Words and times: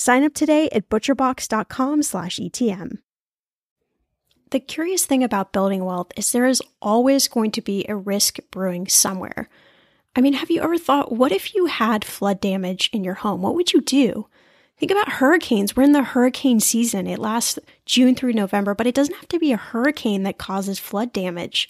Sign 0.00 0.24
up 0.24 0.32
today 0.32 0.70
at 0.72 0.88
butcherbox.com/etm. 0.88 2.98
The 4.50 4.60
curious 4.60 5.04
thing 5.04 5.22
about 5.22 5.52
building 5.52 5.84
wealth 5.84 6.10
is 6.16 6.32
there 6.32 6.46
is 6.46 6.62
always 6.80 7.28
going 7.28 7.50
to 7.50 7.60
be 7.60 7.84
a 7.86 7.94
risk 7.94 8.38
brewing 8.50 8.88
somewhere. 8.88 9.50
I 10.16 10.22
mean, 10.22 10.32
have 10.32 10.50
you 10.50 10.62
ever 10.62 10.78
thought, 10.78 11.12
what 11.12 11.32
if 11.32 11.54
you 11.54 11.66
had 11.66 12.06
flood 12.06 12.40
damage 12.40 12.88
in 12.94 13.04
your 13.04 13.12
home? 13.12 13.42
What 13.42 13.54
would 13.54 13.74
you 13.74 13.82
do? 13.82 14.26
Think 14.78 14.90
about 14.90 15.12
hurricanes. 15.12 15.76
We're 15.76 15.82
in 15.82 15.92
the 15.92 16.02
hurricane 16.02 16.60
season. 16.60 17.06
It 17.06 17.18
lasts 17.18 17.58
June 17.84 18.14
through 18.14 18.32
November, 18.32 18.74
but 18.74 18.86
it 18.86 18.94
doesn't 18.94 19.16
have 19.16 19.28
to 19.28 19.38
be 19.38 19.52
a 19.52 19.58
hurricane 19.58 20.22
that 20.22 20.38
causes 20.38 20.78
flood 20.78 21.12
damage. 21.12 21.68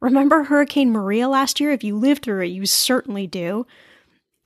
Remember 0.00 0.44
Hurricane 0.44 0.90
Maria 0.90 1.28
last 1.28 1.60
year? 1.60 1.72
If 1.72 1.84
you 1.84 1.98
lived 1.98 2.22
through 2.22 2.44
it, 2.44 2.46
you 2.46 2.64
certainly 2.64 3.26
do. 3.26 3.66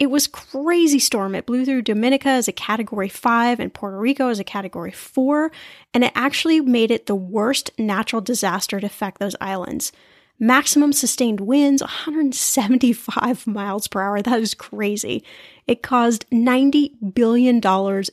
It 0.03 0.11
was 0.11 0.27
crazy 0.27 0.99
storm. 0.99 1.37
It 1.37 1.47
blew 1.47 1.65
through 1.65 1.83
Dominica 1.83 2.29
as 2.29 2.49
a 2.49 2.53
category 2.53 3.09
5 3.09 3.61
and 3.61 3.73
Puerto 3.73 3.97
Rico 3.97 4.31
as 4.31 4.41
a 4.41 4.45
category 4.45 4.91
4, 4.91 5.53
and 5.95 6.03
it 6.03 6.11
actually 6.17 6.61
made 6.61 6.91
it 6.91 7.07
the 7.07 7.15
worst 7.15 7.71
natural 7.79 8.21
disaster 8.21 8.81
to 8.81 8.87
affect 8.87 9.21
those 9.21 9.37
islands. 9.41 9.93
Maximum 10.41 10.93
sustained 10.93 11.39
winds 11.39 11.83
175 11.83 13.47
miles 13.47 13.87
per 13.87 14.03
hour. 14.03 14.21
That 14.21 14.41
is 14.41 14.55
crazy. 14.55 15.23
It 15.69 15.85
caused 15.85 16.29
$90 16.31 17.15
billion 17.15 17.61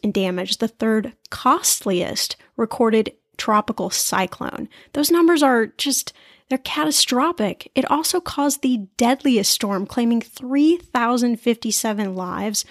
in 0.04 0.12
damage, 0.12 0.58
the 0.58 0.68
third 0.68 1.14
costliest 1.32 2.36
recorded 2.56 3.14
tropical 3.38 3.90
cyclone. 3.90 4.70
Those 4.94 5.10
numbers 5.10 5.42
are 5.42 5.66
just 5.66 6.14
they're 6.50 6.58
catastrophic. 6.58 7.72
It 7.76 7.90
also 7.90 8.20
caused 8.20 8.62
the 8.62 8.88
deadliest 8.98 9.52
storm, 9.52 9.86
claiming 9.86 10.22
3,057 10.22 12.16
lives, 12.16 12.66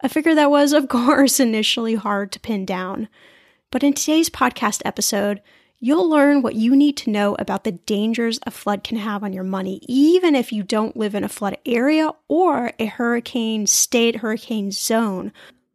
a 0.00 0.08
figure 0.08 0.34
that 0.34 0.50
was, 0.50 0.72
of 0.72 0.88
course, 0.94 1.40
initially 1.40 1.96
hard 1.96 2.32
to 2.32 2.40
pin 2.40 2.64
down. 2.64 3.08
But 3.70 3.82
in 3.82 3.92
today's 3.92 4.30
podcast 4.30 4.82
episode, 4.84 5.42
you'll 5.80 6.08
learn 6.08 6.42
what 6.42 6.54
you 6.54 6.76
need 6.76 6.96
to 6.98 7.10
know 7.10 7.34
about 7.38 7.64
the 7.64 7.72
dangers 7.72 8.38
a 8.46 8.52
flood 8.52 8.84
can 8.84 8.98
have 8.98 9.24
on 9.24 9.32
your 9.32 9.42
money, 9.42 9.80
even 9.88 10.36
if 10.36 10.52
you 10.52 10.62
don't 10.62 10.96
live 10.96 11.16
in 11.16 11.24
a 11.24 11.28
flood 11.28 11.58
area 11.66 12.12
or 12.28 12.72
a 12.78 12.86
hurricane 12.86 13.66
state, 13.66 14.16
hurricane 14.16 14.70
zone. 14.70 15.32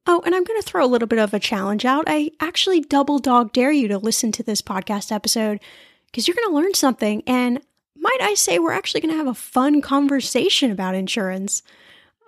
Oh, 0.07 0.21
and 0.25 0.33
I'm 0.33 0.45
going 0.45 0.59
to 0.59 0.65
throw 0.65 0.83
a 0.83 0.87
little 0.87 1.09
bit 1.09 1.19
of 1.19 1.33
a 1.33 1.39
challenge 1.39 1.83
out. 1.83 2.05
I 2.07 2.31
actually 2.39 2.79
double 2.79 3.19
dog 3.19 3.51
dare 3.51 3.71
you 3.71 3.89
to 3.89 3.97
listen 3.97 4.31
to 4.31 4.43
this 4.43 4.61
podcast 4.61 5.11
episode 5.11 5.59
because 6.11 6.27
you're 6.27 6.35
going 6.35 6.49
to 6.49 6.55
learn 6.55 6.73
something. 6.73 7.23
And 7.27 7.61
might 7.95 8.19
I 8.21 8.33
say, 8.33 8.59
we're 8.59 8.71
actually 8.71 9.01
going 9.01 9.13
to 9.13 9.17
have 9.17 9.27
a 9.27 9.33
fun 9.33 9.81
conversation 9.81 10.71
about 10.71 10.95
insurance. 10.95 11.61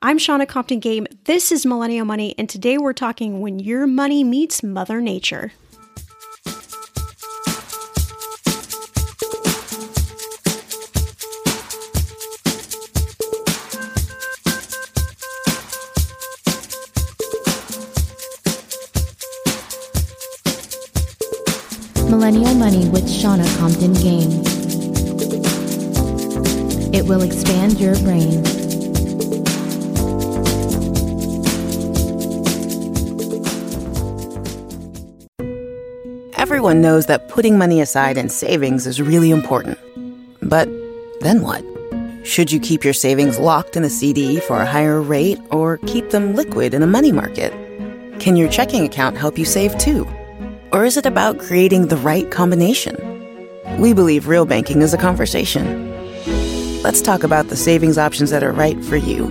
I'm 0.02 0.18
Shannah 0.18 0.46
Compton 0.46 0.80
Game. 0.80 1.08
This 1.26 1.52
is 1.52 1.66
Millennial 1.66 2.06
Money, 2.06 2.36
and 2.38 2.50
today 2.50 2.78
we're 2.78 2.94
talking 2.94 3.40
when 3.40 3.60
your 3.60 3.86
money 3.88 4.24
meets 4.24 4.64
Mother 4.64 5.00
Nature. 5.00 5.52
Millennial 22.32 22.56
Money 22.56 22.88
with 22.88 23.12
Shannah 23.12 23.48
Compton 23.58 23.92
Game. 23.92 24.32
It 26.94 27.06
will 27.06 27.24
expand 27.24 27.78
your 27.78 27.94
brain. 28.00 28.46
Everyone 36.38 36.80
knows 36.82 37.08
that 37.08 37.28
putting 37.28 37.58
money 37.58 37.82
aside 37.82 38.18
in 38.18 38.30
savings 38.30 38.88
is 38.88 39.02
really 39.02 39.30
important. 39.30 39.78
But 40.42 40.70
then 41.20 41.42
what? 41.42 41.66
Should 42.26 42.50
you 42.50 42.62
keep 42.62 42.86
your 42.86 42.94
savings 42.94 43.40
locked 43.40 43.76
in 43.76 43.84
a 43.84 43.90
CD 43.90 44.40
for 44.40 44.62
a 44.62 44.66
higher 44.66 45.02
rate 45.02 45.40
or 45.50 45.80
keep 45.80 46.12
them 46.12 46.36
liquid 46.36 46.74
in 46.74 46.82
a 46.82 46.88
money 46.88 47.12
market? 47.12 47.52
Can 48.22 48.38
your 48.38 48.48
checking 48.48 48.86
account 48.86 49.18
help 49.18 49.38
you 49.38 49.44
save 49.44 49.78
too? 49.78 50.08
Or 50.74 50.86
is 50.86 50.96
it 50.96 51.06
about 51.06 51.38
creating 51.38 51.88
the 51.88 51.98
right 51.98 52.32
combination? 52.32 52.96
We 53.78 53.94
believe 53.94 54.28
real 54.28 54.46
banking 54.46 54.82
is 54.82 54.94
a 54.94 54.98
conversation. 54.98 55.92
Let's 56.82 57.02
talk 57.02 57.24
about 57.24 57.50
the 57.50 57.58
savings 57.58 57.98
options 57.98 58.30
that 58.30 58.44
are 58.44 58.54
right 58.54 58.82
for 58.86 58.96
you. 58.96 59.26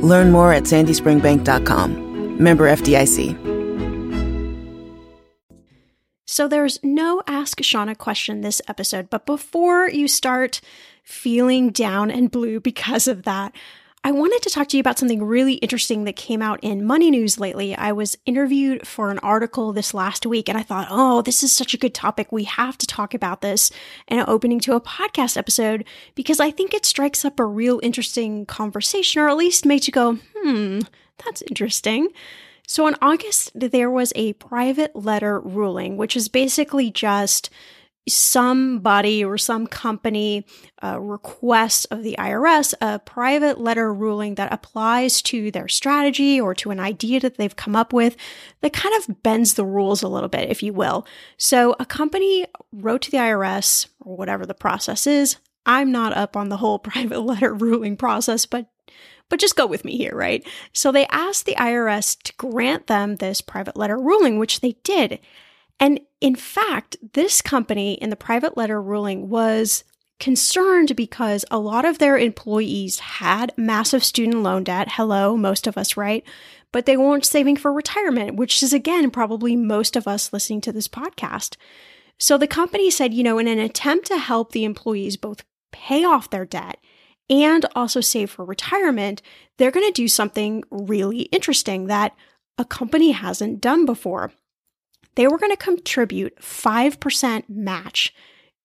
Learn 0.00 0.32
more 0.32 0.52
at 0.52 0.62
sandyspringbank.com. 0.64 2.42
Member 2.42 2.68
FDIC. 2.68 3.52
So 6.26 6.48
there's 6.48 6.82
no 6.82 7.22
Ask 7.26 7.62
Shannah 7.62 7.94
question 7.94 8.40
this 8.40 8.62
episode, 8.66 9.10
but 9.10 9.26
before 9.26 9.90
you 9.90 10.08
start 10.08 10.62
feeling 11.04 11.68
down 11.68 12.10
and 12.10 12.30
blue 12.30 12.58
because 12.58 13.06
of 13.06 13.24
that, 13.24 13.54
I 14.04 14.10
wanted 14.10 14.42
to 14.42 14.50
talk 14.50 14.66
to 14.68 14.76
you 14.76 14.80
about 14.80 14.98
something 14.98 15.22
really 15.22 15.54
interesting 15.54 16.02
that 16.04 16.16
came 16.16 16.42
out 16.42 16.58
in 16.60 16.84
Money 16.84 17.08
News 17.08 17.38
lately. 17.38 17.76
I 17.76 17.92
was 17.92 18.18
interviewed 18.26 18.84
for 18.84 19.12
an 19.12 19.20
article 19.20 19.72
this 19.72 19.94
last 19.94 20.26
week 20.26 20.48
and 20.48 20.58
I 20.58 20.64
thought, 20.64 20.88
oh, 20.90 21.22
this 21.22 21.44
is 21.44 21.54
such 21.54 21.72
a 21.72 21.78
good 21.78 21.94
topic. 21.94 22.32
We 22.32 22.42
have 22.44 22.76
to 22.78 22.86
talk 22.86 23.14
about 23.14 23.42
this 23.42 23.70
in 24.08 24.18
an 24.18 24.24
opening 24.26 24.58
to 24.60 24.74
a 24.74 24.80
podcast 24.80 25.36
episode 25.36 25.84
because 26.16 26.40
I 26.40 26.50
think 26.50 26.74
it 26.74 26.84
strikes 26.84 27.24
up 27.24 27.38
a 27.38 27.44
real 27.44 27.78
interesting 27.80 28.44
conversation 28.44 29.22
or 29.22 29.28
at 29.28 29.36
least 29.36 29.64
makes 29.64 29.86
you 29.86 29.92
go, 29.92 30.18
hmm, 30.36 30.80
that's 31.24 31.42
interesting. 31.42 32.08
So 32.66 32.88
in 32.88 32.96
August, 33.00 33.52
there 33.54 33.90
was 33.90 34.12
a 34.16 34.32
private 34.32 34.96
letter 34.96 35.38
ruling, 35.38 35.96
which 35.96 36.16
is 36.16 36.28
basically 36.28 36.90
just 36.90 37.50
somebody 38.08 39.24
or 39.24 39.38
some 39.38 39.66
company 39.66 40.44
uh, 40.82 41.00
requests 41.00 41.84
of 41.86 42.02
the 42.02 42.16
IRS 42.18 42.74
a 42.80 42.98
private 42.98 43.60
letter 43.60 43.92
ruling 43.94 44.34
that 44.34 44.52
applies 44.52 45.22
to 45.22 45.50
their 45.50 45.68
strategy 45.68 46.40
or 46.40 46.54
to 46.54 46.70
an 46.70 46.80
idea 46.80 47.20
that 47.20 47.36
they've 47.36 47.54
come 47.54 47.76
up 47.76 47.92
with 47.92 48.16
that 48.60 48.72
kind 48.72 48.94
of 48.96 49.22
bends 49.22 49.54
the 49.54 49.64
rules 49.64 50.02
a 50.02 50.08
little 50.08 50.28
bit, 50.28 50.50
if 50.50 50.62
you 50.62 50.72
will. 50.72 51.06
So 51.36 51.76
a 51.78 51.86
company 51.86 52.46
wrote 52.72 53.02
to 53.02 53.10
the 53.10 53.18
IRS 53.18 53.86
or 54.00 54.16
whatever 54.16 54.46
the 54.46 54.54
process 54.54 55.06
is. 55.06 55.36
I'm 55.64 55.92
not 55.92 56.12
up 56.12 56.36
on 56.36 56.48
the 56.48 56.56
whole 56.56 56.78
private 56.80 57.20
letter 57.20 57.54
ruling 57.54 57.96
process, 57.96 58.46
but 58.46 58.66
but 59.28 59.40
just 59.40 59.56
go 59.56 59.64
with 59.66 59.82
me 59.82 59.96
here, 59.96 60.14
right? 60.14 60.46
So 60.74 60.92
they 60.92 61.06
asked 61.06 61.46
the 61.46 61.54
IRS 61.54 62.22
to 62.24 62.34
grant 62.36 62.86
them 62.86 63.16
this 63.16 63.40
private 63.40 63.78
letter 63.78 63.96
ruling, 63.96 64.38
which 64.38 64.60
they 64.60 64.72
did. 64.84 65.20
And 65.82 65.98
in 66.20 66.36
fact, 66.36 66.96
this 67.12 67.42
company 67.42 67.94
in 67.94 68.10
the 68.10 68.16
private 68.16 68.56
letter 68.56 68.80
ruling 68.80 69.28
was 69.28 69.82
concerned 70.20 70.94
because 70.94 71.44
a 71.50 71.58
lot 71.58 71.84
of 71.84 71.98
their 71.98 72.16
employees 72.16 73.00
had 73.00 73.52
massive 73.56 74.04
student 74.04 74.44
loan 74.44 74.62
debt. 74.62 74.92
Hello, 74.92 75.36
most 75.36 75.66
of 75.66 75.76
us, 75.76 75.96
right? 75.96 76.22
But 76.70 76.86
they 76.86 76.96
weren't 76.96 77.24
saving 77.24 77.56
for 77.56 77.72
retirement, 77.72 78.36
which 78.36 78.62
is 78.62 78.72
again 78.72 79.10
probably 79.10 79.56
most 79.56 79.96
of 79.96 80.06
us 80.06 80.32
listening 80.32 80.60
to 80.60 80.72
this 80.72 80.86
podcast. 80.86 81.56
So 82.16 82.38
the 82.38 82.46
company 82.46 82.88
said, 82.88 83.12
you 83.12 83.24
know, 83.24 83.38
in 83.38 83.48
an 83.48 83.58
attempt 83.58 84.06
to 84.06 84.18
help 84.18 84.52
the 84.52 84.64
employees 84.64 85.16
both 85.16 85.44
pay 85.72 86.04
off 86.04 86.30
their 86.30 86.44
debt 86.44 86.78
and 87.28 87.66
also 87.74 88.00
save 88.00 88.30
for 88.30 88.44
retirement, 88.44 89.20
they're 89.58 89.72
going 89.72 89.88
to 89.88 89.92
do 89.92 90.06
something 90.06 90.62
really 90.70 91.22
interesting 91.22 91.88
that 91.88 92.14
a 92.56 92.64
company 92.64 93.10
hasn't 93.10 93.60
done 93.60 93.84
before 93.84 94.30
they 95.14 95.26
were 95.26 95.38
going 95.38 95.52
to 95.52 95.56
contribute 95.56 96.36
5% 96.40 97.44
match 97.48 98.14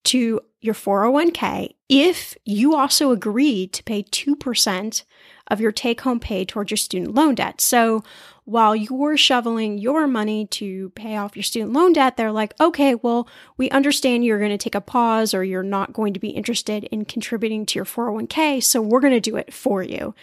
to 0.05 0.39
your 0.61 0.73
401k 0.73 1.73
if 1.89 2.37
you 2.45 2.75
also 2.75 3.11
agreed 3.11 3.73
to 3.73 3.83
pay 3.83 4.03
2% 4.03 5.03
of 5.49 5.61
your 5.61 5.71
take 5.71 6.01
home 6.01 6.19
pay 6.19 6.43
towards 6.45 6.71
your 6.71 6.77
student 6.77 7.13
loan 7.15 7.35
debt. 7.35 7.61
So 7.61 8.03
while 8.43 8.75
you're 8.75 9.17
shoveling 9.17 9.77
your 9.77 10.07
money 10.07 10.45
to 10.47 10.89
pay 10.91 11.17
off 11.17 11.35
your 11.35 11.43
student 11.43 11.73
loan 11.73 11.93
debt, 11.93 12.17
they're 12.17 12.31
like, 12.31 12.53
okay, 12.59 12.95
well, 12.95 13.27
we 13.57 13.69
understand 13.69 14.23
you're 14.23 14.39
going 14.39 14.51
to 14.51 14.57
take 14.57 14.75
a 14.75 14.81
pause 14.81 15.33
or 15.33 15.43
you're 15.43 15.63
not 15.63 15.93
going 15.93 16.13
to 16.13 16.19
be 16.19 16.29
interested 16.29 16.85
in 16.85 17.05
contributing 17.05 17.65
to 17.65 17.79
your 17.79 17.85
401k. 17.85 18.63
So 18.63 18.81
we're 18.81 19.01
going 19.01 19.13
to 19.13 19.19
do 19.19 19.35
it 19.35 19.53
for 19.53 19.83
you. 19.83 20.15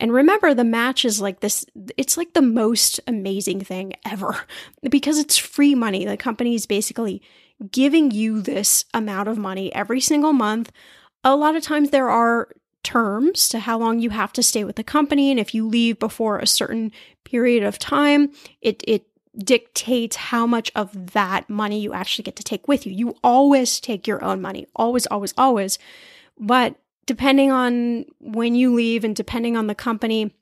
And 0.00 0.12
remember, 0.12 0.54
the 0.54 0.64
match 0.64 1.04
is 1.04 1.20
like 1.20 1.40
this, 1.40 1.64
it's 1.96 2.16
like 2.16 2.32
the 2.32 2.42
most 2.42 2.98
amazing 3.06 3.60
thing 3.60 3.92
ever 4.04 4.44
because 4.90 5.18
it's 5.18 5.36
free 5.36 5.74
money. 5.74 6.06
The 6.06 6.16
company 6.16 6.54
is 6.54 6.66
basically 6.66 7.22
giving 7.70 8.10
you 8.10 8.40
this 8.40 8.86
amount 8.94 9.28
of 9.28 9.36
money 9.36 9.72
every 9.74 10.00
single 10.00 10.32
month. 10.32 10.72
A 11.22 11.36
lot 11.36 11.54
of 11.54 11.62
times 11.62 11.90
there 11.90 12.08
are 12.08 12.48
terms 12.82 13.46
to 13.50 13.58
how 13.58 13.78
long 13.78 14.00
you 14.00 14.08
have 14.08 14.32
to 14.32 14.42
stay 14.42 14.64
with 14.64 14.76
the 14.76 14.82
company. 14.82 15.30
And 15.30 15.38
if 15.38 15.54
you 15.54 15.68
leave 15.68 15.98
before 15.98 16.38
a 16.38 16.46
certain 16.46 16.92
period 17.24 17.62
of 17.62 17.78
time, 17.78 18.32
it, 18.62 18.82
it 18.88 19.06
dictates 19.36 20.16
how 20.16 20.46
much 20.46 20.72
of 20.74 21.12
that 21.12 21.50
money 21.50 21.80
you 21.80 21.92
actually 21.92 22.22
get 22.22 22.36
to 22.36 22.42
take 22.42 22.66
with 22.66 22.86
you. 22.86 22.92
You 22.92 23.16
always 23.22 23.80
take 23.80 24.06
your 24.06 24.24
own 24.24 24.40
money, 24.40 24.66
always, 24.74 25.06
always, 25.06 25.34
always. 25.36 25.78
But 26.38 26.76
depending 27.10 27.50
on 27.50 28.04
when 28.20 28.54
you 28.54 28.72
leave 28.72 29.02
and 29.02 29.16
depending 29.16 29.56
on 29.56 29.66
the 29.66 29.74
company, 29.74 30.32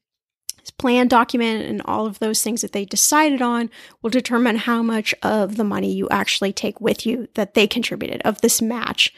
plan 0.77 1.09
document 1.09 1.65
and 1.65 1.81
all 1.87 2.05
of 2.05 2.19
those 2.19 2.43
things 2.43 2.61
that 2.61 2.73
they 2.73 2.85
decided 2.85 3.41
on 3.41 3.71
will 4.03 4.11
determine 4.11 4.57
how 4.57 4.83
much 4.83 5.15
of 5.23 5.57
the 5.57 5.65
money 5.65 5.91
you 5.91 6.07
actually 6.11 6.53
take 6.53 6.79
with 6.79 7.07
you 7.07 7.27
that 7.37 7.55
they 7.55 7.67
contributed 7.67 8.21
of 8.21 8.43
this 8.43 8.61
match. 8.61 9.15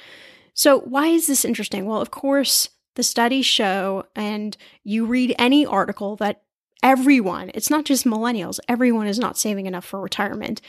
So, 0.54 0.78
why 0.78 1.08
is 1.08 1.26
this 1.26 1.44
interesting? 1.44 1.86
Well, 1.86 2.00
of 2.00 2.12
course, 2.12 2.68
the 2.94 3.02
studies 3.02 3.46
show, 3.46 4.04
and 4.14 4.56
you 4.84 5.04
read 5.04 5.34
any 5.36 5.66
article 5.66 6.14
that 6.18 6.42
everyone, 6.84 7.50
it's 7.52 7.68
not 7.68 7.84
just 7.84 8.04
millennials, 8.04 8.60
everyone 8.68 9.08
is 9.08 9.18
not 9.18 9.36
saving 9.36 9.66
enough 9.66 9.84
for 9.84 10.00
retirement. 10.00 10.60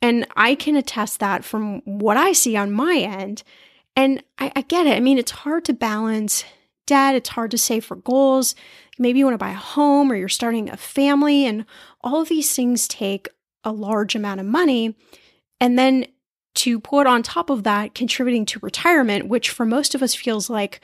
And 0.00 0.24
I 0.36 0.54
can 0.54 0.76
attest 0.76 1.18
that 1.18 1.44
from 1.44 1.80
what 1.80 2.16
I 2.16 2.30
see 2.30 2.56
on 2.56 2.70
my 2.70 2.94
end 2.94 3.42
and 3.98 4.22
I, 4.38 4.52
I 4.54 4.60
get 4.62 4.86
it. 4.86 4.96
I 4.96 5.00
mean, 5.00 5.18
it's 5.18 5.32
hard 5.32 5.64
to 5.64 5.72
balance 5.72 6.44
debt, 6.86 7.16
it's 7.16 7.30
hard 7.30 7.50
to 7.50 7.58
save 7.58 7.84
for 7.84 7.96
goals. 7.96 8.54
Maybe 8.96 9.18
you 9.18 9.24
want 9.24 9.34
to 9.34 9.44
buy 9.44 9.50
a 9.50 9.54
home 9.54 10.12
or 10.12 10.14
you're 10.14 10.28
starting 10.28 10.70
a 10.70 10.76
family, 10.76 11.44
and 11.44 11.66
all 12.00 12.20
of 12.20 12.28
these 12.28 12.54
things 12.54 12.86
take 12.86 13.28
a 13.64 13.72
large 13.72 14.14
amount 14.14 14.38
of 14.38 14.46
money. 14.46 14.96
And 15.60 15.76
then 15.76 16.06
to 16.54 16.78
put 16.78 17.08
on 17.08 17.24
top 17.24 17.50
of 17.50 17.64
that, 17.64 17.94
contributing 17.94 18.46
to 18.46 18.60
retirement, 18.60 19.26
which 19.26 19.50
for 19.50 19.66
most 19.66 19.96
of 19.96 20.02
us 20.02 20.14
feels 20.14 20.48
like 20.48 20.80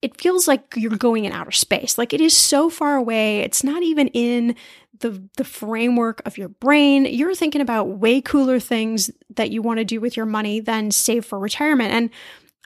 it 0.00 0.20
feels 0.20 0.46
like 0.46 0.74
you're 0.76 0.90
going 0.90 1.24
in 1.24 1.32
outer 1.32 1.50
space. 1.50 1.98
Like 1.98 2.12
it 2.12 2.20
is 2.20 2.36
so 2.36 2.70
far 2.70 2.94
away. 2.94 3.40
It's 3.40 3.64
not 3.64 3.82
even 3.82 4.08
in 4.08 4.54
the 5.00 5.22
the 5.36 5.44
framework 5.44 6.22
of 6.24 6.38
your 6.38 6.48
brain. 6.48 7.04
You're 7.04 7.34
thinking 7.34 7.60
about 7.60 7.98
way 7.98 8.20
cooler 8.20 8.60
things 8.60 9.10
that 9.34 9.50
you 9.50 9.60
want 9.60 9.78
to 9.78 9.84
do 9.84 10.00
with 10.00 10.16
your 10.16 10.26
money 10.26 10.60
than 10.60 10.92
save 10.92 11.24
for 11.24 11.38
retirement. 11.38 11.92
And 11.92 12.10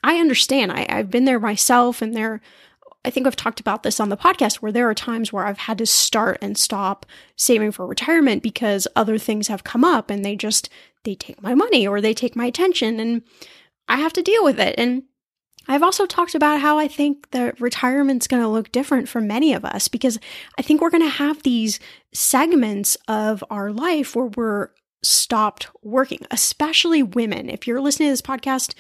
I 0.02 0.18
understand. 0.18 0.72
I, 0.72 0.86
I've 0.88 1.10
been 1.10 1.24
there 1.24 1.40
myself, 1.40 2.02
and 2.02 2.14
there, 2.14 2.40
I 3.04 3.10
think 3.10 3.26
I've 3.26 3.36
talked 3.36 3.60
about 3.60 3.82
this 3.82 4.00
on 4.00 4.08
the 4.08 4.16
podcast 4.16 4.56
where 4.56 4.72
there 4.72 4.88
are 4.88 4.94
times 4.94 5.32
where 5.32 5.46
I've 5.46 5.58
had 5.58 5.78
to 5.78 5.86
start 5.86 6.38
and 6.42 6.58
stop 6.58 7.06
saving 7.36 7.72
for 7.72 7.86
retirement 7.86 8.42
because 8.42 8.88
other 8.96 9.18
things 9.18 9.48
have 9.48 9.64
come 9.64 9.84
up 9.84 10.10
and 10.10 10.24
they 10.24 10.36
just, 10.36 10.68
they 11.04 11.14
take 11.14 11.42
my 11.42 11.54
money 11.54 11.86
or 11.86 12.00
they 12.00 12.14
take 12.14 12.36
my 12.36 12.46
attention 12.46 13.00
and 13.00 13.22
I 13.88 13.96
have 13.96 14.12
to 14.14 14.22
deal 14.22 14.44
with 14.44 14.60
it. 14.60 14.74
And 14.76 15.04
I've 15.68 15.82
also 15.82 16.06
talked 16.06 16.34
about 16.34 16.60
how 16.60 16.78
I 16.78 16.88
think 16.88 17.30
that 17.30 17.60
retirement's 17.60 18.26
going 18.26 18.42
to 18.42 18.48
look 18.48 18.72
different 18.72 19.08
for 19.08 19.20
many 19.20 19.52
of 19.52 19.64
us 19.64 19.86
because 19.86 20.18
I 20.58 20.62
think 20.62 20.80
we're 20.80 20.90
going 20.90 21.02
to 21.02 21.08
have 21.08 21.42
these 21.42 21.78
segments 22.12 22.96
of 23.06 23.44
our 23.50 23.70
life 23.70 24.16
where 24.16 24.26
we're 24.26 24.70
stopped 25.02 25.68
working, 25.82 26.20
especially 26.30 27.02
women. 27.02 27.48
If 27.48 27.66
you're 27.66 27.80
listening 27.80 28.08
to 28.08 28.12
this 28.12 28.22
podcast, 28.22 28.74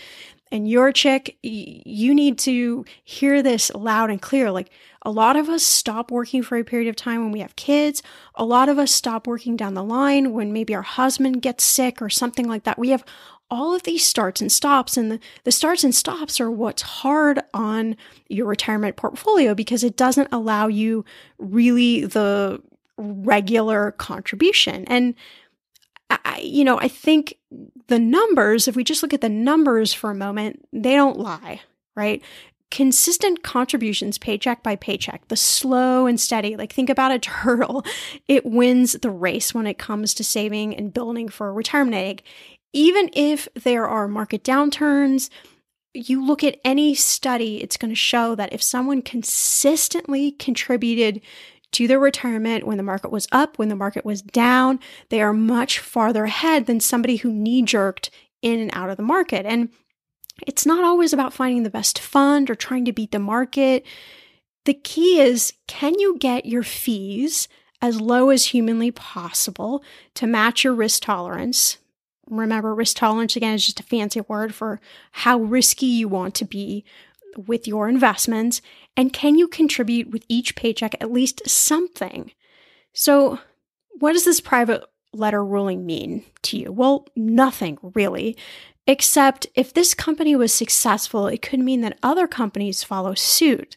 and 0.50 0.68
you're 0.68 0.88
a 0.88 0.92
chick, 0.92 1.36
you 1.42 2.14
need 2.14 2.38
to 2.40 2.84
hear 3.04 3.42
this 3.42 3.70
loud 3.74 4.10
and 4.10 4.20
clear. 4.20 4.50
Like 4.50 4.70
a 5.02 5.10
lot 5.10 5.36
of 5.36 5.48
us 5.48 5.62
stop 5.62 6.10
working 6.10 6.42
for 6.42 6.56
a 6.56 6.64
period 6.64 6.88
of 6.88 6.96
time 6.96 7.22
when 7.22 7.32
we 7.32 7.40
have 7.40 7.56
kids. 7.56 8.02
A 8.34 8.44
lot 8.44 8.68
of 8.68 8.78
us 8.78 8.92
stop 8.92 9.26
working 9.26 9.56
down 9.56 9.74
the 9.74 9.84
line 9.84 10.32
when 10.32 10.52
maybe 10.52 10.74
our 10.74 10.82
husband 10.82 11.42
gets 11.42 11.64
sick 11.64 12.02
or 12.02 12.10
something 12.10 12.48
like 12.48 12.64
that. 12.64 12.78
We 12.78 12.90
have 12.90 13.04
all 13.50 13.74
of 13.74 13.84
these 13.84 14.04
starts 14.04 14.42
and 14.42 14.52
stops, 14.52 14.96
and 14.98 15.10
the, 15.10 15.20
the 15.44 15.52
starts 15.52 15.82
and 15.82 15.94
stops 15.94 16.38
are 16.38 16.50
what's 16.50 16.82
hard 16.82 17.40
on 17.54 17.96
your 18.28 18.46
retirement 18.46 18.96
portfolio 18.96 19.54
because 19.54 19.82
it 19.82 19.96
doesn't 19.96 20.28
allow 20.30 20.66
you 20.66 21.04
really 21.38 22.04
the 22.04 22.60
regular 22.98 23.92
contribution. 23.92 24.84
And 24.86 25.14
I, 26.10 26.40
you 26.42 26.64
know, 26.64 26.78
I 26.78 26.88
think 26.88 27.34
the 27.88 27.98
numbers, 27.98 28.68
if 28.68 28.76
we 28.76 28.84
just 28.84 29.02
look 29.02 29.14
at 29.14 29.20
the 29.20 29.28
numbers 29.28 29.92
for 29.92 30.10
a 30.10 30.14
moment, 30.14 30.66
they 30.72 30.94
don't 30.94 31.18
lie, 31.18 31.60
right? 31.96 32.22
Consistent 32.70 33.42
contributions, 33.42 34.18
paycheck 34.18 34.62
by 34.62 34.76
paycheck, 34.76 35.26
the 35.28 35.36
slow 35.36 36.06
and 36.06 36.20
steady, 36.20 36.56
like 36.56 36.72
think 36.72 36.90
about 36.90 37.12
a 37.12 37.18
turtle, 37.18 37.84
it 38.26 38.46
wins 38.46 38.92
the 38.92 39.10
race 39.10 39.54
when 39.54 39.66
it 39.66 39.78
comes 39.78 40.14
to 40.14 40.24
saving 40.24 40.74
and 40.74 40.94
building 40.94 41.28
for 41.28 41.48
a 41.48 41.52
retirement 41.52 41.96
egg. 41.96 42.22
Even 42.72 43.10
if 43.14 43.48
there 43.54 43.88
are 43.88 44.08
market 44.08 44.44
downturns, 44.44 45.30
you 45.94 46.24
look 46.24 46.44
at 46.44 46.58
any 46.64 46.94
study, 46.94 47.62
it's 47.62 47.76
going 47.76 47.90
to 47.90 47.96
show 47.96 48.34
that 48.34 48.52
if 48.52 48.62
someone 48.62 49.02
consistently 49.02 50.32
contributed 50.32 51.20
to 51.72 51.86
their 51.86 51.98
retirement 51.98 52.66
when 52.66 52.76
the 52.76 52.82
market 52.82 53.10
was 53.10 53.28
up, 53.32 53.58
when 53.58 53.68
the 53.68 53.76
market 53.76 54.04
was 54.04 54.22
down, 54.22 54.80
they 55.10 55.20
are 55.20 55.32
much 55.32 55.78
farther 55.78 56.24
ahead 56.24 56.66
than 56.66 56.80
somebody 56.80 57.16
who 57.16 57.32
knee 57.32 57.62
jerked 57.62 58.10
in 58.42 58.60
and 58.60 58.70
out 58.72 58.90
of 58.90 58.96
the 58.96 59.02
market. 59.02 59.44
And 59.44 59.68
it's 60.46 60.64
not 60.64 60.84
always 60.84 61.12
about 61.12 61.32
finding 61.32 61.62
the 61.62 61.70
best 61.70 61.98
fund 61.98 62.50
or 62.50 62.54
trying 62.54 62.84
to 62.84 62.92
beat 62.92 63.12
the 63.12 63.18
market. 63.18 63.84
The 64.64 64.74
key 64.74 65.20
is 65.20 65.52
can 65.66 65.98
you 65.98 66.16
get 66.18 66.46
your 66.46 66.62
fees 66.62 67.48
as 67.80 68.00
low 68.00 68.30
as 68.30 68.46
humanly 68.46 68.90
possible 68.90 69.82
to 70.14 70.26
match 70.26 70.64
your 70.64 70.74
risk 70.74 71.02
tolerance? 71.02 71.78
Remember, 72.28 72.74
risk 72.74 72.96
tolerance 72.96 73.36
again 73.36 73.54
is 73.54 73.64
just 73.64 73.80
a 73.80 73.84
fancy 73.84 74.20
word 74.22 74.54
for 74.54 74.80
how 75.12 75.38
risky 75.38 75.86
you 75.86 76.08
want 76.08 76.34
to 76.36 76.44
be 76.44 76.84
with 77.46 77.66
your 77.66 77.88
investments. 77.88 78.60
And 78.98 79.12
can 79.12 79.36
you 79.36 79.46
contribute 79.46 80.10
with 80.10 80.24
each 80.28 80.56
paycheck 80.56 80.96
at 81.00 81.12
least 81.12 81.48
something? 81.48 82.32
So, 82.92 83.38
what 84.00 84.12
does 84.12 84.24
this 84.24 84.40
private 84.40 84.82
letter 85.12 85.44
ruling 85.44 85.86
mean 85.86 86.24
to 86.42 86.58
you? 86.58 86.72
Well, 86.72 87.06
nothing 87.14 87.78
really. 87.94 88.36
Except 88.88 89.46
if 89.54 89.72
this 89.72 89.94
company 89.94 90.34
was 90.34 90.52
successful, 90.52 91.28
it 91.28 91.42
could 91.42 91.60
mean 91.60 91.80
that 91.82 91.98
other 92.02 92.26
companies 92.26 92.82
follow 92.82 93.14
suit. 93.14 93.76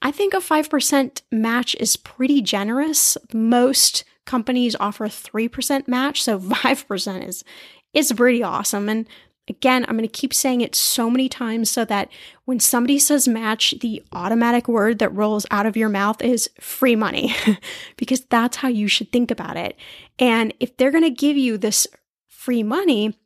I 0.00 0.10
think 0.10 0.32
a 0.32 0.38
5% 0.38 1.20
match 1.30 1.76
is 1.78 1.96
pretty 1.96 2.40
generous. 2.40 3.18
Most 3.34 4.04
companies 4.24 4.74
offer 4.80 5.04
a 5.04 5.08
3% 5.10 5.86
match, 5.86 6.22
so 6.22 6.38
5% 6.40 7.28
is 7.28 7.44
is 7.92 8.12
pretty 8.12 8.42
awesome. 8.42 8.88
And 8.88 9.06
again, 9.48 9.84
I'm 9.84 9.96
going 9.96 10.08
to 10.08 10.20
keep 10.20 10.34
saying 10.34 10.60
it 10.60 10.74
so 10.74 11.08
many 11.08 11.28
times 11.28 11.70
so 11.70 11.84
that 11.84 12.08
when 12.44 12.60
somebody 12.60 12.98
says 12.98 13.28
match, 13.28 13.74
the 13.80 14.02
automatic 14.12 14.68
word 14.68 14.98
that 14.98 15.14
rolls 15.14 15.46
out 15.50 15.66
of 15.66 15.76
your 15.76 15.88
mouth 15.88 16.20
is 16.22 16.50
free 16.60 16.96
money 16.96 17.34
because 17.96 18.22
that's 18.26 18.58
how 18.58 18.68
you 18.68 18.88
should 18.88 19.12
think 19.12 19.30
about 19.30 19.56
it. 19.56 19.76
And 20.18 20.52
if 20.60 20.76
they're 20.76 20.90
going 20.90 21.04
to 21.04 21.10
give 21.10 21.36
you 21.36 21.58
this 21.58 21.86
free 22.26 22.62
money, 22.62 23.16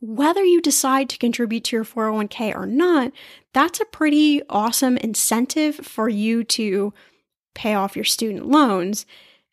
whether 0.00 0.42
you 0.42 0.62
decide 0.62 1.08
to 1.10 1.18
contribute 1.18 1.64
to 1.64 1.76
your 1.76 1.84
401k 1.84 2.54
or 2.54 2.66
not, 2.66 3.12
that's 3.52 3.80
a 3.80 3.84
pretty 3.84 4.42
awesome 4.48 4.96
incentive 4.96 5.76
for 5.76 6.08
you 6.08 6.42
to 6.44 6.94
pay 7.54 7.74
off 7.74 7.96
your 7.96 8.04
student 8.04 8.46
loans. 8.46 9.04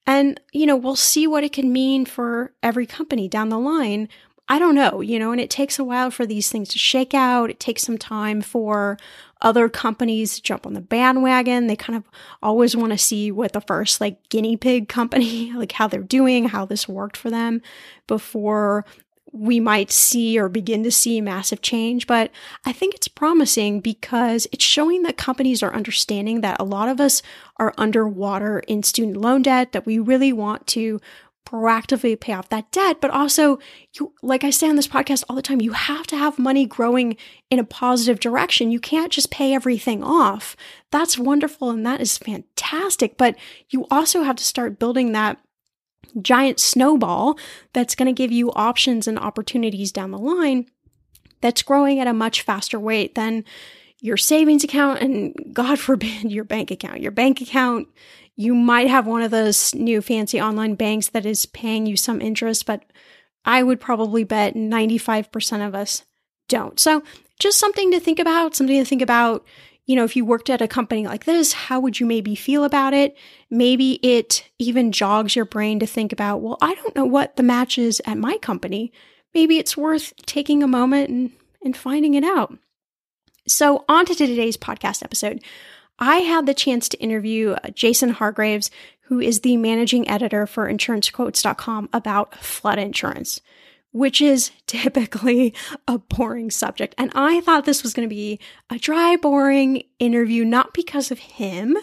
And, 0.06 0.40
you 0.54 0.66
know, 0.66 0.78
we'll 0.78 0.96
see 0.96 1.28
what 1.28 1.44
it 1.44 1.52
can 1.52 1.74
mean 1.74 2.06
for 2.06 2.54
every 2.64 2.86
company 2.86 3.28
down 3.28 3.50
the 3.50 3.60
line. 3.60 4.08
I 4.50 4.60
don't 4.60 4.76
know, 4.76 5.02
you 5.02 5.20
know, 5.20 5.32
and 5.32 5.42
it 5.42 5.50
takes 5.50 5.78
a 5.78 5.84
while 5.84 6.10
for 6.10 6.26
these 6.26 6.50
things 6.50 6.70
to 6.70 6.80
shake 6.80 7.14
out. 7.14 7.50
It 7.50 7.60
takes 7.60 7.84
some 7.84 7.98
time 7.98 8.42
for 8.42 8.98
other 9.42 9.70
companies 9.70 10.36
to 10.36 10.42
jump 10.42 10.66
on 10.66 10.74
the 10.74 10.82
bandwagon. 10.82 11.68
They 11.68 11.76
kind 11.76 11.98
of 11.98 12.04
always 12.42 12.76
want 12.76 12.92
to 12.94 12.98
see 12.98 13.32
what 13.32 13.54
the 13.54 13.62
first 13.62 14.00
like 14.00 14.30
guinea 14.30 14.58
pig 14.58 14.88
company, 14.88 15.52
like 15.56 15.74
how 15.74 15.88
they're 15.88 16.02
doing, 16.02 16.50
how 16.50 16.66
this 16.66 16.88
worked 16.88 17.18
for 17.18 17.30
them 17.30 17.62
before 18.08 18.86
we 19.32 19.60
might 19.60 19.92
see 19.92 20.40
or 20.40 20.50
begin 20.50 20.84
to 20.84 20.92
see 20.92 21.22
massive 21.22 21.62
change, 21.62 22.08
but 22.08 22.32
I 22.66 22.72
think 22.72 22.96
it's 22.96 23.08
promising 23.08 23.82
because 23.82 24.48
it's 24.52 24.64
showing 24.64 25.04
that 25.04 25.18
companies 25.18 25.62
are 25.62 25.74
understanding 25.74 26.42
that 26.42 26.60
a 26.60 26.66
lot 26.66 26.90
of 26.90 27.00
us 27.00 27.22
are 27.58 27.74
underwater 27.78 28.60
in 28.60 28.84
student 28.84 29.18
loan 29.18 29.42
debt, 29.42 29.74
that 29.74 29.86
we 29.86 30.00
really 30.00 30.34
want 30.34 30.66
to 30.68 31.00
proactively 31.48 32.20
pay 32.20 32.34
off 32.34 32.50
that 32.50 32.72
debt, 32.72 33.00
but 33.00 33.10
also 33.10 33.58
you 33.94 34.14
like 34.22 34.44
I 34.44 34.50
say 34.50 34.68
on 34.68 34.76
this 34.76 34.88
podcast 34.88 35.24
all 35.30 35.36
the 35.36 35.42
time, 35.42 35.62
you 35.62 35.72
have 35.72 36.06
to 36.08 36.18
have 36.18 36.38
money 36.38 36.66
growing 36.66 37.16
in 37.50 37.60
a 37.60 37.64
positive 37.64 38.20
direction. 38.20 38.72
You 38.72 38.80
can't 38.80 39.12
just 39.12 39.32
pay 39.32 39.54
everything 39.54 40.04
off. 40.04 40.58
That's 40.92 41.18
wonderful 41.18 41.70
and 41.70 41.86
that 41.86 42.02
is 42.02 42.18
fantastic, 42.18 43.18
but 43.18 43.36
you 43.70 43.86
also 43.90 44.24
have 44.24 44.36
to 44.36 44.44
start 44.44 44.80
building 44.80 45.14
that 45.14 45.40
giant 46.22 46.60
snowball 46.60 47.38
that's 47.74 47.96
going 47.96 48.08
to 48.08 48.14
give 48.14 48.32
you 48.32 48.52
options 48.52 49.08
and 49.08 49.18
opportunities 49.18 49.92
down 49.92 50.12
the 50.12 50.18
line 50.18 50.66
that's 51.42 51.62
growing 51.62 52.00
at 52.00 52.08
a 52.08 52.14
much 52.14 52.42
faster 52.42 52.80
rate 52.80 53.16
than 53.16 53.44
your 54.02 54.18
savings 54.18 54.64
account 54.64 55.00
and 55.00 55.34
God 55.54 55.80
forbid 55.80 56.32
your 56.32 56.44
bank 56.44 56.72
account. 56.72 57.02
Your 57.02 57.12
bank 57.12 57.42
account, 57.42 57.88
you 58.38 58.56
might 58.56 58.88
have 58.88 59.06
one 59.06 59.24
of 59.24 59.32
those 59.32 59.76
new 59.76 60.02
fancy 60.02 60.40
online 60.40 60.76
banks 60.76 61.10
that 61.10 61.26
is 61.26 61.46
paying 61.48 61.86
you 61.86 61.98
some 61.98 62.22
interest, 62.22 62.66
but 62.66 62.84
I 63.44 63.64
would 63.64 63.82
probably 63.82 64.24
bet 64.24 64.54
95% 64.54 65.68
of 65.68 65.76
us 65.76 66.04
don't. 66.48 66.80
So, 66.80 67.04
just 67.40 67.60
something 67.60 67.92
to 67.92 68.00
think 68.00 68.20
about, 68.20 68.56
something 68.56 68.78
to 68.78 68.86
think 68.86 69.02
about 69.02 69.46
you 69.88 69.96
know, 69.96 70.04
if 70.04 70.16
you 70.18 70.26
worked 70.26 70.50
at 70.50 70.62
a 70.62 70.68
company 70.68 71.08
like 71.08 71.24
this, 71.24 71.54
how 71.54 71.80
would 71.80 72.00
you 72.00 72.06
maybe 72.06 72.36
feel 72.36 72.66
about 72.66 72.94
it? 72.94 73.18
Maybe 73.50 73.94
it 74.04 74.44
even 74.60 74.92
jogs 74.92 75.34
your 75.34 75.46
brain 75.46 75.80
to 75.80 75.88
think 75.88 76.12
about, 76.12 76.42
well, 76.42 76.58
I 76.62 76.76
don't 76.76 76.96
know 76.96 77.06
what 77.06 77.38
the 77.38 77.44
match 77.44 77.78
is 77.78 78.02
at 78.06 78.18
my 78.18 78.38
company. 78.38 78.92
Maybe 79.34 79.58
it's 79.58 79.78
worth 79.78 80.14
taking 80.26 80.62
a 80.62 80.68
moment 80.68 81.10
and, 81.10 81.32
and 81.64 81.76
finding 81.76 82.16
it 82.16 82.26
out. 82.26 82.58
So, 83.48 83.86
on 83.88 84.06
to 84.08 84.14
today's 84.14 84.58
podcast 84.58 85.04
episode. 85.04 85.42
I 86.00 86.18
had 86.18 86.46
the 86.46 86.54
chance 86.54 86.90
to 86.90 87.00
interview 87.00 87.52
uh, 87.52 87.70
Jason 87.70 88.10
Hargraves, 88.10 88.70
who 89.02 89.20
is 89.20 89.42
the 89.42 89.58
managing 89.58 90.08
editor 90.08 90.46
for 90.46 90.72
insurancequotes.com 90.72 91.90
about 91.94 92.36
flood 92.36 92.80
insurance 92.80 93.42
which 93.92 94.22
is 94.22 94.52
typically 94.68 95.54
a 95.88 95.98
boring 95.98 96.52
subject. 96.52 96.94
And 96.98 97.12
I 97.16 97.42
thought 97.42 97.66
this 97.66 97.84
was 97.84 97.94
going 97.94 98.08
to 98.08 98.14
be 98.14 98.40
a 98.70 98.78
dry, 98.78 99.16
boring 99.16 99.84
interview, 100.00 100.46
not 100.46 100.74
because 100.74 101.12
of 101.12 101.20
him, 101.20 101.78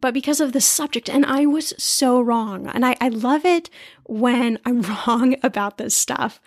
but 0.00 0.14
because 0.14 0.40
of 0.40 0.52
the 0.52 0.60
subject. 0.60 1.08
And 1.08 1.24
I 1.24 1.46
was 1.46 1.74
so 1.78 2.20
wrong. 2.20 2.66
And 2.68 2.84
I, 2.84 2.96
I 3.00 3.08
love 3.08 3.44
it 3.44 3.70
when 4.04 4.58
I'm 4.64 4.82
wrong 4.82 5.36
about 5.42 5.78
this 5.78 5.94
stuff. 5.94 6.40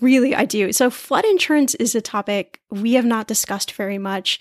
Really, 0.00 0.34
I 0.34 0.46
do. 0.46 0.72
So, 0.72 0.88
flood 0.88 1.26
insurance 1.26 1.74
is 1.74 1.94
a 1.94 2.00
topic 2.00 2.58
we 2.70 2.94
have 2.94 3.04
not 3.04 3.26
discussed 3.26 3.72
very 3.72 3.98
much. 3.98 4.40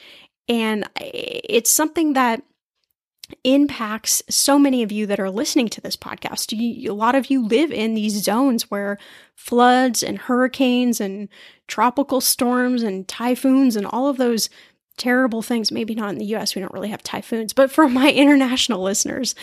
And 0.49 0.89
it's 0.95 1.71
something 1.71 2.13
that 2.13 2.43
impacts 3.43 4.21
so 4.29 4.59
many 4.59 4.83
of 4.83 4.91
you 4.91 5.05
that 5.05 5.19
are 5.19 5.29
listening 5.29 5.69
to 5.69 5.81
this 5.81 5.95
podcast. 5.95 6.57
You, 6.57 6.91
a 6.91 6.93
lot 6.93 7.15
of 7.15 7.29
you 7.29 7.45
live 7.45 7.71
in 7.71 7.93
these 7.93 8.21
zones 8.21 8.69
where 8.69 8.97
floods 9.35 10.03
and 10.03 10.17
hurricanes 10.17 10.99
and 10.99 11.29
tropical 11.67 12.21
storms 12.21 12.83
and 12.83 13.07
typhoons 13.07 13.75
and 13.75 13.85
all 13.85 14.07
of 14.07 14.17
those 14.17 14.49
terrible 14.97 15.41
things, 15.41 15.71
maybe 15.71 15.95
not 15.95 16.09
in 16.09 16.17
the 16.17 16.35
US, 16.35 16.55
we 16.55 16.61
don't 16.61 16.73
really 16.73 16.89
have 16.89 17.03
typhoons, 17.03 17.53
but 17.53 17.71
for 17.71 17.89
my 17.89 18.11
international 18.11 18.81
listeners, 18.83 19.35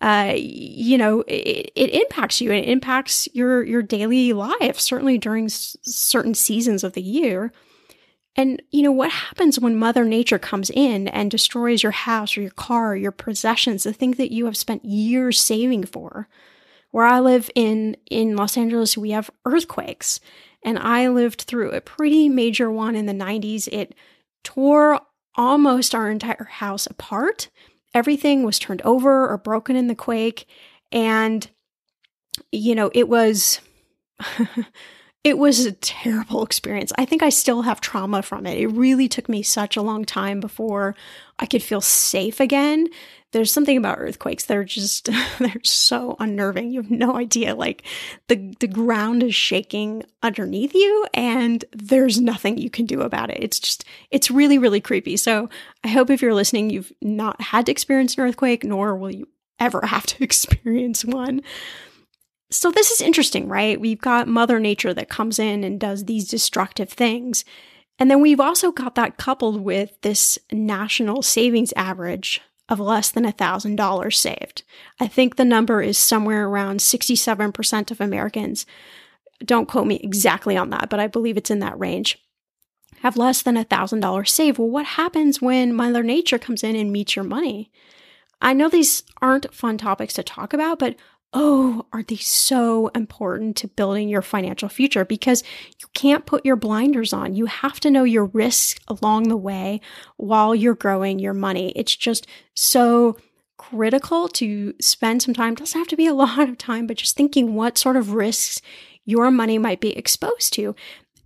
uh, 0.00 0.34
you 0.36 0.98
know, 0.98 1.20
it, 1.28 1.70
it, 1.76 1.90
impacts 1.90 2.40
you. 2.40 2.50
It 2.52 2.68
impacts 2.68 3.28
your 3.34 3.62
your 3.62 3.82
daily 3.82 4.32
life, 4.32 4.80
certainly 4.80 5.16
during 5.16 5.44
s- 5.44 5.76
certain 5.82 6.34
seasons 6.34 6.82
of 6.82 6.94
the 6.94 7.02
year. 7.02 7.52
And 8.34 8.62
you 8.70 8.82
know, 8.82 8.92
what 8.92 9.10
happens 9.10 9.60
when 9.60 9.76
Mother 9.76 10.04
Nature 10.04 10.38
comes 10.38 10.70
in 10.70 11.08
and 11.08 11.30
destroys 11.30 11.82
your 11.82 11.92
house 11.92 12.36
or 12.36 12.42
your 12.42 12.50
car 12.50 12.92
or 12.92 12.96
your 12.96 13.12
possessions, 13.12 13.82
the 13.82 13.92
things 13.92 14.16
that 14.16 14.32
you 14.32 14.46
have 14.46 14.56
spent 14.56 14.84
years 14.84 15.38
saving 15.38 15.84
for? 15.84 16.28
Where 16.90 17.06
I 17.06 17.20
live 17.20 17.50
in 17.54 17.96
in 18.10 18.36
Los 18.36 18.56
Angeles, 18.56 18.96
we 18.96 19.10
have 19.10 19.30
earthquakes. 19.44 20.20
And 20.64 20.78
I 20.78 21.08
lived 21.08 21.42
through 21.42 21.72
a 21.72 21.80
pretty 21.80 22.28
major 22.28 22.70
one 22.70 22.94
in 22.94 23.06
the 23.06 23.12
90s. 23.12 23.68
It 23.72 23.94
tore 24.44 25.00
almost 25.34 25.94
our 25.94 26.10
entire 26.10 26.44
house 26.44 26.86
apart. 26.86 27.50
Everything 27.94 28.44
was 28.44 28.58
turned 28.58 28.82
over 28.82 29.28
or 29.28 29.38
broken 29.38 29.76
in 29.76 29.88
the 29.88 29.94
quake. 29.94 30.46
And, 30.90 31.48
you 32.50 32.74
know, 32.74 32.90
it 32.94 33.08
was 33.08 33.60
It 35.24 35.38
was 35.38 35.64
a 35.64 35.72
terrible 35.72 36.42
experience. 36.42 36.92
I 36.98 37.04
think 37.04 37.22
I 37.22 37.28
still 37.28 37.62
have 37.62 37.80
trauma 37.80 38.22
from 38.22 38.44
it. 38.44 38.58
It 38.58 38.66
really 38.66 39.06
took 39.06 39.28
me 39.28 39.42
such 39.42 39.76
a 39.76 39.82
long 39.82 40.04
time 40.04 40.40
before 40.40 40.96
I 41.38 41.46
could 41.46 41.62
feel 41.62 41.80
safe 41.80 42.40
again. 42.40 42.88
There's 43.30 43.52
something 43.52 43.76
about 43.76 43.98
earthquakes 44.00 44.44
that 44.46 44.56
are 44.56 44.64
just 44.64 45.08
they're 45.38 45.62
so 45.62 46.16
unnerving. 46.18 46.72
You 46.72 46.82
have 46.82 46.90
no 46.90 47.16
idea. 47.16 47.54
Like 47.54 47.84
the 48.26 48.54
the 48.58 48.66
ground 48.66 49.22
is 49.22 49.34
shaking 49.34 50.02
underneath 50.24 50.74
you 50.74 51.06
and 51.14 51.64
there's 51.72 52.20
nothing 52.20 52.58
you 52.58 52.68
can 52.68 52.84
do 52.84 53.00
about 53.02 53.30
it. 53.30 53.38
It's 53.40 53.60
just 53.60 53.84
it's 54.10 54.30
really 54.30 54.58
really 54.58 54.80
creepy. 54.80 55.16
So, 55.16 55.48
I 55.84 55.88
hope 55.88 56.10
if 56.10 56.20
you're 56.20 56.34
listening 56.34 56.68
you've 56.68 56.92
not 57.00 57.40
had 57.40 57.66
to 57.66 57.72
experience 57.72 58.16
an 58.16 58.24
earthquake 58.24 58.64
nor 58.64 58.96
will 58.96 59.14
you 59.14 59.28
ever 59.60 59.82
have 59.86 60.06
to 60.06 60.24
experience 60.24 61.04
one. 61.04 61.42
So, 62.52 62.70
this 62.70 62.90
is 62.90 63.00
interesting, 63.00 63.48
right? 63.48 63.80
We've 63.80 64.00
got 64.00 64.28
Mother 64.28 64.60
Nature 64.60 64.92
that 64.94 65.08
comes 65.08 65.38
in 65.38 65.64
and 65.64 65.80
does 65.80 66.04
these 66.04 66.28
destructive 66.28 66.90
things. 66.90 67.44
And 67.98 68.10
then 68.10 68.20
we've 68.20 68.40
also 68.40 68.70
got 68.72 68.94
that 68.94 69.16
coupled 69.16 69.62
with 69.62 69.98
this 70.02 70.38
national 70.50 71.22
savings 71.22 71.72
average 71.76 72.40
of 72.68 72.78
less 72.78 73.10
than 73.10 73.24
$1,000 73.24 74.14
saved. 74.14 74.62
I 75.00 75.06
think 75.06 75.36
the 75.36 75.44
number 75.44 75.82
is 75.82 75.98
somewhere 75.98 76.46
around 76.46 76.80
67% 76.80 77.90
of 77.90 78.00
Americans. 78.00 78.66
Don't 79.44 79.68
quote 79.68 79.86
me 79.86 79.96
exactly 79.96 80.56
on 80.56 80.70
that, 80.70 80.88
but 80.90 81.00
I 81.00 81.06
believe 81.06 81.36
it's 81.36 81.50
in 81.50 81.60
that 81.60 81.78
range. 81.78 82.18
have 83.00 83.16
less 83.16 83.42
than 83.42 83.56
a 83.56 83.64
$1,000 83.64 84.28
saved. 84.28 84.58
Well, 84.58 84.68
what 84.68 84.86
happens 84.86 85.42
when 85.42 85.74
Mother 85.74 86.02
Nature 86.02 86.38
comes 86.38 86.62
in 86.62 86.76
and 86.76 86.92
meets 86.92 87.16
your 87.16 87.24
money? 87.24 87.70
I 88.40 88.52
know 88.52 88.68
these 88.68 89.04
aren't 89.20 89.54
fun 89.54 89.78
topics 89.78 90.14
to 90.14 90.22
talk 90.22 90.52
about, 90.52 90.78
but 90.78 90.96
oh, 91.32 91.86
are 91.92 92.02
they 92.02 92.16
so 92.16 92.88
important 92.88 93.56
to 93.56 93.68
building 93.68 94.08
your 94.08 94.22
financial 94.22 94.68
future 94.68 95.04
because 95.04 95.42
you 95.80 95.88
can't 95.94 96.26
put 96.26 96.44
your 96.44 96.56
blinders 96.56 97.12
on. 97.12 97.34
You 97.34 97.46
have 97.46 97.80
to 97.80 97.90
know 97.90 98.04
your 98.04 98.26
risks 98.26 98.78
along 98.88 99.28
the 99.28 99.36
way 99.36 99.80
while 100.16 100.54
you're 100.54 100.74
growing 100.74 101.18
your 101.18 101.34
money. 101.34 101.72
It's 101.74 101.96
just 101.96 102.26
so 102.54 103.16
critical 103.56 104.28
to 104.28 104.74
spend 104.80 105.22
some 105.22 105.34
time. 105.34 105.54
Doesn't 105.54 105.78
have 105.78 105.88
to 105.88 105.96
be 105.96 106.06
a 106.06 106.14
lot 106.14 106.48
of 106.48 106.58
time, 106.58 106.86
but 106.86 106.98
just 106.98 107.16
thinking 107.16 107.54
what 107.54 107.78
sort 107.78 107.96
of 107.96 108.12
risks 108.12 108.60
your 109.04 109.30
money 109.30 109.58
might 109.58 109.80
be 109.80 109.96
exposed 109.96 110.52
to. 110.54 110.74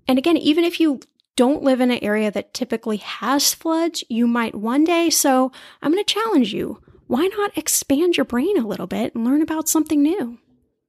And 0.08 0.18
again, 0.18 0.36
even 0.36 0.64
if 0.64 0.78
you 0.78 1.00
don't 1.34 1.62
live 1.62 1.80
in 1.80 1.90
an 1.90 2.02
area 2.02 2.30
that 2.30 2.54
typically 2.54 2.96
has 2.96 3.52
floods, 3.52 4.02
you 4.08 4.26
might 4.26 4.54
one 4.54 4.84
day. 4.84 5.10
So 5.10 5.52
I'm 5.82 5.92
going 5.92 6.02
to 6.02 6.14
challenge 6.14 6.54
you 6.54 6.80
why 7.06 7.26
not 7.26 7.56
expand 7.56 8.16
your 8.16 8.25
brain 8.25 8.58
a 8.58 8.66
little 8.66 8.86
bit 8.86 9.14
and 9.14 9.25
learn 9.25 9.42
about 9.42 9.68
something 9.68 10.02
new? 10.02 10.38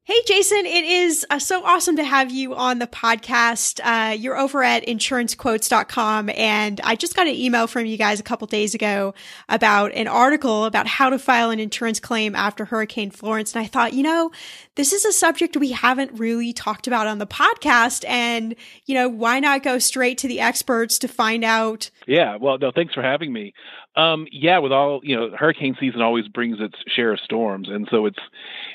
Hey, 0.07 0.21
Jason, 0.25 0.65
it 0.65 0.85
is 0.85 1.25
uh, 1.29 1.37
so 1.37 1.65
awesome 1.65 1.97
to 1.97 2.03
have 2.05 2.31
you 2.31 2.55
on 2.55 2.79
the 2.79 2.87
podcast. 2.87 3.81
Uh, 3.83 4.13
you're 4.13 4.37
over 4.37 4.63
at 4.63 4.85
insurancequotes.com, 4.85 6.29
and 6.29 6.79
I 6.81 6.95
just 6.95 7.13
got 7.13 7.27
an 7.27 7.35
email 7.35 7.67
from 7.67 7.85
you 7.85 7.97
guys 7.97 8.17
a 8.17 8.23
couple 8.23 8.47
days 8.47 8.73
ago 8.73 9.13
about 9.49 9.91
an 9.91 10.07
article 10.07 10.63
about 10.63 10.87
how 10.87 11.09
to 11.09 11.19
file 11.19 11.49
an 11.49 11.59
insurance 11.59 11.99
claim 11.99 12.35
after 12.35 12.63
Hurricane 12.63 13.11
Florence. 13.11 13.53
And 13.53 13.65
I 13.65 13.67
thought, 13.67 13.91
you 13.91 14.01
know, 14.01 14.31
this 14.75 14.93
is 14.93 15.03
a 15.03 15.11
subject 15.11 15.57
we 15.57 15.73
haven't 15.73 16.17
really 16.17 16.53
talked 16.53 16.87
about 16.87 17.07
on 17.07 17.17
the 17.17 17.27
podcast. 17.27 18.05
And, 18.07 18.55
you 18.85 18.95
know, 18.95 19.09
why 19.09 19.41
not 19.41 19.61
go 19.61 19.77
straight 19.77 20.19
to 20.19 20.29
the 20.29 20.39
experts 20.39 20.99
to 20.99 21.09
find 21.09 21.43
out? 21.43 21.89
Yeah, 22.07 22.37
well, 22.39 22.57
no, 22.57 22.71
thanks 22.73 22.93
for 22.93 23.03
having 23.03 23.33
me. 23.33 23.53
Um, 23.97 24.27
yeah, 24.31 24.59
with 24.59 24.71
all 24.71 25.01
you 25.03 25.15
know, 25.15 25.31
hurricane 25.35 25.75
season 25.79 26.03
always 26.03 26.27
brings 26.27 26.59
its 26.59 26.75
share 26.85 27.11
of 27.11 27.19
storms, 27.19 27.67
and 27.67 27.87
so 27.89 28.05
it's 28.05 28.19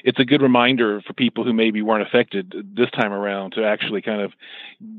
it's 0.02 0.18
a 0.18 0.24
good 0.24 0.42
reminder 0.42 1.00
for 1.00 1.12
people 1.12 1.44
who 1.44 1.52
maybe 1.52 1.80
weren't 1.80 2.02
affected 2.02 2.52
this 2.76 2.90
time 2.90 3.12
around 3.12 3.52
to 3.52 3.64
actually 3.64 4.02
kind 4.02 4.20
of 4.20 4.32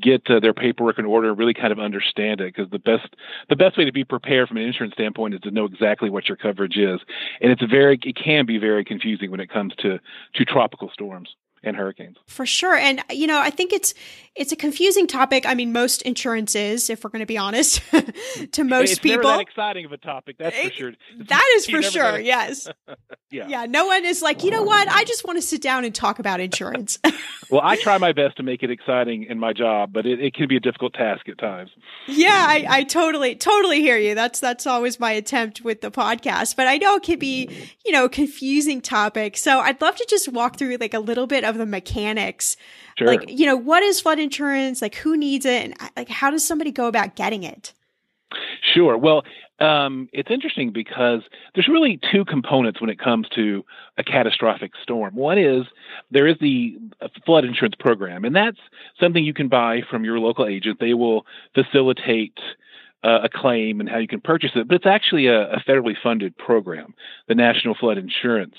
get 0.02 0.22
uh, 0.30 0.40
their 0.40 0.54
paperwork 0.54 0.98
in 0.98 1.04
order 1.06 1.30
and 1.30 1.38
really 1.38 1.54
kind 1.54 1.74
of 1.74 1.80
understand 1.80 2.40
it. 2.40 2.56
Because 2.56 2.72
the 2.72 2.80
best 2.80 3.16
the 3.50 3.58
best 3.58 3.78
way 3.78 3.84
to 3.84 3.92
be 3.92 4.06
prepared 4.06 4.48
from 4.48 4.56
an 4.56 4.64
insurance 4.64 4.94
standpoint 4.94 5.34
is 5.34 5.42
to 5.42 5.52
know 5.52 5.66
exactly 5.66 6.10
what 6.10 6.30
your 6.30 6.38
coverage 6.38 6.78
is, 6.78 7.02
and 7.42 7.52
it's 7.52 7.64
very 7.70 8.00
it 8.02 8.16
can 8.16 8.46
be 8.46 8.58
very 8.58 8.86
confusing 8.86 9.30
when 9.30 9.42
it 9.42 9.50
comes 9.50 9.76
to 9.80 10.00
to 10.36 10.46
tropical 10.46 10.90
storms 10.94 11.36
and 11.64 11.76
hurricanes. 11.76 12.18
For 12.28 12.46
sure. 12.46 12.76
And 12.76 13.02
you 13.10 13.28
know, 13.28 13.40
I 13.40 13.50
think 13.50 13.74
it's 13.74 13.94
it's 14.36 14.52
a 14.52 14.56
confusing 14.56 15.06
topic. 15.06 15.46
I 15.46 15.54
mean, 15.54 15.72
most 15.72 16.02
insurances, 16.02 16.90
if 16.90 17.04
we're 17.04 17.12
going 17.12 17.20
to 17.20 17.28
be 17.28 17.38
honest, 17.38 17.82
to 18.54 18.64
most 18.64 18.92
it's 18.92 19.00
people. 19.00 19.24
Never 19.24 19.38
that 19.38 19.42
exciting 19.42 19.86
of 19.86 19.92
a 19.92 19.98
topic, 19.98 20.38
that's 20.40 20.58
for 20.58 20.72
sure. 20.72 20.90
It's, 20.90 21.30
that 21.30 21.54
is 21.56 21.68
for 21.68 21.82
sure. 21.84 22.20
Yes. 22.20 22.68
yeah. 23.32 23.48
Yeah. 23.48 23.66
No 23.68 23.86
one 23.86 24.06
is 24.06 24.24
like, 24.24 24.44
you 24.44 24.50
know 24.50 24.64
what? 24.64 24.88
I 24.88 25.04
just 25.04 25.24
want 25.24 25.38
to 25.38 25.42
sit 25.42 25.62
down 25.62 25.86
and 25.86 25.94
talk 25.94 26.18
about 26.18 26.40
insurance. 26.40 26.98
well, 27.52 27.62
I 27.64 27.76
try 27.76 28.00
my 28.00 28.12
best 28.12 28.38
to 28.38 28.44
make 28.44 28.64
it 28.64 28.72
exciting 28.72 29.26
in 29.26 29.38
my 29.38 29.54
job, 29.54 29.94
but 29.94 30.08
it, 30.08 30.20
it 30.20 30.34
can 30.34 30.48
be 30.48 30.58
a 30.58 30.60
difficult 30.60 30.96
task 30.96 31.30
at 31.30 31.38
times. 31.38 31.70
Yeah, 32.08 32.46
I, 32.48 32.66
I 32.68 32.84
totally, 32.84 33.36
totally 33.36 33.82
hear 33.82 33.98
you. 33.98 34.16
That's 34.16 34.40
that's 34.40 34.66
always 34.66 35.00
my 35.00 35.12
attempt 35.12 35.62
with 35.62 35.82
the 35.82 35.92
podcast. 35.92 36.56
But 36.56 36.68
I 36.68 36.78
know 36.78 36.96
it 36.96 37.04
can 37.04 37.20
be, 37.20 37.50
you 37.86 37.92
know, 37.92 38.10
confusing 38.10 38.82
topic. 38.82 39.38
So 39.38 39.60
I'd 39.60 39.80
love 39.80 39.96
to 39.98 40.08
just 40.10 40.28
walk 40.28 40.58
through 40.58 40.78
like 40.78 40.96
a 40.96 41.00
little 41.00 41.28
bit 41.28 41.44
of 41.44 41.53
the 41.58 41.66
mechanics. 41.66 42.58
Sure. 42.98 43.08
Like, 43.08 43.30
you 43.30 43.46
know, 43.46 43.56
what 43.56 43.84
is 43.84 44.00
flood 44.00 44.20
insurance? 44.20 44.82
Like 44.82 44.96
who 44.96 45.18
needs 45.18 45.46
it? 45.46 45.64
And 45.64 45.92
like 45.96 46.10
how 46.10 46.30
does 46.30 46.46
somebody 46.46 46.72
go 46.72 46.88
about 46.88 47.16
getting 47.16 47.44
it? 47.44 47.74
Sure. 48.74 48.98
Well, 48.98 49.24
um, 49.60 50.10
it's 50.12 50.32
interesting 50.32 50.72
because 50.72 51.22
there's 51.54 51.68
really 51.68 52.00
two 52.12 52.26
components 52.26 52.82
when 52.82 52.90
it 52.90 53.00
comes 53.00 53.28
to 53.36 53.64
a 53.98 54.04
catastrophic 54.04 54.72
storm. 54.82 55.16
One 55.16 55.38
is 55.38 55.64
there 56.12 56.28
is 56.28 56.36
the 56.42 56.78
flood 57.26 57.46
insurance 57.46 57.76
program, 57.80 58.26
and 58.26 58.36
that's 58.36 58.58
something 59.00 59.24
you 59.24 59.34
can 59.34 59.48
buy 59.48 59.82
from 59.90 60.04
your 60.04 60.20
local 60.20 60.48
agent. 60.48 60.80
They 60.80 60.94
will 60.94 61.26
facilitate 61.54 62.38
uh, 63.04 63.20
a 63.24 63.30
claim 63.30 63.80
and 63.80 63.90
how 63.90 63.98
you 63.98 64.08
can 64.08 64.22
purchase 64.22 64.52
it, 64.56 64.68
but 64.68 64.76
it's 64.76 64.86
actually 64.86 65.28
a, 65.28 65.52
a 65.52 65.60
federally 65.68 65.96
funded 66.02 66.38
program, 66.38 66.94
the 67.28 67.36
National 67.36 67.76
Flood 67.76 67.98
Insurance 67.98 68.56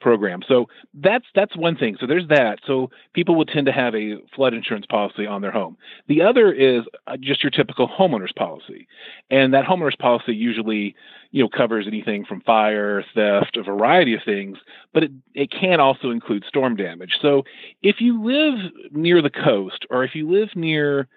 program. 0.00 0.42
So 0.46 0.66
that's 0.94 1.24
that's 1.34 1.56
one 1.56 1.76
thing. 1.76 1.96
So 2.00 2.06
there's 2.06 2.28
that. 2.28 2.58
So 2.66 2.90
people 3.12 3.36
would 3.36 3.48
tend 3.48 3.66
to 3.66 3.72
have 3.72 3.94
a 3.94 4.16
flood 4.34 4.54
insurance 4.54 4.86
policy 4.86 5.26
on 5.26 5.42
their 5.42 5.50
home. 5.50 5.76
The 6.08 6.22
other 6.22 6.52
is 6.52 6.82
uh, 7.06 7.16
just 7.18 7.42
your 7.42 7.50
typical 7.50 7.88
homeowners 7.88 8.34
policy, 8.34 8.86
and 9.30 9.54
that 9.54 9.64
homeowners 9.64 9.98
policy 9.98 10.34
usually 10.34 10.94
you 11.30 11.42
know 11.42 11.48
covers 11.48 11.86
anything 11.86 12.24
from 12.24 12.40
fire, 12.42 13.04
theft, 13.14 13.56
a 13.56 13.62
variety 13.62 14.14
of 14.14 14.20
things, 14.24 14.58
but 14.92 15.04
it 15.04 15.12
it 15.34 15.50
can 15.50 15.80
also 15.80 16.10
include 16.10 16.44
storm 16.46 16.76
damage. 16.76 17.14
So 17.20 17.44
if 17.82 17.96
you 18.00 18.22
live 18.22 18.72
near 18.92 19.22
the 19.22 19.30
coast 19.30 19.86
or 19.90 20.04
if 20.04 20.14
you 20.14 20.30
live 20.30 20.50
near 20.54 21.08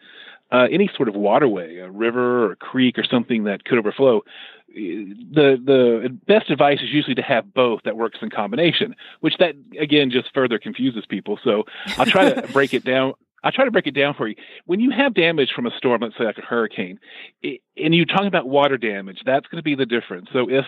uh, 0.52 0.68
any 0.72 0.90
sort 0.96 1.10
of 1.10 1.16
waterway, 1.16 1.78
a 1.78 1.92
river 1.92 2.46
or 2.46 2.52
a 2.54 2.56
creek 2.56 2.98
or 2.98 3.04
something 3.04 3.44
that 3.44 3.66
could 3.66 3.78
overflow, 3.78 4.24
the 4.70 5.58
the 5.64 6.18
best 6.28 6.50
advice 6.50 6.80
is 6.82 6.90
usually 6.92 7.16
to 7.16 7.22
have 7.22 7.54
both 7.54 7.82
that 7.84 7.98
works 7.98 8.20
in 8.22 8.30
combination, 8.30 8.96
which 9.22 9.38
that 9.38 9.56
again 9.80 10.12
just 10.12 10.34
further 10.34 10.60
confuses 10.60 11.06
people. 11.08 11.40
So 11.44 11.64
I'll 11.98 12.06
try 12.06 12.32
to 12.32 12.48
break 12.54 12.74
it 12.74 12.84
down. 12.84 13.14
I'll 13.44 13.52
try 13.52 13.66
to 13.66 13.72
break 13.72 13.88
it 13.88 13.94
down 13.94 14.14
for 14.14 14.28
you. 14.28 14.36
When 14.66 14.80
you 14.80 14.92
have 14.92 15.14
damage 15.14 15.52
from 15.56 15.68
a 15.68 15.72
storm, 15.78 16.02
let's 16.02 16.18
say 16.18 16.26
like 16.26 16.38
a 16.38 16.42
hurricane, 16.42 17.00
it, 17.42 17.62
and 17.78 17.94
you're 17.96 18.06
talking 18.06 18.28
about 18.28 18.48
water 18.48 18.78
damage, 18.78 19.20
that's 19.26 19.48
going 19.48 19.60
to 19.60 19.64
be 19.64 19.76
the 19.76 19.86
difference. 19.86 20.30
So 20.34 20.50
if 20.50 20.66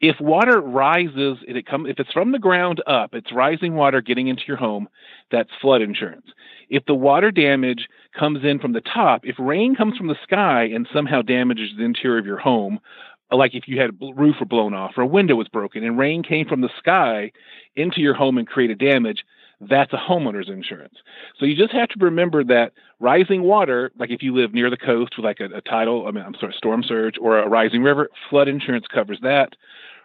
if 0.00 0.20
water 0.20 0.60
rises 0.60 1.38
and 1.48 1.56
it 1.56 1.66
come 1.66 1.86
if 1.86 1.98
it's 1.98 2.12
from 2.12 2.32
the 2.32 2.38
ground 2.38 2.82
up, 2.86 3.14
it's 3.14 3.32
rising 3.32 3.74
water 3.74 4.00
getting 4.00 4.28
into 4.28 4.42
your 4.46 4.56
home, 4.56 4.88
that's 5.30 5.50
flood 5.60 5.82
insurance. 5.82 6.26
If 6.68 6.84
the 6.86 6.94
water 6.94 7.30
damage 7.30 7.88
comes 8.18 8.44
in 8.44 8.58
from 8.58 8.72
the 8.72 8.80
top, 8.80 9.22
if 9.24 9.36
rain 9.38 9.74
comes 9.74 9.96
from 9.96 10.08
the 10.08 10.16
sky 10.22 10.64
and 10.64 10.88
somehow 10.92 11.22
damages 11.22 11.70
the 11.76 11.84
interior 11.84 12.18
of 12.18 12.26
your 12.26 12.38
home, 12.38 12.80
like 13.30 13.54
if 13.54 13.66
you 13.66 13.80
had 13.80 13.90
a 13.90 14.12
roof 14.14 14.36
were 14.40 14.46
blown 14.46 14.74
off 14.74 14.92
or 14.96 15.02
a 15.02 15.06
window 15.06 15.34
was 15.34 15.48
broken 15.48 15.84
and 15.84 15.98
rain 15.98 16.22
came 16.22 16.46
from 16.46 16.60
the 16.60 16.70
sky 16.78 17.32
into 17.76 18.00
your 18.00 18.14
home 18.14 18.38
and 18.38 18.46
created 18.46 18.78
damage, 18.78 19.24
that's 19.60 19.92
a 19.92 19.96
homeowner's 19.96 20.48
insurance. 20.48 20.94
So 21.38 21.46
you 21.46 21.56
just 21.56 21.72
have 21.72 21.88
to 21.88 22.04
remember 22.04 22.44
that 22.44 22.72
rising 23.00 23.42
water, 23.42 23.90
like 23.98 24.10
if 24.10 24.22
you 24.22 24.34
live 24.34 24.52
near 24.52 24.70
the 24.70 24.76
coast 24.76 25.14
with 25.16 25.24
like 25.24 25.40
a, 25.40 25.46
a 25.56 25.60
tidal, 25.60 26.06
I 26.06 26.10
mean, 26.10 26.24
I'm 26.24 26.34
sorry, 26.38 26.54
storm 26.56 26.82
surge 26.82 27.14
or 27.20 27.38
a 27.38 27.48
rising 27.48 27.82
river, 27.82 28.08
flood 28.30 28.48
insurance 28.48 28.86
covers 28.92 29.18
that. 29.22 29.54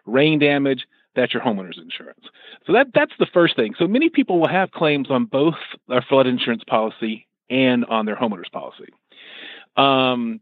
Rain 0.05 0.39
damage, 0.39 0.85
that's 1.15 1.33
your 1.33 1.43
homeowner's 1.43 1.77
insurance. 1.77 2.25
So 2.65 2.73
that 2.73 2.87
that's 2.93 3.13
the 3.19 3.27
first 3.33 3.55
thing. 3.55 3.73
So 3.77 3.87
many 3.87 4.09
people 4.09 4.39
will 4.39 4.47
have 4.47 4.71
claims 4.71 5.09
on 5.09 5.25
both 5.25 5.55
their 5.87 6.01
flood 6.07 6.27
insurance 6.27 6.63
policy 6.65 7.27
and 7.49 7.85
on 7.85 8.05
their 8.05 8.15
homeowner's 8.15 8.49
policy. 8.49 8.89
Um, 9.75 10.39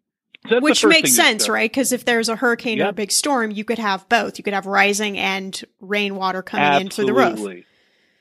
so 0.49 0.59
Which 0.59 0.85
makes 0.85 1.13
sense, 1.13 1.49
right? 1.49 1.69
Because 1.69 1.91
if 1.91 2.05
there's 2.05 2.29
a 2.29 2.35
hurricane 2.35 2.77
yep. 2.77 2.87
or 2.87 2.89
a 2.89 2.93
big 2.93 3.11
storm, 3.11 3.51
you 3.51 3.63
could 3.63 3.79
have 3.79 4.07
both. 4.09 4.37
You 4.37 4.43
could 4.43 4.53
have 4.53 4.65
rising 4.65 5.17
and 5.17 5.61
rainwater 5.81 6.41
coming 6.41 6.65
Absolutely. 6.65 6.85
in 6.85 6.91
through 6.91 7.05
the 7.05 7.51
roof. 7.53 7.65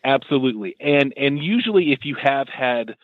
Absolutely. 0.04 0.76
And 0.80 1.12
and 1.16 1.38
usually 1.38 1.92
if 1.92 2.04
you 2.04 2.16
have 2.22 2.48
had 2.48 2.96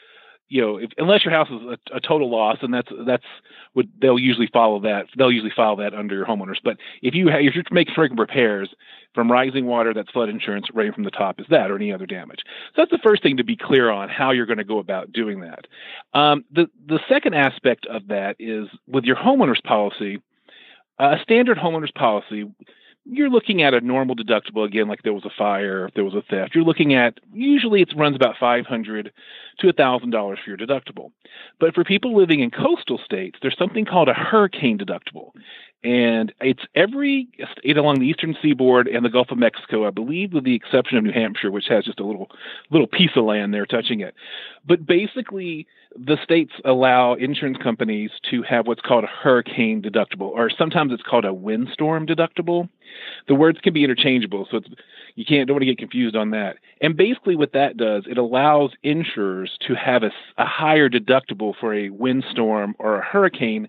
you 0.53 0.61
know, 0.61 0.77
if, 0.77 0.91
unless 0.99 1.25
your 1.25 1.33
house 1.33 1.49
is 1.49 1.63
a, 1.63 1.97
a, 1.97 2.01
total 2.01 2.31
loss, 2.31 2.59
and 2.61 2.75
that's 2.75 2.91
that's 3.07 3.25
what 3.73 3.87
they'll 4.03 4.19
usually 4.19 4.51
follow 4.53 4.81
that. 4.81 5.07
They'll 5.17 5.33
usually 5.33 5.53
file 5.57 5.77
that 5.77 5.95
under 5.95 6.15
your 6.15 6.27
homeowners. 6.27 6.59
But 6.63 6.77
if 7.01 7.15
you 7.15 7.29
have, 7.29 7.41
if 7.41 7.55
you're 7.55 7.65
making 7.71 7.95
frequent 7.95 8.21
repairs 8.21 8.69
from 9.15 9.33
rising 9.33 9.65
water, 9.65 9.95
that's 9.95 10.11
flood 10.11 10.29
insurance. 10.29 10.67
Rain 10.75 10.93
from 10.93 11.05
the 11.05 11.11
top 11.11 11.41
is 11.41 11.47
that, 11.49 11.71
or 11.71 11.77
any 11.77 11.91
other 11.91 12.05
damage. 12.05 12.41
So 12.77 12.83
that's 12.83 12.91
the 12.91 13.01
first 13.03 13.23
thing 13.23 13.39
to 13.39 13.45
be 13.45 13.57
clear 13.57 13.89
on 13.89 14.11
how 14.11 14.33
you're 14.33 14.45
going 14.45 14.59
to 14.59 14.65
go 14.65 14.79
about 14.79 15.11
doing 15.11 15.41
that. 15.41 15.67
Um, 16.13 16.45
the 16.53 16.67
the 16.87 17.01
second 17.09 17.33
aspect 17.33 17.87
of 17.87 18.09
that 18.09 18.37
is 18.39 18.69
with 18.87 19.05
your 19.05 19.17
homeowners 19.17 19.63
policy. 19.65 20.21
A 20.99 21.17
standard 21.23 21.57
homeowners 21.57 21.95
policy 21.95 22.45
you're 23.05 23.31
looking 23.31 23.63
at 23.63 23.75
a 23.75 23.81
normal 23.81 24.15
deductible 24.15 24.65
again, 24.65 24.89
like 24.89 25.03
there 25.03 25.13
was 25.13 25.25
a 25.25 25.31
fire, 25.37 25.87
if 25.87 25.95
there 25.95 26.05
was 26.05 26.15
a 26.15 26.23
theft. 26.23 26.55
You're 26.55 26.65
looking 26.65 26.95
at 26.95 27.19
usually 27.33 27.83
it 27.83 27.93
runs 27.97 28.17
about 28.17 28.37
five 28.39 28.67
hundred 28.67 29.13
to 29.59 29.73
thousand 29.73 30.11
dollars 30.11 30.39
for 30.43 30.51
your 30.51 30.59
deductible. 30.59 31.11
But 31.59 31.75
for 31.75 31.85
people 31.85 32.17
living 32.17 32.41
in 32.41 32.51
coastal 32.51 32.99
states, 33.05 33.39
there's 33.43 33.59
something 33.59 33.85
called 33.85 34.09
a 34.09 34.15
hurricane 34.15 34.79
deductible, 34.79 35.33
and 35.85 36.33
it's 36.41 36.63
every 36.75 37.29
state 37.59 37.77
along 37.77 37.99
the 37.99 38.07
eastern 38.07 38.37
seaboard 38.41 38.87
and 38.87 39.05
the 39.05 39.09
Gulf 39.09 39.31
of 39.33 39.39
Mexico, 39.39 39.87
I 39.87 39.91
believe, 39.91 40.33
with 40.33 40.45
the 40.45 40.55
exception 40.55 40.97
of 40.97 41.03
New 41.03 41.13
Hampshire, 41.13 41.51
which 41.51 41.67
has 41.69 41.85
just 41.85 41.99
a 41.99 42.05
little 42.05 42.31
little 42.71 42.87
piece 42.87 43.11
of 43.17 43.25
land 43.25 43.53
there 43.53 43.67
touching 43.67 44.01
it. 44.01 44.15
But 44.67 44.87
basically, 44.87 45.67
the 45.97 46.17
states 46.23 46.53
allow 46.65 47.15
insurance 47.15 47.59
companies 47.61 48.11
to 48.31 48.43
have 48.43 48.69
what's 48.69 48.81
called 48.81 49.05
a 49.05 49.09
hurricane 49.09 49.83
deductible, 49.83 50.31
or 50.31 50.51
sometimes 50.57 50.93
it's 50.93 51.03
called 51.03 51.25
a 51.25 51.35
windstorm 51.35 52.07
deductible. 52.07 52.69
The 53.27 53.35
words 53.35 53.59
can 53.61 53.75
be 53.75 53.83
interchangeable, 53.83 54.47
so 54.51 54.61
You 55.17 55.25
can't 55.25 55.49
don't 55.49 55.57
want 55.57 55.63
to 55.63 55.67
get 55.67 55.79
confused 55.79 56.15
on 56.15 56.31
that. 56.31 56.59
And 56.81 56.97
basically, 56.97 57.35
what 57.35 57.55
that 57.55 57.77
does, 57.77 58.05
it 58.09 58.19
allows 58.19 58.71
insurers 58.85 59.51
to 59.67 59.75
have 59.75 60.05
a, 60.05 60.13
a 60.39 60.47
higher 60.47 60.89
deductible 60.89 61.55
for 61.59 61.75
a 61.75 61.91
windstorm 61.91 62.77
or 62.79 62.99
a 62.99 63.05
hurricane 63.05 63.69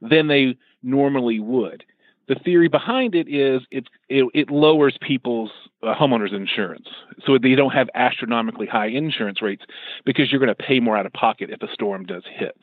than 0.00 0.28
they 0.28 0.56
normally 0.82 1.40
would. 1.40 1.84
The 2.28 2.34
theory 2.34 2.68
behind 2.68 3.14
it 3.14 3.26
is 3.26 3.62
it, 3.70 3.88
it 4.10 4.50
lowers 4.50 4.98
people's 5.00 5.50
uh, 5.82 5.94
homeowners 5.94 6.34
insurance, 6.34 6.86
so 7.24 7.38
they 7.38 7.54
don't 7.54 7.70
have 7.70 7.88
astronomically 7.94 8.66
high 8.66 8.88
insurance 8.88 9.40
rates 9.40 9.64
because 10.04 10.30
you're 10.30 10.40
going 10.40 10.54
to 10.54 10.54
pay 10.54 10.78
more 10.78 10.94
out 10.94 11.06
of 11.06 11.12
pocket 11.14 11.48
if 11.48 11.62
a 11.62 11.72
storm 11.72 12.04
does 12.04 12.24
hit. 12.30 12.58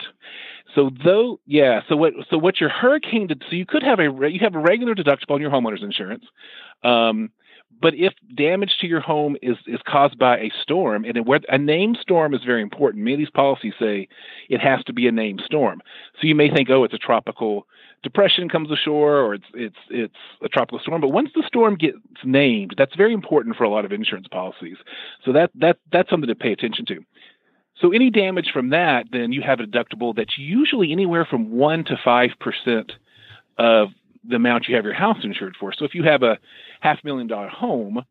So 0.75 0.91
though, 1.03 1.39
yeah. 1.47 1.81
So 1.89 1.95
what? 1.95 2.13
So 2.29 2.37
what 2.37 2.59
your 2.59 2.69
hurricane 2.69 3.25
did? 3.25 3.43
So 3.49 3.55
you 3.55 3.65
could 3.65 3.81
have 3.81 3.99
a 3.99 4.11
you 4.29 4.39
have 4.41 4.53
a 4.53 4.59
regular 4.59 4.93
deductible 4.93 5.31
on 5.31 5.41
your 5.41 5.49
homeowners 5.49 5.81
insurance. 5.81 6.25
Um, 6.83 7.31
but 7.81 7.93
if 7.95 8.13
damage 8.35 8.77
to 8.81 8.87
your 8.87 9.01
home 9.01 9.35
is, 9.41 9.57
is 9.67 9.79
caused 9.87 10.17
by 10.17 10.37
a 10.37 10.51
storm, 10.61 11.03
and 11.05 11.17
it, 11.17 11.25
a 11.49 11.57
named 11.57 11.97
storm 12.01 12.33
is 12.33 12.41
very 12.45 12.61
important. 12.61 13.03
Many 13.03 13.15
of 13.15 13.19
these 13.19 13.29
policies 13.29 13.73
say 13.79 14.07
it 14.49 14.61
has 14.61 14.83
to 14.85 14.93
be 14.93 15.07
a 15.07 15.11
named 15.11 15.41
storm. 15.45 15.81
So 16.19 16.27
you 16.27 16.35
may 16.35 16.49
think, 16.49 16.69
oh, 16.69 16.83
it's 16.83 16.93
a 16.93 16.99
tropical 16.99 17.67
depression 18.05 18.47
comes 18.47 18.69
ashore, 18.71 19.17
or 19.17 19.33
it's 19.33 19.45
it's 19.53 19.75
it's 19.89 20.15
a 20.43 20.47
tropical 20.47 20.79
storm. 20.79 21.01
But 21.01 21.09
once 21.09 21.31
the 21.35 21.43
storm 21.45 21.75
gets 21.75 21.97
named, 22.23 22.75
that's 22.77 22.95
very 22.95 23.13
important 23.13 23.57
for 23.57 23.65
a 23.65 23.69
lot 23.69 23.83
of 23.83 23.91
insurance 23.91 24.27
policies. 24.29 24.77
So 25.25 25.33
that 25.33 25.49
that 25.55 25.77
that's 25.91 26.09
something 26.09 26.29
to 26.29 26.35
pay 26.35 26.53
attention 26.53 26.85
to. 26.85 27.03
So 27.81 27.91
any 27.91 28.09
damage 28.11 28.51
from 28.53 28.69
that, 28.69 29.07
then 29.11 29.33
you 29.33 29.41
have 29.41 29.59
a 29.59 29.63
deductible 29.63 30.15
that's 30.15 30.37
usually 30.37 30.91
anywhere 30.91 31.25
from 31.25 31.51
one 31.51 31.83
to 31.85 31.97
five 32.05 32.29
percent 32.39 32.93
of 33.57 33.89
the 34.23 34.35
amount 34.35 34.67
you 34.67 34.75
have 34.75 34.85
your 34.85 34.93
house 34.93 35.17
insured 35.23 35.55
for. 35.59 35.73
So 35.73 35.83
if 35.83 35.95
you 35.95 36.03
have 36.03 36.23
a 36.23 36.37
half 36.79 37.03
million 37.03 37.27
dollar 37.27 37.49
home, 37.49 38.05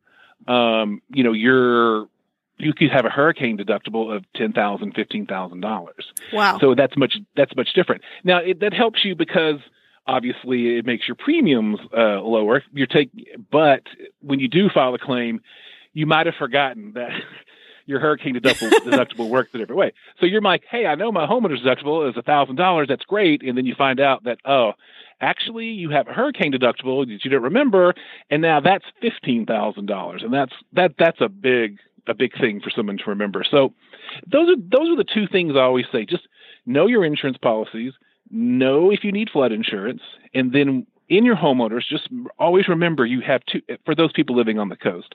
um, 0.49 1.01
you 1.09 1.23
know, 1.23 1.33
you're 1.33 2.09
you 2.57 2.73
could 2.73 2.91
have 2.91 3.05
a 3.05 3.11
hurricane 3.11 3.59
deductible 3.59 4.15
of 4.15 4.25
ten 4.35 4.53
thousand, 4.53 4.95
fifteen 4.95 5.27
thousand 5.27 5.61
dollars. 5.61 6.05
Wow! 6.33 6.59
So 6.61 6.75
that's 6.75 6.97
much 6.97 7.17
that's 7.37 7.55
much 7.57 7.73
different. 7.75 8.03
Now 8.25 8.39
it, 8.39 8.61
that 8.61 8.75
helps 8.75 9.05
you 9.05 9.15
because 9.15 9.61
obviously 10.07 10.77
it 10.77 10.87
makes 10.87 11.07
your 11.09 11.15
premiums 11.17 11.79
uh, 11.97 12.21
lower. 12.21 12.63
You're 12.73 12.87
take, 12.87 13.11
but 13.51 13.83
when 14.21 14.41
you 14.41 14.49
do 14.49 14.69
file 14.73 14.95
a 14.95 14.99
claim, 14.99 15.41
you 15.93 16.07
might 16.07 16.27
have 16.27 16.35
forgotten 16.37 16.93
that 16.95 17.11
your 17.87 18.01
hurricane 18.01 18.35
deductible, 18.35 18.71
deductible 18.85 19.29
works 19.29 19.51
a 19.55 19.59
different 19.59 19.79
way. 19.79 19.93
So 20.21 20.27
you're 20.27 20.41
like, 20.41 20.65
hey, 20.71 20.87
I 20.87 20.95
know 20.95 21.13
my 21.13 21.27
homeowner's 21.27 21.63
deductible 21.63 22.09
is 22.09 22.17
a 22.17 22.23
thousand 22.23 22.57
dollars. 22.57 22.89
That's 22.89 23.05
great. 23.05 23.43
And 23.43 23.57
then 23.57 23.67
you 23.67 23.75
find 23.77 24.01
out 24.01 24.25
that 24.25 24.39
oh, 24.45 24.73
actually 25.21 25.67
you 25.67 25.91
have 25.91 26.09
a 26.09 26.13
hurricane 26.13 26.53
deductible 26.53 27.07
that 27.07 27.25
you 27.25 27.31
didn't 27.31 27.43
remember, 27.43 27.95
and 28.31 28.43
now 28.43 28.61
that's 28.61 28.85
fifteen 29.01 29.47
thousand 29.47 29.87
dollars, 29.87 30.23
and 30.23 30.33
that's 30.33 30.53
that 30.73 30.93
that's 30.99 31.21
a 31.21 31.29
big 31.29 31.79
a 32.07 32.15
big 32.15 32.39
thing 32.39 32.61
for 32.61 32.71
someone 32.71 32.99
to 32.99 33.05
remember. 33.07 33.45
So 33.51 33.73
those 34.27 34.49
are 34.51 34.57
those 34.57 34.91
are 34.91 34.97
the 34.97 35.05
two 35.05 35.27
things 35.31 35.55
I 35.57 35.61
always 35.61 35.87
say. 35.93 36.05
Just 36.05 36.27
know 36.67 36.87
your 36.87 37.05
insurance 37.05 37.39
policies, 37.39 37.93
know 38.35 38.91
if 38.91 39.05
you 39.05 39.13
need 39.13 39.31
flood 39.31 39.53
insurance, 39.53 40.03
and 40.35 40.53
then 40.53 40.87
in 41.09 41.25
your 41.25 41.37
homeowners, 41.37 41.83
just 41.89 42.09
always 42.39 42.69
remember 42.69 43.07
you 43.07 43.21
have 43.21 43.45
to, 43.47 43.63
for 43.85 43.95
those 43.95 44.13
people 44.13 44.37
living 44.37 44.59
on 44.59 44.69
the 44.69 44.77
coast 44.77 45.15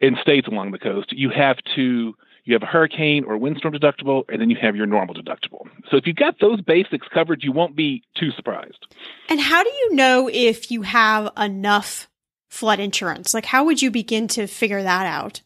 in 0.00 0.16
states 0.20 0.48
along 0.48 0.72
the 0.72 0.78
coast, 0.78 1.12
you 1.12 1.30
have 1.30 1.56
to 1.76 2.14
you 2.44 2.54
have 2.54 2.62
a 2.62 2.66
hurricane 2.66 3.24
or 3.24 3.36
windstorm 3.36 3.74
deductible, 3.74 4.24
and 4.28 4.40
then 4.40 4.50
you 4.50 4.56
have 4.60 4.74
your 4.74 4.86
normal 4.86 5.14
deductible. 5.14 5.68
So 5.90 5.96
if 5.96 6.06
you've 6.06 6.16
got 6.16 6.40
those 6.40 6.60
basics 6.62 7.06
covered, 7.12 7.44
you 7.44 7.52
won't 7.52 7.76
be 7.76 8.02
too 8.16 8.30
surprised. 8.32 8.86
And 9.28 9.38
how 9.38 9.62
do 9.62 9.68
you 9.68 9.94
know 9.94 10.28
if 10.32 10.70
you 10.70 10.82
have 10.82 11.30
enough 11.36 12.08
flood 12.48 12.80
insurance? 12.80 13.34
Like, 13.34 13.44
how 13.44 13.64
would 13.64 13.82
you 13.82 13.90
begin 13.90 14.26
to 14.28 14.46
figure 14.46 14.82
that 14.82 15.06
out? 15.06 15.42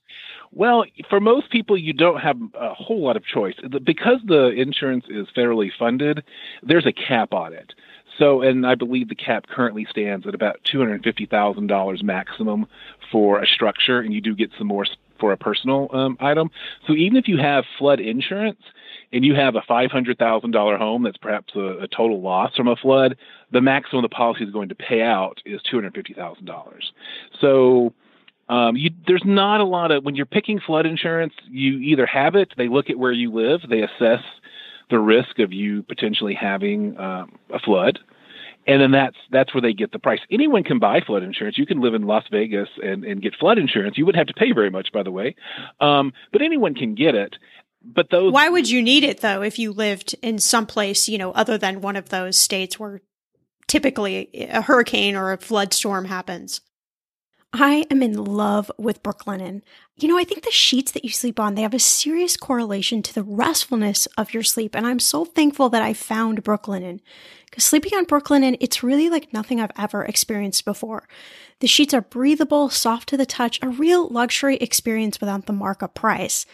Well, 0.54 0.84
for 1.10 1.20
most 1.20 1.50
people, 1.50 1.76
you 1.76 1.92
don't 1.92 2.20
have 2.20 2.36
a 2.54 2.74
whole 2.74 3.02
lot 3.02 3.16
of 3.16 3.24
choice. 3.24 3.54
Because 3.84 4.20
the 4.24 4.50
insurance 4.50 5.04
is 5.08 5.26
federally 5.36 5.70
funded, 5.76 6.22
there's 6.62 6.86
a 6.86 6.92
cap 6.92 7.32
on 7.32 7.52
it. 7.52 7.74
So, 8.18 8.42
and 8.42 8.64
I 8.64 8.76
believe 8.76 9.08
the 9.08 9.16
cap 9.16 9.46
currently 9.48 9.84
stands 9.90 10.26
at 10.26 10.34
about 10.34 10.60
$250,000 10.72 12.02
maximum 12.04 12.66
for 13.10 13.42
a 13.42 13.46
structure, 13.46 14.00
and 14.00 14.14
you 14.14 14.20
do 14.20 14.36
get 14.36 14.50
some 14.56 14.68
more 14.68 14.86
for 15.18 15.32
a 15.32 15.36
personal 15.36 15.88
um, 15.92 16.16
item. 16.20 16.50
So 16.86 16.92
even 16.92 17.16
if 17.16 17.26
you 17.26 17.38
have 17.38 17.64
flood 17.78 17.98
insurance 17.98 18.60
and 19.12 19.24
you 19.24 19.34
have 19.34 19.56
a 19.56 19.60
$500,000 19.60 20.78
home 20.78 21.02
that's 21.02 21.16
perhaps 21.16 21.54
a, 21.56 21.82
a, 21.82 21.88
total 21.88 22.20
loss 22.20 22.54
from 22.56 22.68
a 22.68 22.76
flood, 22.76 23.16
the 23.52 23.60
maximum 23.60 24.02
the 24.02 24.08
policy 24.08 24.44
is 24.44 24.50
going 24.50 24.68
to 24.68 24.74
pay 24.74 25.02
out 25.02 25.40
is 25.44 25.60
$250,000. 25.72 26.50
So 27.40 27.94
um, 28.48 28.76
you, 28.76 28.90
there's 29.06 29.24
not 29.24 29.60
a 29.60 29.64
lot 29.64 29.90
of 29.90 30.04
when 30.04 30.14
you're 30.14 30.26
picking 30.26 30.60
flood 30.60 30.86
insurance, 30.86 31.32
you 31.48 31.78
either 31.78 32.06
have 32.06 32.34
it, 32.34 32.52
they 32.56 32.68
look 32.68 32.90
at 32.90 32.98
where 32.98 33.12
you 33.12 33.32
live, 33.32 33.60
they 33.68 33.80
assess 33.80 34.22
the 34.90 34.98
risk 34.98 35.38
of 35.38 35.52
you 35.52 35.82
potentially 35.82 36.34
having 36.34 36.98
um, 36.98 37.38
a 37.50 37.58
flood, 37.58 37.98
and 38.66 38.82
then 38.82 38.90
that's 38.90 39.16
that's 39.30 39.54
where 39.54 39.62
they 39.62 39.72
get 39.72 39.92
the 39.92 39.98
price. 39.98 40.20
Anyone 40.30 40.62
can 40.62 40.78
buy 40.78 41.00
flood 41.00 41.22
insurance. 41.22 41.56
You 41.56 41.66
can 41.66 41.80
live 41.80 41.94
in 41.94 42.02
Las 42.02 42.24
Vegas 42.30 42.68
and, 42.82 43.04
and 43.04 43.22
get 43.22 43.34
flood 43.34 43.58
insurance. 43.58 43.96
You 43.96 44.04
wouldn't 44.04 44.26
have 44.26 44.34
to 44.34 44.38
pay 44.38 44.52
very 44.52 44.70
much, 44.70 44.92
by 44.92 45.02
the 45.02 45.10
way, 45.10 45.36
um, 45.80 46.12
but 46.32 46.42
anyone 46.42 46.74
can 46.74 46.94
get 46.94 47.14
it. 47.14 47.36
But 47.82 48.10
those. 48.10 48.32
Why 48.32 48.48
would 48.48 48.68
you 48.68 48.82
need 48.82 49.04
it 49.04 49.20
though 49.20 49.42
if 49.42 49.58
you 49.58 49.72
lived 49.72 50.14
in 50.22 50.38
some 50.38 50.66
place 50.66 51.08
you 51.08 51.16
know 51.16 51.32
other 51.32 51.56
than 51.56 51.80
one 51.80 51.96
of 51.96 52.10
those 52.10 52.36
states 52.36 52.78
where 52.78 53.00
typically 53.66 54.28
a 54.50 54.60
hurricane 54.60 55.16
or 55.16 55.32
a 55.32 55.38
flood 55.38 55.72
storm 55.72 56.04
happens? 56.04 56.60
I 57.56 57.86
am 57.88 58.02
in 58.02 58.14
love 58.14 58.68
with 58.78 59.04
Brooklinen. 59.04 59.62
You 59.96 60.08
know, 60.08 60.18
I 60.18 60.24
think 60.24 60.42
the 60.42 60.50
sheets 60.50 60.90
that 60.90 61.04
you 61.04 61.10
sleep 61.10 61.38
on, 61.38 61.54
they 61.54 61.62
have 61.62 61.72
a 61.72 61.78
serious 61.78 62.36
correlation 62.36 63.00
to 63.02 63.14
the 63.14 63.22
restfulness 63.22 64.08
of 64.18 64.34
your 64.34 64.42
sleep. 64.42 64.74
And 64.74 64.84
I'm 64.84 64.98
so 64.98 65.24
thankful 65.24 65.68
that 65.68 65.80
I 65.80 65.94
found 65.94 66.42
Brooklinen. 66.42 66.98
Because 67.48 67.62
sleeping 67.62 67.94
on 67.96 68.06
Brooklinen, 68.06 68.56
it's 68.58 68.82
really 68.82 69.08
like 69.08 69.32
nothing 69.32 69.60
I've 69.60 69.70
ever 69.78 70.04
experienced 70.04 70.64
before. 70.64 71.06
The 71.60 71.68
sheets 71.68 71.94
are 71.94 72.00
breathable, 72.00 72.70
soft 72.70 73.08
to 73.10 73.16
the 73.16 73.24
touch, 73.24 73.60
a 73.62 73.68
real 73.68 74.08
luxury 74.08 74.56
experience 74.56 75.20
without 75.20 75.46
the 75.46 75.52
markup 75.52 75.94
price. 75.94 76.46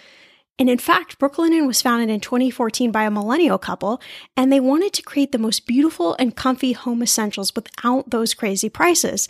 And 0.60 0.68
in 0.68 0.76
fact, 0.76 1.18
Brooklinen 1.18 1.66
was 1.66 1.80
founded 1.80 2.10
in 2.10 2.20
2014 2.20 2.92
by 2.92 3.04
a 3.04 3.10
millennial 3.10 3.56
couple, 3.56 3.98
and 4.36 4.52
they 4.52 4.60
wanted 4.60 4.92
to 4.92 5.02
create 5.02 5.32
the 5.32 5.38
most 5.38 5.66
beautiful 5.66 6.14
and 6.18 6.36
comfy 6.36 6.72
home 6.72 7.02
essentials 7.02 7.54
without 7.54 8.10
those 8.10 8.34
crazy 8.34 8.68
prices. 8.68 9.26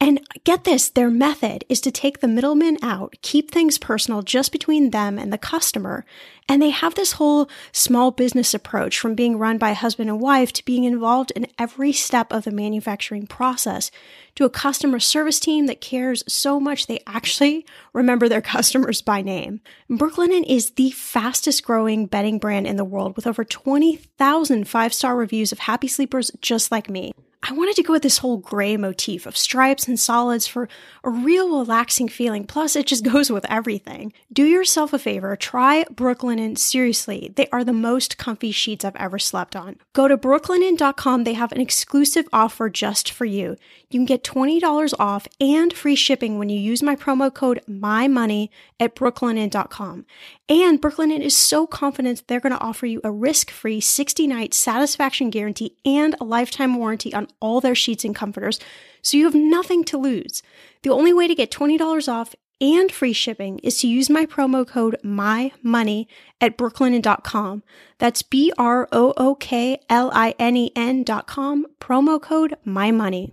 And 0.00 0.20
get 0.42 0.64
this, 0.64 0.90
their 0.90 1.08
method 1.08 1.64
is 1.68 1.80
to 1.82 1.92
take 1.92 2.18
the 2.18 2.26
middleman 2.26 2.78
out, 2.82 3.14
keep 3.22 3.52
things 3.52 3.78
personal 3.78 4.22
just 4.22 4.50
between 4.50 4.90
them 4.90 5.20
and 5.20 5.32
the 5.32 5.38
customer, 5.38 6.04
and 6.48 6.60
they 6.60 6.70
have 6.70 6.94
this 6.94 7.12
whole 7.12 7.48
small 7.72 8.10
business 8.10 8.54
approach 8.54 8.98
from 8.98 9.14
being 9.14 9.38
run 9.38 9.58
by 9.58 9.72
husband 9.72 10.10
and 10.10 10.20
wife 10.20 10.52
to 10.52 10.64
being 10.64 10.84
involved 10.84 11.30
in 11.32 11.46
every 11.58 11.92
step 11.92 12.32
of 12.32 12.44
the 12.44 12.50
manufacturing 12.50 13.26
process 13.26 13.90
to 14.34 14.44
a 14.44 14.50
customer 14.50 14.98
service 14.98 15.38
team 15.38 15.66
that 15.66 15.80
cares 15.80 16.24
so 16.26 16.58
much 16.58 16.86
they 16.86 17.00
actually 17.06 17.64
remember 17.92 18.28
their 18.28 18.40
customers 18.52 19.02
by 19.02 19.22
name. 19.22 19.60
Brooklinen 19.90 20.44
is 20.46 20.70
the 20.70 20.90
fastest 20.90 21.64
growing 21.64 22.06
bedding 22.06 22.38
brand 22.38 22.66
in 22.66 22.76
the 22.76 22.84
world 22.84 23.16
with 23.16 23.26
over 23.26 23.44
20,000 23.44 24.68
five 24.68 24.94
star 24.94 25.16
reviews 25.16 25.52
of 25.52 25.60
happy 25.60 25.88
sleepers 25.88 26.30
just 26.40 26.70
like 26.72 26.88
me. 26.88 27.12
I 27.44 27.52
wanted 27.52 27.74
to 27.76 27.82
go 27.82 27.92
with 27.92 28.02
this 28.02 28.18
whole 28.18 28.36
gray 28.36 28.76
motif 28.76 29.26
of 29.26 29.36
stripes 29.36 29.88
and 29.88 29.98
solids 29.98 30.46
for 30.46 30.68
a 31.02 31.10
real 31.10 31.58
relaxing 31.58 32.08
feeling. 32.08 32.44
Plus, 32.44 32.76
it 32.76 32.86
just 32.86 33.04
goes 33.12 33.30
with 33.30 33.44
everything. 33.50 34.12
Do 34.32 34.44
yourself 34.44 34.92
a 34.92 34.98
favor, 34.98 35.34
try 35.34 35.84
Brooklinen 35.84 36.56
seriously. 36.56 37.32
They 37.34 37.48
are 37.50 37.64
the 37.64 37.72
most 37.72 38.16
comfy 38.16 38.52
sheets 38.52 38.84
I've 38.84 38.96
ever 38.96 39.18
slept 39.18 39.56
on. 39.56 39.76
Go 39.92 40.06
to 40.06 40.16
brooklinen.com. 40.16 41.24
They 41.24 41.34
have 41.34 41.52
an 41.52 41.60
exclusive 41.60 42.28
offer 42.32 42.70
just 42.70 43.10
for 43.10 43.24
you. 43.24 43.56
You 43.92 43.98
can 43.98 44.06
get 44.06 44.24
$20 44.24 44.94
off 44.98 45.28
and 45.38 45.70
free 45.70 45.96
shipping 45.96 46.38
when 46.38 46.48
you 46.48 46.58
use 46.58 46.82
my 46.82 46.96
promo 46.96 47.32
code 47.32 47.60
MyMoney 47.68 48.48
at 48.80 48.94
brooklinen.com. 48.94 50.06
And 50.48 50.80
Brooklinen 50.80 51.20
is 51.20 51.36
so 51.36 51.66
confident 51.66 52.26
they're 52.26 52.40
going 52.40 52.54
to 52.54 52.58
offer 52.60 52.86
you 52.86 53.02
a 53.04 53.12
risk-free 53.12 53.82
60-night 53.82 54.54
satisfaction 54.54 55.28
guarantee 55.28 55.76
and 55.84 56.14
a 56.18 56.24
lifetime 56.24 56.76
warranty 56.76 57.12
on 57.12 57.28
all 57.38 57.60
their 57.60 57.74
sheets 57.74 58.02
and 58.02 58.14
comforters, 58.14 58.58
so 59.02 59.18
you 59.18 59.24
have 59.26 59.34
nothing 59.34 59.84
to 59.84 59.98
lose. 59.98 60.42
The 60.84 60.90
only 60.90 61.12
way 61.12 61.28
to 61.28 61.34
get 61.34 61.50
$20 61.50 62.08
off 62.10 62.34
and 62.62 62.90
free 62.90 63.12
shipping 63.12 63.58
is 63.58 63.78
to 63.80 63.88
use 63.88 64.08
my 64.08 64.24
promo 64.24 64.66
code 64.66 64.96
MyMoney 65.04 66.06
at 66.40 66.56
brooklinen.com. 66.56 67.62
That's 67.98 68.22
B 68.22 68.54
R 68.56 68.88
O 68.90 69.12
O 69.18 69.34
K 69.34 69.80
L 69.90 70.10
I 70.14 70.34
N 70.38 70.56
E 70.56 70.72
N.com, 70.74 71.66
promo 71.78 72.22
code 72.22 72.56
MyMoney. 72.66 73.32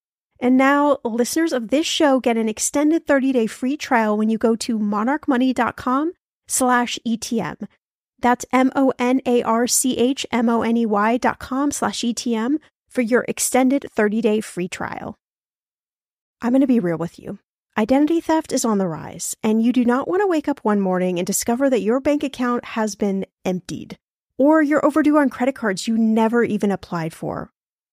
And 0.41 0.57
now 0.57 0.97
listeners 1.05 1.53
of 1.53 1.69
this 1.69 1.85
show 1.85 2.19
get 2.19 2.35
an 2.35 2.49
extended 2.49 3.05
30-day 3.05 3.45
free 3.45 3.77
trial 3.77 4.17
when 4.17 4.29
you 4.29 4.39
go 4.39 4.55
to 4.57 4.79
monarchmoney.com 4.79 6.13
slash 6.47 6.97
ETM. 7.07 7.67
That's 8.19 8.45
M-O-N-A-R-C-H-M-O-N-E-Y 8.51 11.17
dot 11.17 11.39
com 11.39 11.71
slash 11.71 12.01
ETM 12.01 12.57
for 12.89 13.01
your 13.01 13.23
extended 13.27 13.85
30-day 13.95 14.41
free 14.41 14.67
trial. 14.67 15.15
I'm 16.41 16.53
going 16.53 16.61
to 16.61 16.67
be 16.67 16.79
real 16.79 16.97
with 16.97 17.19
you. 17.19 17.37
Identity 17.77 18.19
theft 18.19 18.51
is 18.51 18.65
on 18.65 18.79
the 18.79 18.87
rise, 18.87 19.37
and 19.43 19.63
you 19.63 19.71
do 19.71 19.85
not 19.85 20.07
want 20.07 20.21
to 20.21 20.27
wake 20.27 20.49
up 20.49 20.59
one 20.63 20.81
morning 20.81 21.19
and 21.19 21.25
discover 21.25 21.69
that 21.69 21.81
your 21.81 21.99
bank 21.99 22.23
account 22.23 22.65
has 22.65 22.95
been 22.95 23.25
emptied, 23.45 23.97
or 24.37 24.61
you're 24.61 24.85
overdue 24.85 25.17
on 25.17 25.29
credit 25.29 25.55
cards 25.55 25.87
you 25.87 25.97
never 25.97 26.43
even 26.43 26.71
applied 26.71 27.13
for. 27.13 27.51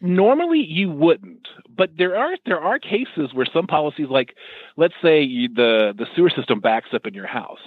Normally, 0.00 0.60
you 0.60 0.90
wouldn't, 0.90 1.48
but 1.76 1.90
there 1.98 2.16
are 2.16 2.36
there 2.46 2.60
are 2.60 2.78
cases 2.78 3.34
where 3.34 3.46
some 3.52 3.66
policies, 3.66 4.06
like 4.08 4.36
let's 4.76 4.94
say 5.02 5.22
you, 5.22 5.48
the 5.48 5.92
the 5.96 6.06
sewer 6.14 6.30
system 6.30 6.60
backs 6.60 6.90
up 6.92 7.04
in 7.06 7.14
your 7.14 7.26
house, 7.26 7.58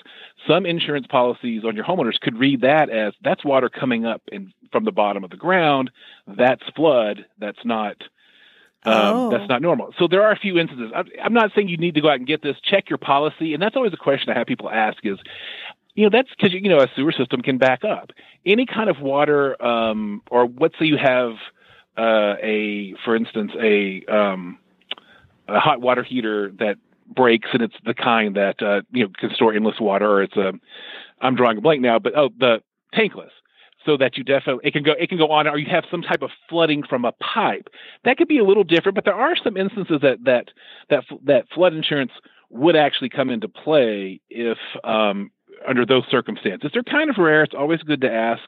some 0.48 0.65
insurance 0.65 1.08
policies 1.08 1.63
on 1.65 1.76
your 1.76 1.84
homeowners 1.84 2.20
could 2.22 2.38
read 2.38 2.62
that 2.62 2.89
as 2.89 3.13
that's 3.22 3.44
water 3.44 3.67
coming 3.70 4.06
up 4.06 4.22
in 4.32 4.54
from 4.72 4.86
the 4.86 4.94
bottom 4.94 5.26
of 5.26 5.30
the 5.30 5.36
ground. 5.38 5.91
That's 6.26 6.63
flood. 6.76 7.26
That's 7.38 7.65
not. 7.65 7.98
Um, 8.84 8.94
Oh. 8.94 9.30
That's 9.30 9.48
not 9.48 9.62
normal. 9.62 9.94
So 10.00 10.08
there 10.08 10.24
are 10.24 10.32
a 10.32 10.39
few 10.39 10.58
instances. 10.58 10.91
I'm, 10.96 11.06
I'm 11.24 11.34
not 11.34 11.52
saying 11.54 11.67
you 11.67 11.78
need 11.78 11.96
to 11.96 12.02
go 12.02 12.10
out 12.10 12.15
and 12.15 12.26
get 12.26 12.41
this. 12.41 12.56
Check 12.63 12.89
your 12.89 12.98
policy, 12.98 13.54
and 13.54 13.62
that's 13.62 13.76
always 13.76 13.94
a 13.94 13.98
question 13.98 14.32
I 14.32 14.38
have 14.38 14.48
people 14.48 14.72
ask: 14.72 15.06
is 15.06 15.20
you 15.96 16.04
know 16.04 16.10
that's 16.10 16.30
because 16.30 16.54
you 16.54 16.70
know 16.70 16.80
a 16.80 16.88
sewer 16.96 17.12
system 17.12 17.41
can 17.41 17.58
back 17.58 17.84
up. 17.84 18.12
Any 18.46 18.65
kind 18.65 18.89
of 18.89 19.00
water, 19.02 19.62
um, 19.63 20.22
or 20.32 20.50
let's 20.60 20.80
say 20.80 20.86
you 20.86 20.98
have 20.98 21.34
uh, 21.97 22.36
a, 22.41 22.93
for 23.04 23.15
instance, 23.15 23.51
a 23.60 24.06
um, 24.06 24.58
a 25.47 25.60
hot 25.60 25.82
water 25.82 26.04
heater 26.04 26.51
that 26.60 26.77
breaks, 27.13 27.49
and 27.54 27.62
it's 27.62 27.75
the 27.86 27.93
kind 27.93 28.36
that 28.36 28.62
uh, 28.62 28.82
you 28.91 29.06
know 29.06 29.12
can 29.19 29.34
store 29.34 29.54
endless 29.54 29.80
water, 29.80 30.10
or 30.10 30.23
it's 30.23 30.38
a 30.38 30.54
I'm 31.21 31.36
drawing 31.36 31.58
a 31.58 31.62
blank 31.62 31.82
now, 31.82 31.99
but 31.99 32.17
oh, 32.17 32.30
the 32.38 32.62
tankless. 32.93 33.32
So 33.84 33.97
that 33.97 34.15
you 34.15 34.23
definitely 34.23 34.67
it 34.67 34.73
can 34.73 34.84
go 34.84 34.91
it 34.91 35.10
can 35.10 35.17
go 35.17 35.32
on, 35.32 35.47
or 35.47 35.58
you 35.58 35.69
have 35.71 35.86
some 35.89 36.04
type 36.04 36.21
of 36.21 36.30
flooding 36.47 36.84
from 36.84 37.04
a 37.04 37.13
pipe. 37.13 37.67
That 38.06 38.17
could 38.17 38.27
be 38.27 38.38
a 38.38 38.43
little 38.43 38.63
different, 38.63 38.93
but 38.93 39.06
there 39.06 39.15
are 39.15 39.36
some 39.36 39.58
instances 39.58 40.01
that 40.04 40.23
that 40.25 40.49
that 40.91 41.04
that 41.23 41.45
flood 41.54 41.73
insurance 41.73 42.12
would 42.51 42.75
actually 42.75 43.10
come 43.10 43.32
into 43.32 43.47
play 43.47 44.21
if 44.30 44.60
um, 44.84 45.32
under 45.67 45.84
those 45.84 46.04
circumstances. 46.12 46.69
They're 46.73 46.84
kind 46.84 47.10
of 47.10 47.17
rare. 47.17 47.41
It's 47.43 47.56
always 47.58 47.82
good 47.82 48.01
to 48.01 48.12
ask. 48.12 48.43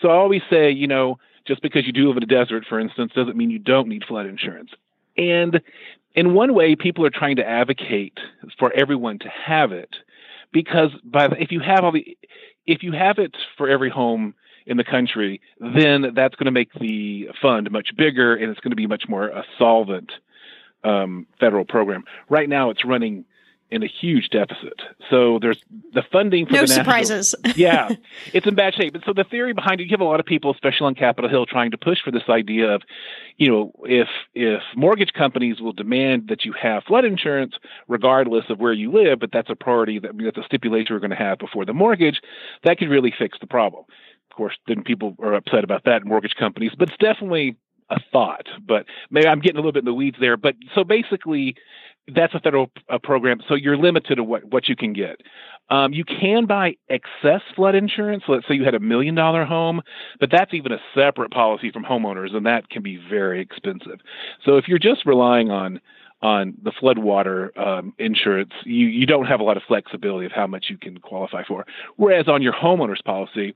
So 0.00 0.08
I 0.08 0.14
always 0.14 0.42
say, 0.48 0.70
you 0.70 0.86
know, 0.86 1.18
just 1.46 1.62
because 1.62 1.86
you 1.86 1.92
do 1.92 2.08
live 2.08 2.16
in 2.16 2.22
a 2.22 2.26
desert, 2.26 2.64
for 2.68 2.78
instance, 2.80 3.12
doesn't 3.14 3.36
mean 3.36 3.50
you 3.50 3.58
don't 3.58 3.88
need 3.88 4.04
flood 4.04 4.26
insurance. 4.26 4.70
And 5.16 5.60
in 6.14 6.34
one 6.34 6.54
way, 6.54 6.76
people 6.76 7.04
are 7.06 7.10
trying 7.10 7.36
to 7.36 7.46
advocate 7.46 8.18
for 8.58 8.72
everyone 8.74 9.18
to 9.20 9.28
have 9.28 9.72
it 9.72 9.96
because 10.52 10.90
by 11.04 11.26
if 11.38 11.52
you 11.52 11.60
have 11.60 11.84
all 11.84 11.92
the 11.92 12.16
if 12.66 12.82
you 12.82 12.92
have 12.92 13.18
it 13.18 13.36
for 13.56 13.68
every 13.68 13.90
home 13.90 14.34
in 14.66 14.76
the 14.76 14.84
country, 14.84 15.40
then 15.60 16.12
that's 16.14 16.34
going 16.34 16.46
to 16.46 16.50
make 16.50 16.72
the 16.74 17.28
fund 17.40 17.70
much 17.70 17.90
bigger 17.96 18.34
and 18.34 18.50
it's 18.50 18.60
going 18.60 18.72
to 18.72 18.76
be 18.76 18.86
much 18.86 19.04
more 19.08 19.28
a 19.28 19.44
solvent 19.58 20.10
um, 20.82 21.26
federal 21.38 21.64
program. 21.64 22.04
Right 22.28 22.48
now, 22.48 22.70
it's 22.70 22.84
running 22.84 23.24
in 23.70 23.82
a 23.82 23.86
huge 23.86 24.28
deficit. 24.28 24.80
So 25.10 25.38
there's 25.40 25.60
the 25.92 26.02
funding 26.12 26.46
for 26.46 26.52
No 26.52 26.60
the 26.60 26.66
national- 26.68 26.84
surprises. 26.84 27.34
yeah, 27.56 27.88
it's 28.32 28.46
in 28.46 28.54
bad 28.54 28.74
shape. 28.74 28.94
And 28.94 29.02
so 29.04 29.12
the 29.12 29.24
theory 29.24 29.52
behind 29.52 29.80
it, 29.80 29.84
you 29.84 29.90
have 29.90 30.00
a 30.00 30.04
lot 30.04 30.20
of 30.20 30.26
people, 30.26 30.52
especially 30.52 30.86
on 30.86 30.94
Capitol 30.94 31.28
Hill, 31.28 31.46
trying 31.46 31.72
to 31.72 31.78
push 31.78 31.98
for 32.04 32.10
this 32.12 32.22
idea 32.28 32.74
of, 32.74 32.82
you 33.38 33.48
know, 33.48 33.72
if 33.84 34.08
if 34.34 34.62
mortgage 34.76 35.12
companies 35.12 35.60
will 35.60 35.72
demand 35.72 36.28
that 36.28 36.44
you 36.44 36.52
have 36.60 36.84
flood 36.84 37.04
insurance 37.04 37.54
regardless 37.88 38.44
of 38.50 38.58
where 38.60 38.72
you 38.72 38.92
live, 38.92 39.18
but 39.18 39.30
that's 39.32 39.50
a 39.50 39.56
priority 39.56 39.98
that 39.98 40.12
that's 40.16 40.38
a 40.38 40.44
stipulation 40.44 40.94
we're 40.94 41.00
going 41.00 41.10
to 41.10 41.16
have 41.16 41.38
before 41.38 41.64
the 41.64 41.74
mortgage, 41.74 42.20
that 42.62 42.78
could 42.78 42.88
really 42.88 43.12
fix 43.18 43.36
the 43.40 43.46
problem. 43.46 43.84
Of 44.30 44.36
course, 44.36 44.54
then 44.68 44.82
people 44.82 45.16
are 45.20 45.34
upset 45.34 45.64
about 45.64 45.84
that 45.86 46.02
in 46.02 46.08
mortgage 46.08 46.34
companies, 46.38 46.72
but 46.78 46.88
it's 46.88 46.98
definitely 46.98 47.56
a 47.90 47.98
thought. 48.12 48.46
But 48.66 48.86
maybe 49.10 49.26
I'm 49.28 49.40
getting 49.40 49.56
a 49.56 49.60
little 49.60 49.72
bit 49.72 49.80
in 49.80 49.84
the 49.86 49.94
weeds 49.94 50.18
there. 50.20 50.36
But 50.36 50.56
so 50.74 50.84
basically, 50.84 51.56
that's 52.14 52.34
a 52.34 52.40
federal 52.40 52.70
uh, 52.88 52.98
program, 53.02 53.40
so 53.48 53.54
you're 53.54 53.76
limited 53.76 54.16
to 54.16 54.24
what, 54.24 54.44
what 54.44 54.68
you 54.68 54.76
can 54.76 54.92
get. 54.92 55.20
Um, 55.68 55.92
you 55.92 56.04
can 56.04 56.46
buy 56.46 56.76
excess 56.88 57.42
flood 57.56 57.74
insurance. 57.74 58.24
Let's 58.28 58.46
say 58.46 58.54
you 58.54 58.64
had 58.64 58.74
a 58.74 58.80
million 58.80 59.14
dollar 59.14 59.44
home, 59.44 59.82
but 60.20 60.30
that's 60.30 60.54
even 60.54 60.72
a 60.72 60.78
separate 60.94 61.32
policy 61.32 61.72
from 61.72 61.84
homeowners, 61.84 62.34
and 62.34 62.46
that 62.46 62.70
can 62.70 62.82
be 62.82 63.00
very 63.10 63.40
expensive. 63.40 63.98
So 64.44 64.56
if 64.56 64.68
you're 64.68 64.78
just 64.78 65.04
relying 65.06 65.50
on 65.50 65.80
on 66.22 66.54
the 66.62 66.70
floodwater 66.70 67.56
um, 67.58 67.92
insurance, 67.98 68.52
you, 68.64 68.86
you 68.86 69.04
don't 69.04 69.26
have 69.26 69.38
a 69.38 69.42
lot 69.42 69.58
of 69.58 69.62
flexibility 69.68 70.24
of 70.24 70.32
how 70.32 70.46
much 70.46 70.66
you 70.70 70.78
can 70.78 70.96
qualify 70.98 71.44
for. 71.44 71.66
Whereas 71.96 72.26
on 72.26 72.40
your 72.40 72.54
homeowners 72.54 73.04
policy, 73.04 73.54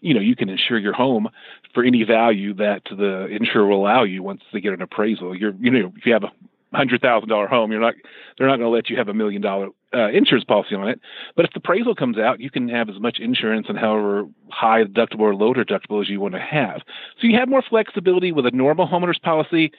you 0.00 0.14
know, 0.14 0.20
you 0.20 0.34
can 0.34 0.48
insure 0.48 0.78
your 0.78 0.94
home 0.94 1.28
for 1.74 1.84
any 1.84 2.04
value 2.04 2.54
that 2.54 2.82
the 2.88 3.26
insurer 3.26 3.66
will 3.66 3.82
allow 3.82 4.04
you 4.04 4.22
once 4.22 4.40
they 4.52 4.60
get 4.60 4.72
an 4.72 4.80
appraisal. 4.80 5.36
You're, 5.36 5.52
you 5.60 5.70
know, 5.70 5.92
if 5.96 6.06
you 6.06 6.12
have 6.14 6.24
a 6.24 6.32
hundred 6.72 7.00
thousand 7.00 7.28
dollar 7.28 7.46
home, 7.46 7.72
you're 7.72 7.80
not, 7.80 7.94
they're 8.36 8.46
not 8.46 8.56
going 8.56 8.70
to 8.70 8.74
let 8.74 8.90
you 8.90 8.96
have 8.96 9.08
a 9.08 9.14
million 9.14 9.40
dollar 9.40 9.68
uh, 9.94 10.08
insurance 10.10 10.44
policy 10.44 10.74
on 10.74 10.88
it. 10.88 11.00
But 11.34 11.46
if 11.46 11.52
the 11.52 11.58
appraisal 11.58 11.94
comes 11.94 12.18
out, 12.18 12.40
you 12.40 12.50
can 12.50 12.68
have 12.68 12.88
as 12.88 13.00
much 13.00 13.18
insurance 13.18 13.66
and 13.68 13.78
however 13.78 14.24
high 14.50 14.84
deductible 14.84 15.20
or 15.20 15.34
low 15.34 15.54
deductible 15.54 16.02
as 16.02 16.08
you 16.08 16.20
want 16.20 16.34
to 16.34 16.40
have. 16.40 16.82
So 17.20 17.26
you 17.26 17.38
have 17.38 17.48
more 17.48 17.62
flexibility 17.62 18.32
with 18.32 18.46
a 18.46 18.50
normal 18.50 18.86
homeowners 18.86 19.20
policy. 19.20 19.72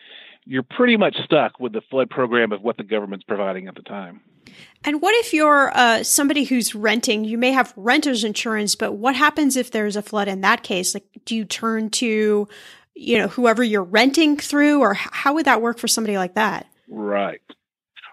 You're 0.46 0.64
pretty 0.64 0.98
much 0.98 1.18
stuck 1.24 1.60
with 1.60 1.74
the 1.74 1.82
flood 1.82 2.10
program 2.10 2.52
of 2.52 2.62
what 2.62 2.78
the 2.78 2.84
government's 2.84 3.26
providing 3.26 3.68
at 3.68 3.76
the 3.76 3.84
time. 3.84 4.22
And 4.84 5.02
what 5.02 5.14
if 5.16 5.34
you're 5.34 5.72
uh, 5.78 6.02
somebody 6.04 6.44
who's 6.44 6.74
renting? 6.74 7.24
You 7.24 7.38
may 7.38 7.52
have 7.52 7.74
renter's 7.76 8.24
insurance, 8.24 8.76
but 8.76 8.94
what 8.94 9.16
happens 9.16 9.56
if 9.56 9.70
there's 9.70 9.96
a 9.96 10.02
flood 10.02 10.28
in 10.28 10.42
that 10.42 10.64
case? 10.64 10.96
Like, 10.96 11.06
do 11.26 11.36
you 11.36 11.46
turn 11.46 11.92
to, 11.92 12.48
you 12.96 13.18
know, 13.18 13.28
whoever 13.28 13.64
you're 13.64 13.84
renting 13.84 14.38
through, 14.38 14.80
or 14.80 14.96
how 14.96 15.36
would 15.36 15.46
that 15.46 15.62
work 15.62 15.78
for 15.78 15.88
somebody 15.88 16.18
like 16.18 16.34
that? 16.34 16.66
Right. 16.90 17.42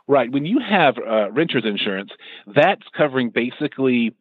Right. 0.09 0.31
When 0.31 0.45
you 0.45 0.61
have 0.61 0.97
uh, 0.99 1.31
renter's 1.33 1.65
insurance, 1.65 2.11
that's 2.55 2.83
covering 2.97 3.31
basically 3.31 4.15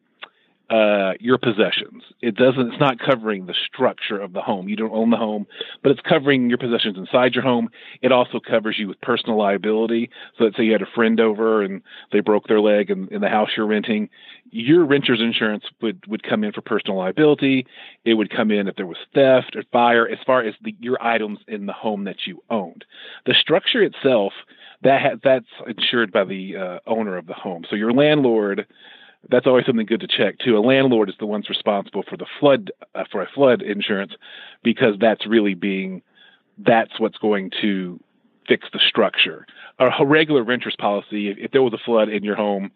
uh, 0.68 1.12
your 1.20 1.38
possessions. 1.38 2.02
It 2.20 2.34
doesn't. 2.34 2.72
It's 2.72 2.80
not 2.80 2.98
covering 2.98 3.46
the 3.46 3.54
structure 3.72 4.20
of 4.20 4.32
the 4.32 4.40
home. 4.40 4.68
You 4.68 4.74
don't 4.74 4.92
own 4.92 5.10
the 5.10 5.16
home, 5.16 5.46
but 5.82 5.92
it's 5.92 6.00
covering 6.00 6.48
your 6.48 6.58
possessions 6.58 6.98
inside 6.98 7.34
your 7.34 7.44
home. 7.44 7.68
It 8.02 8.10
also 8.10 8.40
covers 8.40 8.76
you 8.76 8.88
with 8.88 9.00
personal 9.00 9.38
liability. 9.38 10.10
So 10.36 10.44
let's 10.44 10.56
say 10.56 10.64
you 10.64 10.72
had 10.72 10.82
a 10.82 10.90
friend 10.94 11.20
over 11.20 11.62
and 11.62 11.82
they 12.10 12.18
broke 12.18 12.48
their 12.48 12.60
leg 12.60 12.90
in, 12.90 13.06
in 13.08 13.20
the 13.20 13.28
house 13.28 13.50
you're 13.56 13.66
renting. 13.66 14.08
Your 14.50 14.84
renter's 14.84 15.20
insurance 15.20 15.64
would 15.80 16.04
would 16.08 16.24
come 16.24 16.42
in 16.42 16.52
for 16.52 16.62
personal 16.62 16.96
liability. 16.96 17.66
It 18.04 18.14
would 18.14 18.34
come 18.34 18.50
in 18.50 18.66
if 18.66 18.74
there 18.74 18.86
was 18.86 18.96
theft 19.14 19.54
or 19.54 19.62
fire, 19.70 20.08
as 20.08 20.18
far 20.26 20.42
as 20.42 20.54
the, 20.62 20.74
your 20.80 21.00
items 21.00 21.38
in 21.46 21.66
the 21.66 21.72
home 21.72 22.04
that 22.04 22.26
you 22.26 22.42
owned. 22.50 22.84
The 23.24 23.34
structure 23.34 23.82
itself 23.82 24.32
that 24.82 25.00
ha- 25.00 25.18
that's 25.22 25.46
insured 25.68 26.12
by 26.12 26.24
the 26.24 26.56
uh, 26.56 26.78
owner 26.86 27.16
of 27.16 27.26
the 27.26 27.34
home. 27.34 27.64
So 27.70 27.76
your 27.76 27.92
landlord 27.92 28.66
that's 29.30 29.46
always 29.46 29.66
something 29.66 29.86
good 29.86 30.00
to 30.00 30.06
check 30.06 30.38
too. 30.38 30.56
A 30.56 30.60
landlord 30.60 31.08
is 31.08 31.14
the 31.18 31.26
one's 31.26 31.48
responsible 31.48 32.02
for 32.08 32.16
the 32.16 32.26
flood 32.40 32.70
uh, 32.94 33.04
for 33.10 33.22
a 33.22 33.28
flood 33.34 33.62
insurance 33.62 34.12
because 34.62 34.94
that's 35.00 35.26
really 35.26 35.54
being 35.54 36.02
that's 36.58 36.98
what's 36.98 37.18
going 37.18 37.50
to 37.60 38.00
fix 38.48 38.66
the 38.72 38.80
structure. 38.86 39.46
A 39.78 40.06
regular 40.06 40.42
renter's 40.42 40.76
policy, 40.76 41.28
if, 41.28 41.50
there 41.50 41.62
was 41.62 41.74
a 41.74 41.84
flood 41.84 42.08
in 42.08 42.24
your 42.24 42.36
home 42.36 42.70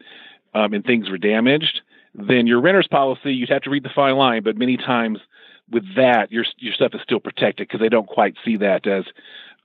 um, 0.53 0.75
and 0.75 0.85
things 0.85 1.09
were 1.09 1.17
damaged, 1.17 1.81
then 2.15 2.47
your 2.47 2.61
renter's 2.61 2.89
policy 2.89 3.33
you'd 3.33 3.49
have 3.49 3.63
to 3.63 3.71
read 3.71 3.85
the 3.85 3.91
fine 3.95 4.17
line. 4.17 4.43
But 4.43 4.57
many 4.57 4.77
times 4.77 5.19
with 5.71 5.85
that, 5.97 6.33
your 6.33 6.45
your 6.59 6.75
stuff 6.75 6.93
is 6.95 7.01
still 7.03 7.21
protected 7.21 7.69
because 7.69 7.81
they 7.81 7.89
don't 7.89 8.09
quite 8.09 8.35
see 8.45 8.57
that 8.59 8.87
as 8.87 9.05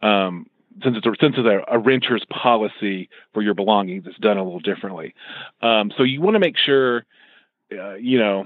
um, 0.01 0.47
since 0.83 0.97
it's 0.97 1.05
a, 1.05 1.11
since 1.19 1.35
it's 1.37 1.47
a, 1.47 1.75
a, 1.75 1.79
renter's 1.79 2.25
policy 2.29 3.09
for 3.33 3.41
your 3.41 3.53
belongings, 3.53 4.05
it's 4.07 4.17
done 4.19 4.37
a 4.37 4.43
little 4.43 4.59
differently. 4.59 5.13
Um, 5.61 5.91
so 5.95 6.03
you 6.03 6.21
want 6.21 6.35
to 6.35 6.39
make 6.39 6.57
sure, 6.57 7.05
uh, 7.71 7.95
you 7.95 8.19
know, 8.19 8.45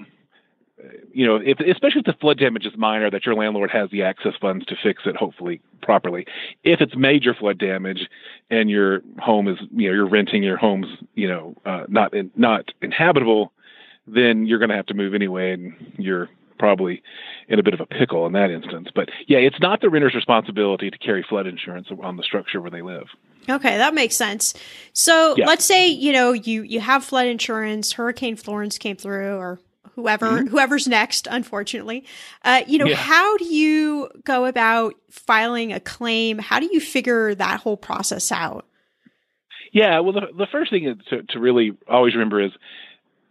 you 1.12 1.26
know, 1.26 1.36
if, 1.36 1.60
especially 1.60 2.00
if 2.00 2.06
the 2.06 2.16
flood 2.22 2.38
damage 2.38 2.66
is 2.66 2.74
minor, 2.78 3.10
that 3.10 3.26
your 3.26 3.36
landlord 3.36 3.70
has 3.72 3.90
the 3.90 4.04
access 4.04 4.34
funds 4.40 4.66
to 4.68 4.76
fix 4.82 5.04
it, 5.06 5.16
hopefully 5.16 5.62
properly. 5.82 6.26
If 6.64 6.82
it's 6.82 6.96
major 6.96 7.34
flood 7.34 7.58
damage 7.58 8.08
and 8.50 8.70
your 8.70 9.02
home 9.18 9.48
is, 9.48 9.58
you 9.72 9.90
know, 9.90 9.96
you're 9.96 10.08
renting 10.08 10.44
your 10.44 10.58
home's, 10.58 10.88
you 11.16 11.28
know, 11.28 11.56
uh, 11.66 11.84
not 11.90 12.14
in, 12.14 12.32
not 12.36 12.72
inhabitable, 12.82 13.52
then 14.08 14.46
you're 14.46 14.60
going 14.60 14.70
to 14.70 14.76
have 14.76 14.88
to 14.88 14.94
move 14.94 15.14
anyway, 15.14 15.52
and 15.52 15.74
you're 15.98 16.30
probably 16.60 17.02
in 17.48 17.58
a 17.58 17.64
bit 17.64 17.74
of 17.74 17.80
a 17.80 17.86
pickle 17.86 18.28
in 18.28 18.34
that 18.34 18.52
instance. 18.52 18.90
But 18.94 19.10
yeah, 19.28 19.40
it's 19.40 19.60
not 19.60 19.82
the 19.82 19.90
renter's 19.90 20.14
responsibility 20.14 20.92
to 20.92 20.98
carry 20.98 21.26
flood 21.28 21.48
insurance 21.48 21.88
on 22.04 22.18
the 22.18 22.24
structure 22.24 22.62
where 22.62 22.70
they 22.70 22.82
live. 22.82 23.08
Okay, 23.50 23.78
that 23.78 23.96
makes 23.96 24.16
sense. 24.16 24.54
So 24.94 25.36
yeah. 25.38 25.48
let's 25.48 25.66
say 25.66 25.88
you 25.88 26.12
know 26.12 26.34
you 26.34 26.62
you 26.62 26.80
have 26.80 27.04
flood 27.04 27.26
insurance. 27.26 27.94
Hurricane 27.94 28.36
Florence 28.36 28.78
came 28.78 28.98
through, 28.98 29.38
or 29.38 29.60
whoever 30.00 30.28
mm-hmm. 30.28 30.48
whoever's 30.48 30.88
next 30.88 31.28
unfortunately 31.30 32.06
uh, 32.44 32.62
you 32.68 32.78
know 32.78 32.86
yeah. 32.86 32.96
how 32.96 33.38
do 33.38 33.46
you 33.46 34.10
go 34.24 34.46
about 34.46 34.94
filing 35.10 35.74
a 35.74 35.80
claim 35.80 36.38
how 36.38 36.60
do 36.60 36.70
you 36.72 36.80
figure 36.80 37.36
that 37.36 37.60
whole 37.60 37.78
process 37.78 38.32
out 38.32 38.66
yeah 39.72 40.00
well 40.00 40.14
the, 40.14 40.28
the 40.38 40.48
first 40.52 40.72
thing 40.72 41.00
to, 41.10 41.24
to 41.24 41.40
really 41.40 41.72
always 41.88 42.14
remember 42.14 42.42
is 42.42 42.52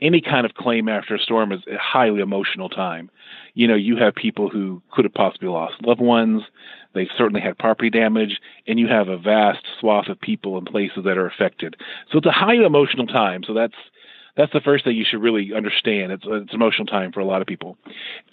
any 0.01 0.21
kind 0.21 0.45
of 0.47 0.55
claim 0.55 0.89
after 0.89 1.15
a 1.15 1.19
storm 1.19 1.53
is 1.53 1.61
a 1.67 1.77
highly 1.79 2.21
emotional 2.21 2.69
time 2.69 3.11
you 3.59 3.67
know 3.67 3.75
you 3.75 3.97
have 3.97 4.15
people 4.15 4.49
who 4.49 4.81
could 4.93 5.05
have 5.05 5.15
possibly 5.15 5.49
lost 5.49 5.75
loved 5.83 6.01
ones 6.01 6.43
they've 6.95 7.09
certainly 7.19 7.41
had 7.41 7.59
property 7.59 7.91
damage 7.91 8.41
and 8.69 8.79
you 8.79 8.87
have 8.87 9.09
a 9.09 9.19
vast 9.19 9.65
swath 9.81 10.09
of 10.09 10.21
people 10.21 10.57
and 10.57 10.67
places 10.67 11.05
that 11.05 11.19
are 11.19 11.27
affected 11.27 11.77
so 12.11 12.19
it's 12.19 12.27
a 12.27 12.31
highly 12.31 12.65
emotional 12.65 13.07
time 13.07 13.43
so 13.45 13.53
that's 13.53 13.75
that's 14.37 14.53
the 14.53 14.61
first 14.61 14.85
thing 14.85 14.97
you 14.97 15.05
should 15.05 15.21
really 15.21 15.53
understand. 15.53 16.13
It's 16.13 16.23
it's 16.25 16.55
emotional 16.55 16.87
time 16.87 17.11
for 17.11 17.19
a 17.19 17.25
lot 17.25 17.41
of 17.43 17.49
people. 17.49 17.77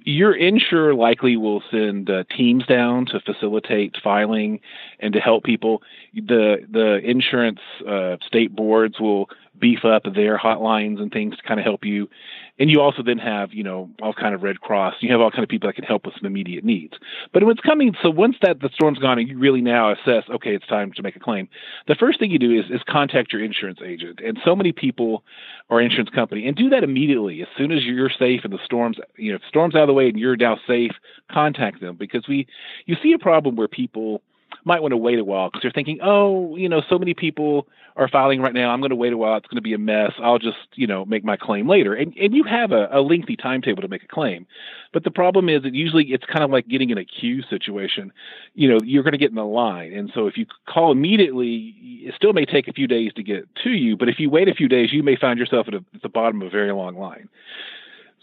Your 0.04 0.36
insurer 0.36 0.94
likely 0.94 1.36
will 1.36 1.64
send 1.72 2.12
uh, 2.12 2.26
teams 2.38 2.64
down 2.68 3.08
to 3.08 3.20
facilitate 3.20 3.96
filing 4.04 4.60
and 5.00 5.14
to 5.14 5.20
help 5.20 5.44
people. 5.44 5.82
The 6.14 6.58
the 6.72 7.00
insurance 7.04 7.60
uh, 7.90 8.18
state 8.24 8.56
boards 8.56 9.00
will 9.00 9.32
beef 9.60 9.86
up 9.86 10.04
their 10.04 10.38
hotlines 10.38 11.00
and 11.00 11.12
things 11.12 11.36
to 11.38 11.44
kind 11.44 11.60
of 11.60 11.66
help 11.66 11.86
you. 11.86 12.10
And 12.58 12.70
you 12.70 12.80
also 12.82 13.04
then 13.04 13.18
have 13.18 13.54
you 13.54 13.64
know 13.64 13.90
all 14.02 14.14
kind 14.14 14.34
of 14.34 14.44
red 14.44 14.62
cross. 14.62 14.96
You 15.02 15.12
have 15.12 15.22
all 15.22 15.32
kind 15.32 15.44
of 15.44 15.50
people 15.50 15.68
that 15.68 15.76
can 15.76 15.84
help 15.84 16.06
with 16.06 16.16
some 16.16 16.26
immediate 16.26 16.64
needs. 16.64 16.94
But 17.34 17.44
when 17.44 17.52
it's 17.52 17.66
coming 17.66 17.96
so 18.02 18.10
once 18.10 18.38
that 18.42 18.62
the 18.62 18.70
storm's 18.74 19.00
gone 19.00 19.20
and 19.20 19.28
you 19.28 19.38
really 19.38 19.62
now 19.62 19.92
assess 19.92 20.24
okay 20.30 20.56
it's 20.56 20.68
time 20.68 20.92
to 20.94 21.02
make 21.02 21.16
a 21.16 21.20
claim 21.20 21.48
the 21.88 21.96
first 21.96 22.20
thing 22.20 22.32
you 22.32 22.40
do 22.40 22.58
is, 22.58 22.66
is 22.70 22.82
contact 22.88 23.34
your 23.34 23.44
insurance 23.44 23.80
agent. 23.86 24.20
And 24.24 24.40
so 24.46 24.56
many 24.56 24.72
people 24.72 25.24
or 25.70 25.82
insurance 25.82 26.10
company 26.10 26.48
and 26.48 26.56
do 26.56 26.70
that 26.70 26.84
immediately. 26.84 27.42
As 27.42 27.48
soon 27.58 27.72
as 27.72 27.84
you're 27.84 28.10
safe 28.10 28.42
and 28.44 28.54
the 28.54 28.60
storms 28.64 28.98
you 29.18 29.32
know 29.32 29.40
storms 29.48 29.76
out 29.76 29.84
of 29.84 29.88
the 29.88 29.94
way 29.94 30.08
and 30.08 30.20
you're 30.20 30.38
now 30.38 30.58
safe 30.68 30.92
contact 31.32 31.82
them. 31.82 31.96
Because 31.98 32.28
we 32.28 32.48
you 32.86 32.96
see 33.04 33.14
a 33.14 33.20
problem 33.20 33.56
where 33.56 33.68
people 33.68 34.22
might 34.66 34.82
want 34.82 34.92
to 34.92 34.98
wait 34.98 35.20
a 35.20 35.24
while 35.24 35.48
because 35.48 35.62
they're 35.62 35.72
thinking, 35.72 36.00
oh, 36.04 36.56
you 36.58 36.68
know, 36.68 36.82
so 36.90 36.98
many 36.98 37.14
people 37.14 37.68
are 37.96 38.10
filing 38.10 38.42
right 38.42 38.54
now. 38.54 38.72
I'm 38.72 38.82
going 38.82 38.90
to 38.90 38.96
wait 38.96 39.14
a 39.14 39.18
while. 39.18 39.38
It's 39.38 39.48
going 39.48 39.58
to 39.58 39.62
be 39.62 39.74
a 39.74 39.78
mess. 39.78 40.12
I'll 40.22 40.40
just, 40.40 40.58
you 40.74 40.88
know, 40.88 41.06
make 41.06 41.24
my 41.24 41.38
claim 41.38 41.70
later. 41.70 41.94
And 41.94 42.16
and 42.18 42.34
you 42.34 42.44
have 42.44 42.72
a, 42.72 42.90
a 42.92 43.00
lengthy 43.02 43.38
timetable 43.38 43.84
to 43.84 43.88
make 43.88 44.04
a 44.04 44.08
claim, 44.08 44.46
but 44.92 45.04
the 45.04 45.12
problem 45.12 45.48
is 45.48 45.64
that 45.64 45.74
usually 45.74 46.06
it's 46.06 46.26
kind 46.26 46.44
of 46.44 46.50
like 46.50 46.68
getting 46.68 46.90
in 46.90 46.98
a 46.98 47.06
queue 47.06 47.44
situation. 47.50 48.12
You 48.56 48.70
know, 48.70 48.80
you're 48.84 49.04
going 49.04 49.14
to 49.14 49.18
get 49.18 49.30
in 49.30 49.36
the 49.36 49.46
line, 49.46 49.94
and 49.94 50.12
so 50.14 50.28
if 50.28 50.38
you 50.38 50.46
call 50.68 50.92
immediately, 50.92 51.76
it 52.02 52.16
still 52.16 52.34
may 52.34 52.46
take 52.46 52.68
a 52.68 52.74
few 52.74 52.88
days 52.88 53.14
to 53.14 53.24
get 53.24 53.48
to 53.64 53.70
you. 53.70 53.96
But 53.96 54.10
if 54.10 54.20
you 54.20 54.30
wait 54.30 54.50
a 54.50 54.56
few 54.56 54.68
days, 54.68 54.92
you 54.92 55.04
may 55.04 55.16
find 55.16 55.40
yourself 55.40 55.68
at, 55.68 55.76
a, 55.76 55.84
at 55.94 56.02
the 56.02 56.10
bottom 56.10 56.42
of 56.42 56.48
a 56.48 56.52
very 56.52 56.74
long 56.74 56.98
line. 56.98 57.30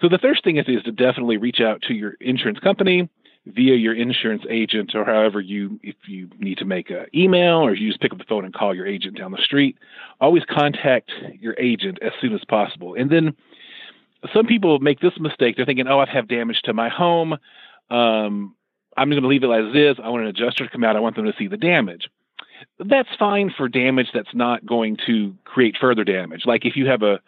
So 0.01 0.09
the 0.09 0.19
first 0.19 0.43
thing 0.43 0.57
is, 0.57 0.67
is 0.67 0.83
to 0.83 0.93
definitely 0.93 1.37
reach 1.37 1.61
out 1.61 1.83
to 1.83 1.95
your 1.95 2.15
insurance 2.21 2.59
company 2.59 3.09
via 3.47 3.75
your 3.75 3.95
insurance 3.95 4.45
agent 4.49 4.95
or 4.95 5.05
however 5.05 5.41
you 5.41 5.81
if 5.83 5.97
you 6.07 6.29
need 6.39 6.59
to 6.59 6.65
make 6.65 6.91
an 6.91 7.07
email 7.15 7.57
or 7.57 7.75
you 7.75 7.89
just 7.89 8.01
pick 8.01 8.13
up 8.13 8.19
the 8.19 8.25
phone 8.25 8.45
and 8.45 8.55
call 8.55 8.75
your 8.75 8.87
agent 8.87 9.19
down 9.19 9.33
the 9.33 9.39
street 9.39 9.77
always 10.21 10.45
contact 10.49 11.11
your 11.41 11.55
agent 11.59 11.99
as 12.03 12.13
soon 12.21 12.33
as 12.35 12.45
possible. 12.45 12.95
And 12.95 13.11
then 13.11 13.35
some 14.33 14.47
people 14.47 14.79
make 14.79 15.01
this 15.01 15.19
mistake. 15.19 15.57
They're 15.57 15.67
thinking 15.67 15.89
oh 15.89 15.99
i 15.99 16.09
have 16.09 16.29
damage 16.29 16.61
to 16.65 16.73
my 16.73 16.89
home. 16.89 17.33
Um, 17.91 18.55
i'm 18.97 19.11
going 19.11 19.21
to 19.21 19.29
leave 19.29 19.43
it 19.43 19.51
as 19.51 19.75
is. 19.75 19.97
I 20.03 20.09
want 20.09 20.23
an 20.23 20.29
adjuster 20.29 20.65
to 20.65 20.71
come 20.71 20.85
out. 20.85 20.97
I 20.97 21.01
want 21.01 21.17
them 21.17 21.25
to 21.25 21.35
see 21.37 21.49
the 21.49 21.57
damage. 21.57 22.09
That's 22.79 23.09
fine 23.19 23.53
for 23.57 23.69
damage 23.69 24.09
that's 24.15 24.35
not 24.35 24.65
going 24.65 24.99
to 25.07 25.35
create 25.45 25.77
further 25.81 26.05
damage. 26.05 26.43
Like 26.47 26.65
if 26.65 26.77
you 26.77 26.87
have 26.87 27.03
a 27.03 27.21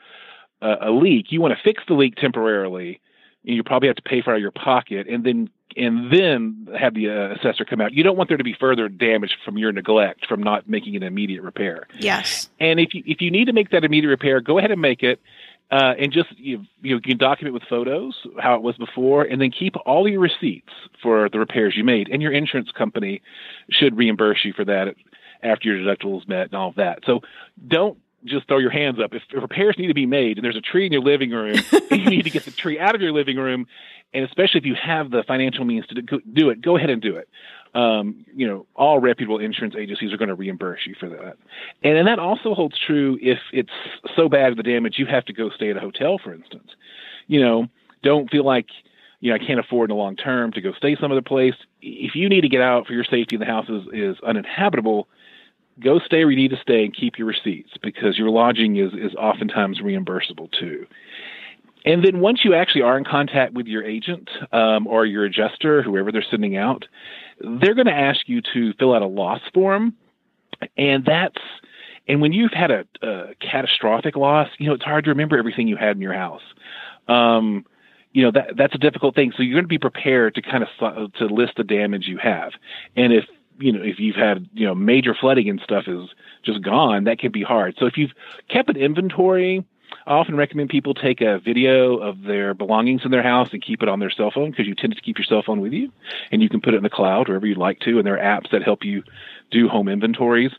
a, 0.63 0.89
a 0.89 0.91
leak 0.93 1.27
you 1.31 1.41
want 1.41 1.55
to 1.55 1.63
fix 1.65 1.83
the 1.89 1.95
leak 1.95 2.15
temporarily 2.15 3.01
you 3.45 3.63
probably 3.63 3.89
have 3.89 3.97
to 3.97 4.03
pay 4.03 4.23
for 4.23 4.31
it 4.31 4.35
out 4.35 4.37
of 4.37 4.43
your 4.43 4.51
pocket 4.51 5.07
and 5.09 5.25
then 5.25 5.51
and 5.77 6.13
then 6.13 6.69
have 6.79 6.95
the 6.95 7.11
uh, 7.11 7.35
assessor 7.35 7.65
come 7.65 7.81
out. 7.81 7.93
You 7.93 8.05
don't 8.05 8.17
want 8.17 8.29
there 8.29 8.39
to 8.39 8.45
be 8.45 8.55
further 8.59 8.89
damage 8.89 9.37
from 9.45 9.59
your 9.59 9.73
neglect 9.73 10.27
from 10.27 10.43
not 10.43 10.69
making 10.69 10.97
an 10.97 11.03
immediate 11.03 11.43
repair. 11.43 11.87
Yes. 11.99 12.49
And 12.61 12.79
if 12.81 12.95
you 12.95 13.03
if 13.07 13.21
you 13.21 13.31
need 13.31 13.47
to 13.47 13.53
make 13.53 13.71
that 13.71 13.85
immediate 13.85 14.11
repair, 14.11 14.41
go 14.41 14.59
ahead 14.59 14.71
and 14.71 14.81
make 14.81 15.03
it. 15.03 15.21
Uh, 15.71 15.95
and 15.99 16.13
just 16.13 16.29
you, 16.39 16.63
you, 16.83 17.01
can 17.01 17.17
document 17.17 17.55
with 17.55 17.63
photos 17.69 18.15
how 18.39 18.55
it 18.55 18.63
was 18.63 18.77
before, 18.77 19.23
and 19.23 19.41
then 19.41 19.51
keep 19.51 19.75
all 19.87 20.07
your 20.07 20.21
receipts 20.21 20.73
for 21.03 21.29
the 21.31 21.39
repairs 21.39 21.75
you 21.75 21.83
made. 21.83 22.09
And 22.11 22.21
your 22.21 22.33
insurance 22.33 22.71
company 22.71 23.23
should 23.71 23.97
reimburse 23.97 24.45
you 24.45 24.53
for 24.53 24.65
that 24.67 24.95
after 25.43 25.75
your 25.75 25.79
deductible 25.79 26.21
is 26.21 26.29
met 26.29 26.47
and 26.47 26.55
all 26.55 26.69
of 26.69 26.75
that. 26.77 27.01
So 27.07 27.21
don't 27.67 27.99
just 28.25 28.49
throw 28.49 28.59
your 28.59 28.71
hands 28.71 28.99
up. 29.03 29.15
If, 29.15 29.23
if, 29.31 29.43
repairs 29.43 29.77
need 29.79 29.89
to 29.89 29.95
be 29.95 30.07
made 30.07 30.39
and 30.39 30.45
there's 30.45 30.57
a 30.57 30.61
tree 30.61 30.87
in 30.87 30.93
your 30.93 31.03
living 31.03 31.31
room, 31.31 31.57
you 31.91 32.11
need 32.11 32.23
to 32.23 32.31
get 32.31 32.45
the 32.45 32.51
tree 32.51 32.79
out 32.79 32.95
of 32.95 33.01
your 33.01 33.13
living 33.13 33.37
room. 33.37 33.67
And 34.13 34.25
especially 34.25 34.59
if 34.59 34.67
you 34.67 34.75
have 34.75 35.11
the 35.11 35.25
financial 35.27 35.65
means 35.65 35.87
to 35.89 36.01
do 36.03 36.51
it, 36.51 36.63
go 36.63 36.77
ahead 36.77 36.91
and 36.91 37.03
do 37.03 37.17
it. 37.17 37.29
Um, 37.75 38.25
you 38.33 38.47
know, 38.47 38.67
all 38.77 39.01
reputable 39.01 39.41
insurance 39.41 39.75
agencies 39.77 40.13
are 40.13 40.17
going 40.17 40.29
to 40.29 40.35
reimburse 40.35 40.81
you 40.87 40.95
for 40.99 41.09
that. 41.09 41.37
And, 41.83 41.99
and 41.99 42.07
that 42.07 42.21
also 42.21 42.55
holds 42.55 42.79
true 42.79 43.19
if 43.21 43.39
it's 43.53 43.73
so 44.15 44.29
bad 44.29 44.57
the 44.57 44.63
damage 44.63 44.95
you 44.99 45.07
have 45.07 45.25
to 45.25 45.33
go 45.33 45.51
stay 45.51 45.71
at 45.71 45.77
a 45.77 45.81
hotel, 45.81 46.19
for 46.23 46.33
instance. 46.33 46.71
You 47.27 47.41
know, 47.41 47.67
don't 48.03 48.31
feel 48.31 48.45
like 48.45 48.67
you 49.25 49.31
know, 49.31 49.37
I 49.37 49.39
can't 49.39 49.59
afford 49.59 49.91
in 49.91 49.97
the 49.97 50.03
long 50.03 50.17
term 50.17 50.53
to 50.53 50.61
go 50.61 50.73
stay 50.75 50.97
some 51.01 51.11
other 51.11 51.23
place. 51.23 51.55
If 51.81 52.15
you 52.15 52.29
need 52.29 52.43
to 52.43 52.49
get 52.49 52.61
out 52.61 52.87
for 52.87 52.93
your 52.93 53.05
safety 53.05 53.37
and 53.37 53.41
the 53.41 53.47
house 53.47 53.69
is, 53.71 53.83
is 53.91 54.17
uninhabitable, 54.21 55.09
go 55.83 55.99
stay 55.99 56.25
where 56.25 56.31
you 56.31 56.37
need 56.37 56.51
to 56.51 56.61
stay 56.63 56.85
and 56.85 56.95
keep 56.95 57.19
your 57.19 57.27
receipts 57.27 57.71
because 57.83 58.19
your 58.19 58.31
lodging 58.31 58.77
is, 58.77 58.93
is 58.93 59.15
oftentimes 59.15 59.81
reimbursable 59.81 60.51
too. 60.59 60.87
And 61.85 62.03
then 62.03 62.21
once 62.21 62.41
you 62.45 62.55
actually 62.55 62.83
are 62.83 62.97
in 62.97 63.05
contact 63.05 63.53
with 63.53 63.67
your 63.67 63.85
agent 63.85 64.31
um, 64.53 64.87
or 64.87 65.05
your 65.05 65.25
adjuster, 65.25 65.83
whoever 65.83 66.11
they're 66.11 66.25
sending 66.31 66.57
out, 66.57 66.87
they're 67.41 67.75
going 67.75 67.87
to 67.87 67.93
ask 67.93 68.21
you 68.27 68.41
to 68.55 68.73
fill 68.79 68.95
out 68.95 69.03
a 69.03 69.07
loss 69.07 69.41
form. 69.53 69.95
And 70.79 71.05
that's 71.05 71.37
and 72.07 72.21
when 72.21 72.33
you've 72.33 72.53
had 72.53 72.71
a, 72.71 72.85
a 73.03 73.35
catastrophic 73.41 74.17
loss, 74.17 74.49
you 74.59 74.69
know 74.69 74.75
it's 74.75 74.85
hard 74.85 75.05
to 75.05 75.11
remember 75.11 75.39
everything 75.39 75.69
you 75.69 75.77
had 75.77 75.97
in 75.97 76.03
your 76.03 76.15
house. 76.15 76.43
Um, 77.09 77.65
you 78.13 78.23
know 78.23 78.31
that 78.31 78.57
that's 78.57 78.75
a 78.75 78.79
difficult 78.79 79.15
thing. 79.15 79.33
So 79.37 79.43
you're 79.43 79.55
going 79.55 79.65
to 79.65 79.69
be 79.69 79.79
prepared 79.79 80.35
to 80.37 80.43
kind 80.43 80.65
of 80.65 81.13
to 81.15 81.27
list 81.27 81.55
the 81.57 81.65
damage 81.65 82.07
you 82.07 82.19
have. 82.19 82.53
And 82.97 83.13
if 83.13 83.25
you 83.59 83.73
know, 83.73 83.83
if 83.83 83.99
you've 83.99 84.17
had, 84.17 84.49
you 84.55 84.67
know, 84.67 84.75
major 84.75 85.15
flooding 85.15 85.49
and 85.49 85.61
stuff 85.61 85.85
is 85.87 86.09
just 86.43 86.63
gone, 86.63 87.05
that 87.05 87.19
can 87.19 87.33
be 87.33 87.43
hard. 87.43 87.75
So 87.79 87.87
if 87.87 87.97
you've 87.97 88.13
kept 88.49 88.71
an 88.71 88.77
inventory, 88.77 89.65
I 90.07 90.15
often 90.15 90.37
recommend 90.37 90.71
people 90.71 90.95
take 90.95 91.21
a 91.21 91.39
video 91.39 91.97
of 91.97 92.23
their 92.23 92.53
belongings 92.53 93.03
in 93.05 93.11
their 93.11 93.23
house 93.23 93.49
and 93.53 93.63
keep 93.63 93.83
it 93.83 93.89
on 93.89 94.01
their 94.01 94.11
cell 94.11 94.31
phone 94.31 94.51
because 94.51 94.67
you 94.67 94.75
tend 94.75 94.95
to 94.95 95.01
keep 95.01 95.19
your 95.19 95.25
cell 95.25 95.43
phone 95.43 95.61
with 95.61 95.73
you 95.73 95.91
and 96.31 96.43
you 96.43 96.49
can 96.49 96.61
put 96.61 96.75
it 96.75 96.79
in 96.79 96.83
the 96.83 96.91
cloud 96.91 97.29
wherever 97.29 97.47
you'd 97.47 97.59
like 97.59 97.81
to. 97.81 97.99
And 97.99 98.07
there 98.07 98.19
are 98.19 98.41
apps 98.41 98.51
that 98.51 98.63
help 98.63 98.85
you 98.85 99.03
do 99.51 99.69
home 99.69 99.89
inventories. 99.89 100.53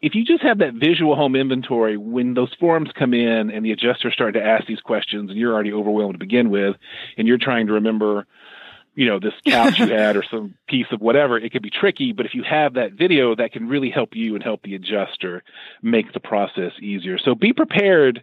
If 0.00 0.14
you 0.14 0.24
just 0.24 0.42
have 0.42 0.58
that 0.58 0.74
visual 0.74 1.14
home 1.14 1.36
inventory, 1.36 1.96
when 1.96 2.34
those 2.34 2.52
forms 2.58 2.90
come 2.92 3.14
in 3.14 3.50
and 3.50 3.64
the 3.64 3.72
adjusters 3.72 4.14
start 4.14 4.34
to 4.34 4.42
ask 4.42 4.66
these 4.66 4.80
questions 4.80 5.30
and 5.30 5.38
you're 5.38 5.54
already 5.54 5.72
overwhelmed 5.72 6.14
to 6.14 6.18
begin 6.18 6.50
with, 6.50 6.76
and 7.16 7.28
you're 7.28 7.38
trying 7.38 7.68
to 7.68 7.74
remember 7.74 8.26
you 8.94 9.06
know 9.06 9.18
this 9.18 9.34
couch 9.46 9.78
you 9.78 9.88
had 9.88 10.16
or 10.16 10.24
some 10.30 10.54
piece 10.68 10.86
of 10.90 11.00
whatever 11.00 11.38
it 11.38 11.50
could 11.52 11.62
be 11.62 11.70
tricky 11.70 12.12
but 12.12 12.26
if 12.26 12.34
you 12.34 12.42
have 12.42 12.74
that 12.74 12.92
video 12.92 13.34
that 13.34 13.52
can 13.52 13.68
really 13.68 13.90
help 13.90 14.14
you 14.14 14.34
and 14.34 14.44
help 14.44 14.62
the 14.62 14.74
adjuster 14.74 15.42
make 15.82 16.12
the 16.12 16.20
process 16.20 16.72
easier. 16.80 17.18
So 17.18 17.34
be 17.34 17.52
prepared 17.52 18.22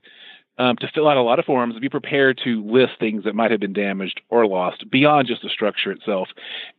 um, 0.57 0.75
to 0.77 0.87
fill 0.93 1.07
out 1.07 1.17
a 1.17 1.21
lot 1.21 1.39
of 1.39 1.45
forms. 1.45 1.77
Be 1.79 1.89
prepared 1.89 2.39
to 2.43 2.63
list 2.65 2.93
things 2.99 3.23
that 3.23 3.35
might 3.35 3.51
have 3.51 3.59
been 3.59 3.73
damaged 3.73 4.21
or 4.29 4.45
lost 4.45 4.89
beyond 4.89 5.27
just 5.27 5.41
the 5.41 5.49
structure 5.49 5.91
itself. 5.91 6.29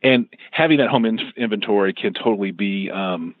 And 0.03 0.27
having 0.51 0.77
that 0.77 0.89
home 0.89 1.05
in- 1.05 1.33
inventory 1.35 1.93
can 1.93 2.13
totally 2.13 2.51
be 2.51 2.91
um, 2.91 3.35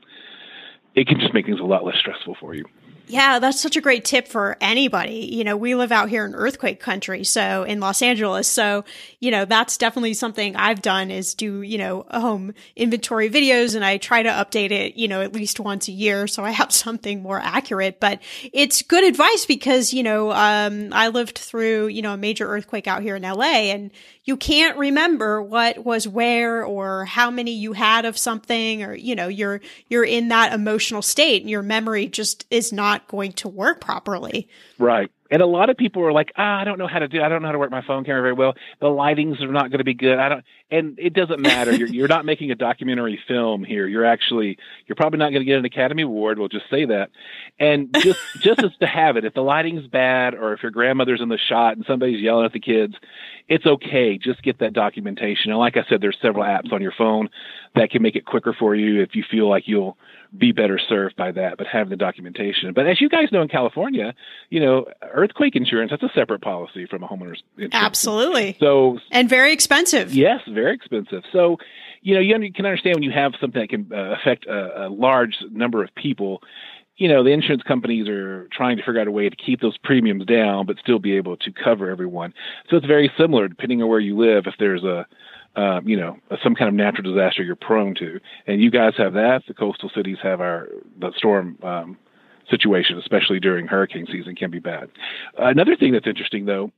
it 0.95 1.07
can 1.07 1.19
just 1.19 1.33
make 1.33 1.45
things 1.45 1.59
a 1.59 1.63
lot 1.63 1.85
less 1.85 1.97
stressful 1.97 2.35
for 2.39 2.53
you 2.53 2.65
Yeah, 3.11 3.39
that's 3.39 3.59
such 3.59 3.75
a 3.75 3.81
great 3.81 4.05
tip 4.05 4.25
for 4.25 4.55
anybody. 4.61 5.29
You 5.33 5.43
know, 5.43 5.57
we 5.57 5.75
live 5.75 5.91
out 5.91 6.07
here 6.07 6.25
in 6.25 6.33
earthquake 6.33 6.79
country, 6.79 7.25
so 7.25 7.63
in 7.63 7.81
Los 7.81 8.01
Angeles. 8.01 8.47
So, 8.47 8.85
you 9.19 9.31
know, 9.31 9.43
that's 9.43 9.77
definitely 9.77 10.13
something 10.13 10.55
I've 10.55 10.81
done 10.81 11.11
is 11.11 11.35
do, 11.35 11.61
you 11.61 11.77
know, 11.77 12.05
home 12.09 12.53
inventory 12.77 13.29
videos 13.29 13.75
and 13.75 13.83
I 13.83 13.97
try 13.97 14.23
to 14.23 14.29
update 14.29 14.71
it, 14.71 14.95
you 14.95 15.09
know, 15.09 15.21
at 15.21 15.33
least 15.33 15.59
once 15.59 15.89
a 15.89 15.91
year. 15.91 16.25
So 16.25 16.45
I 16.45 16.51
have 16.51 16.71
something 16.85 17.21
more 17.21 17.41
accurate, 17.41 17.99
but 17.99 18.21
it's 18.53 18.81
good 18.81 19.03
advice 19.03 19.45
because, 19.45 19.91
you 19.93 20.03
know, 20.03 20.31
um, 20.31 20.93
I 20.93 21.09
lived 21.09 21.37
through, 21.37 21.87
you 21.87 22.01
know, 22.01 22.13
a 22.13 22.17
major 22.17 22.47
earthquake 22.47 22.87
out 22.87 23.01
here 23.01 23.17
in 23.17 23.23
LA 23.23 23.73
and 23.73 23.91
you 24.23 24.37
can't 24.37 24.77
remember 24.77 25.41
what 25.41 25.83
was 25.83 26.07
where 26.07 26.63
or 26.63 27.05
how 27.05 27.31
many 27.31 27.51
you 27.51 27.73
had 27.73 28.05
of 28.05 28.17
something 28.17 28.83
or 28.83 28.93
you 28.93 29.15
know 29.15 29.27
you're 29.27 29.61
you're 29.87 30.03
in 30.03 30.29
that 30.29 30.53
emotional 30.53 31.01
state 31.01 31.41
and 31.41 31.49
your 31.49 31.63
memory 31.63 32.07
just 32.07 32.45
is 32.49 32.71
not 32.71 33.07
going 33.07 33.31
to 33.33 33.47
work 33.47 33.81
properly 33.81 34.47
right 34.77 35.11
and 35.31 35.41
a 35.41 35.45
lot 35.45 35.69
of 35.69 35.77
people 35.77 36.03
are 36.03 36.11
like, 36.11 36.33
ah, 36.37 36.59
I 36.59 36.65
don't 36.65 36.77
know 36.77 36.87
how 36.87 36.99
to 36.99 37.07
do. 37.07 37.21
I 37.21 37.29
don't 37.29 37.41
know 37.41 37.47
how 37.47 37.53
to 37.53 37.57
work 37.57 37.71
my 37.71 37.81
phone 37.87 38.03
camera 38.03 38.21
very 38.21 38.33
well. 38.33 38.53
The 38.81 38.87
lightings 38.87 39.41
are 39.41 39.49
not 39.49 39.71
going 39.71 39.77
to 39.77 39.85
be 39.85 39.93
good. 39.93 40.19
I 40.19 40.27
don't, 40.27 40.43
and 40.69 40.99
it 40.99 41.13
doesn't 41.13 41.39
matter. 41.39 41.73
you're 41.73 41.87
you're 41.87 42.09
not 42.09 42.25
making 42.25 42.51
a 42.51 42.55
documentary 42.55 43.17
film 43.29 43.63
here. 43.63 43.87
You're 43.87 44.05
actually 44.05 44.57
you're 44.87 44.97
probably 44.97 45.19
not 45.19 45.29
going 45.29 45.39
to 45.39 45.45
get 45.45 45.57
an 45.57 45.63
Academy 45.63 46.03
Award. 46.03 46.37
We'll 46.37 46.49
just 46.49 46.69
say 46.69 46.83
that. 46.83 47.11
And 47.57 47.95
just 48.01 48.19
just 48.41 48.61
as 48.61 48.71
to 48.81 48.87
have 48.87 49.15
it, 49.15 49.23
if 49.23 49.33
the 49.33 49.41
lighting's 49.41 49.87
bad 49.87 50.33
or 50.33 50.51
if 50.51 50.63
your 50.63 50.71
grandmother's 50.71 51.21
in 51.21 51.29
the 51.29 51.39
shot 51.49 51.77
and 51.77 51.85
somebody's 51.87 52.21
yelling 52.21 52.45
at 52.45 52.51
the 52.51 52.59
kids, 52.59 52.95
it's 53.51 53.65
okay. 53.65 54.17
Just 54.17 54.41
get 54.43 54.59
that 54.59 54.71
documentation. 54.71 55.51
And 55.51 55.59
like 55.59 55.75
I 55.75 55.83
said, 55.89 55.99
there's 55.99 56.17
several 56.21 56.45
apps 56.45 56.71
on 56.71 56.81
your 56.81 56.93
phone 56.97 57.29
that 57.75 57.91
can 57.91 58.01
make 58.01 58.15
it 58.15 58.25
quicker 58.25 58.55
for 58.57 58.73
you 58.73 59.01
if 59.01 59.09
you 59.13 59.25
feel 59.29 59.49
like 59.49 59.63
you'll 59.65 59.97
be 60.37 60.53
better 60.53 60.79
served 60.79 61.17
by 61.17 61.33
that, 61.33 61.57
but 61.57 61.67
having 61.67 61.89
the 61.89 61.97
documentation. 61.97 62.71
But 62.73 62.87
as 62.87 63.01
you 63.01 63.09
guys 63.09 63.29
know 63.33 63.41
in 63.41 63.49
California, 63.49 64.13
you 64.49 64.61
know, 64.61 64.85
earthquake 65.01 65.57
insurance, 65.57 65.91
that's 65.91 66.01
a 66.01 66.11
separate 66.15 66.41
policy 66.41 66.85
from 66.85 67.03
a 67.03 67.09
homeowner's 67.09 67.43
insurance. 67.57 67.73
Absolutely. 67.73 68.55
So 68.61 68.99
and 69.11 69.27
very 69.27 69.51
expensive. 69.51 70.13
Yes, 70.13 70.39
very 70.47 70.73
expensive. 70.73 71.23
So, 71.33 71.57
you 72.01 72.15
know, 72.15 72.21
you 72.21 72.53
can 72.53 72.65
understand 72.65 72.95
when 72.95 73.03
you 73.03 73.11
have 73.11 73.33
something 73.41 73.59
that 73.59 73.69
can 73.69 73.91
uh, 73.91 74.15
affect 74.15 74.45
a, 74.45 74.85
a 74.85 74.89
large 74.89 75.35
number 75.51 75.83
of 75.83 75.93
people, 75.95 76.41
you 77.01 77.07
know, 77.07 77.23
the 77.23 77.31
insurance 77.31 77.63
companies 77.63 78.07
are 78.07 78.47
trying 78.51 78.77
to 78.77 78.83
figure 78.83 79.01
out 79.01 79.07
a 79.07 79.11
way 79.11 79.27
to 79.27 79.35
keep 79.35 79.59
those 79.59 79.75
premiums 79.75 80.23
down, 80.23 80.67
but 80.67 80.77
still 80.77 80.99
be 80.99 81.17
able 81.17 81.35
to 81.35 81.51
cover 81.51 81.89
everyone. 81.89 82.31
So 82.69 82.77
it's 82.77 82.85
very 82.85 83.11
similar, 83.17 83.47
depending 83.47 83.81
on 83.81 83.89
where 83.89 83.99
you 83.99 84.15
live. 84.15 84.45
If 84.45 84.53
there's 84.59 84.83
a 84.83 85.07
um, 85.55 85.87
you 85.87 85.97
know, 85.97 86.17
some 86.43 86.53
kind 86.53 86.69
of 86.69 86.75
natural 86.75 87.11
disaster 87.11 87.41
you're 87.43 87.55
prone 87.55 87.95
to. 87.95 88.19
And 88.45 88.61
you 88.61 88.69
guys 88.69 88.93
have 88.97 89.13
that. 89.13 89.41
The 89.47 89.55
coastal 89.55 89.89
cities 89.93 90.17
have 90.21 90.41
our 90.41 90.69
the 90.99 91.11
storm 91.17 91.57
um, 91.63 91.97
situation, 92.51 92.99
especially 92.99 93.39
during 93.39 93.65
hurricane 93.65 94.05
season, 94.09 94.35
can 94.35 94.51
be 94.51 94.59
bad. 94.59 94.89
Another 95.39 95.75
thing 95.75 95.93
that's 95.93 96.07
interesting, 96.07 96.45
though, 96.45 96.71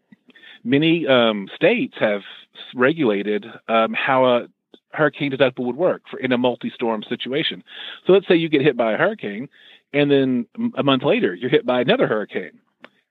many 0.63 1.05
um, 1.05 1.49
states 1.53 1.95
have 1.99 2.21
regulated 2.73 3.45
um, 3.67 3.93
how 3.93 4.25
a 4.25 4.47
hurricane 4.93 5.31
deductible 5.31 5.65
would 5.65 5.75
work 5.75 6.03
for 6.09 6.19
in 6.19 6.31
a 6.31 6.37
multi-storm 6.37 7.03
situation. 7.07 7.63
So 8.05 8.13
let's 8.13 8.27
say 8.27 8.35
you 8.35 8.49
get 8.49 8.61
hit 8.61 8.77
by 8.77 8.93
a 8.93 8.97
hurricane, 8.97 9.49
and 9.93 10.11
then 10.11 10.47
a 10.75 10.83
month 10.83 11.03
later 11.03 11.33
you're 11.33 11.49
hit 11.49 11.65
by 11.65 11.81
another 11.81 12.07
hurricane 12.07 12.59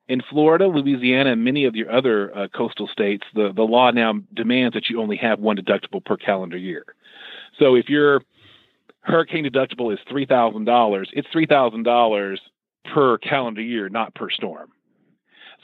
in 0.08 0.20
Florida, 0.28 0.66
Louisiana, 0.66 1.32
and 1.32 1.44
many 1.44 1.64
of 1.64 1.76
your 1.76 1.90
other 1.90 2.36
uh, 2.36 2.48
coastal 2.48 2.88
states, 2.88 3.24
the, 3.34 3.52
the 3.54 3.62
law 3.62 3.90
now 3.90 4.14
demands 4.34 4.74
that 4.74 4.90
you 4.90 5.00
only 5.00 5.16
have 5.16 5.38
one 5.38 5.56
deductible 5.56 6.04
per 6.04 6.16
calendar 6.16 6.56
year. 6.56 6.84
So 7.58 7.76
if 7.76 7.88
your 7.88 8.22
hurricane 9.00 9.44
deductible 9.44 9.92
is 9.92 9.98
$3,000, 10.10 11.06
it's 11.12 11.28
$3,000 11.28 12.36
per 12.92 13.18
calendar 13.18 13.62
year, 13.62 13.88
not 13.88 14.14
per 14.14 14.28
storm. 14.28 14.70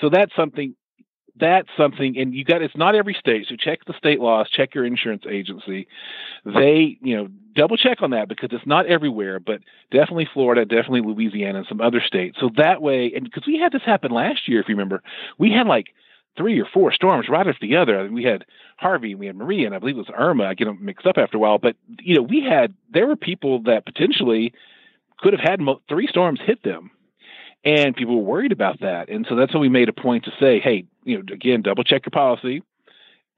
So 0.00 0.08
that's 0.08 0.34
something 0.36 0.74
that's 1.40 1.68
something 1.76 2.18
and 2.18 2.34
you 2.34 2.44
got 2.44 2.62
it's 2.62 2.76
not 2.76 2.94
every 2.94 3.14
state 3.14 3.46
so 3.48 3.56
check 3.56 3.84
the 3.86 3.94
state 3.96 4.20
laws 4.20 4.48
check 4.50 4.74
your 4.74 4.84
insurance 4.84 5.24
agency. 5.28 5.86
They 6.44 6.98
you 7.00 7.16
know 7.16 7.28
double 7.54 7.76
check 7.76 8.02
on 8.02 8.10
that 8.10 8.28
because 8.28 8.50
it's 8.52 8.66
not 8.66 8.86
everywhere 8.86 9.40
but 9.40 9.60
definitely 9.90 10.28
florida 10.32 10.64
definitely 10.64 11.00
louisiana 11.02 11.58
and 11.58 11.66
some 11.66 11.80
other 11.80 12.00
states. 12.00 12.38
So 12.40 12.50
that 12.56 12.82
way 12.82 13.12
and 13.14 13.24
because 13.24 13.44
we 13.46 13.58
had 13.58 13.72
this 13.72 13.82
happen 13.84 14.10
last 14.10 14.48
year 14.48 14.60
if 14.60 14.68
you 14.68 14.74
remember 14.74 15.02
we 15.38 15.50
had 15.50 15.66
like 15.66 15.88
three 16.36 16.60
or 16.60 16.66
four 16.72 16.92
storms 16.92 17.28
right 17.28 17.48
after 17.48 17.66
the 17.66 17.76
other. 17.76 18.08
We 18.10 18.22
had 18.22 18.44
harvey 18.76 19.10
and 19.10 19.20
we 19.20 19.26
had 19.26 19.36
maria 19.36 19.66
and 19.66 19.74
i 19.74 19.78
believe 19.78 19.96
it 19.96 19.98
was 19.98 20.14
irma. 20.16 20.44
I 20.44 20.54
get 20.54 20.66
them 20.66 20.78
mixed 20.84 21.06
up 21.06 21.18
after 21.18 21.36
a 21.36 21.40
while 21.40 21.58
but 21.58 21.76
you 22.00 22.14
know 22.14 22.22
we 22.22 22.42
had 22.42 22.74
there 22.92 23.06
were 23.06 23.16
people 23.16 23.62
that 23.64 23.86
potentially 23.86 24.52
could 25.18 25.32
have 25.32 25.42
had 25.42 25.60
mo- 25.60 25.82
three 25.88 26.06
storms 26.06 26.40
hit 26.44 26.62
them 26.62 26.90
and 27.64 27.96
people 27.96 28.16
were 28.16 28.22
worried 28.22 28.52
about 28.52 28.80
that. 28.80 29.08
And 29.08 29.26
so 29.28 29.36
that's 29.36 29.52
when 29.52 29.60
we 29.60 29.68
made 29.68 29.88
a 29.88 29.92
point 29.92 30.24
to 30.24 30.30
say, 30.40 30.60
hey, 30.60 30.84
you 31.04 31.16
know, 31.18 31.24
again, 31.32 31.62
double 31.62 31.84
check 31.84 32.02
your 32.06 32.10
policy, 32.10 32.62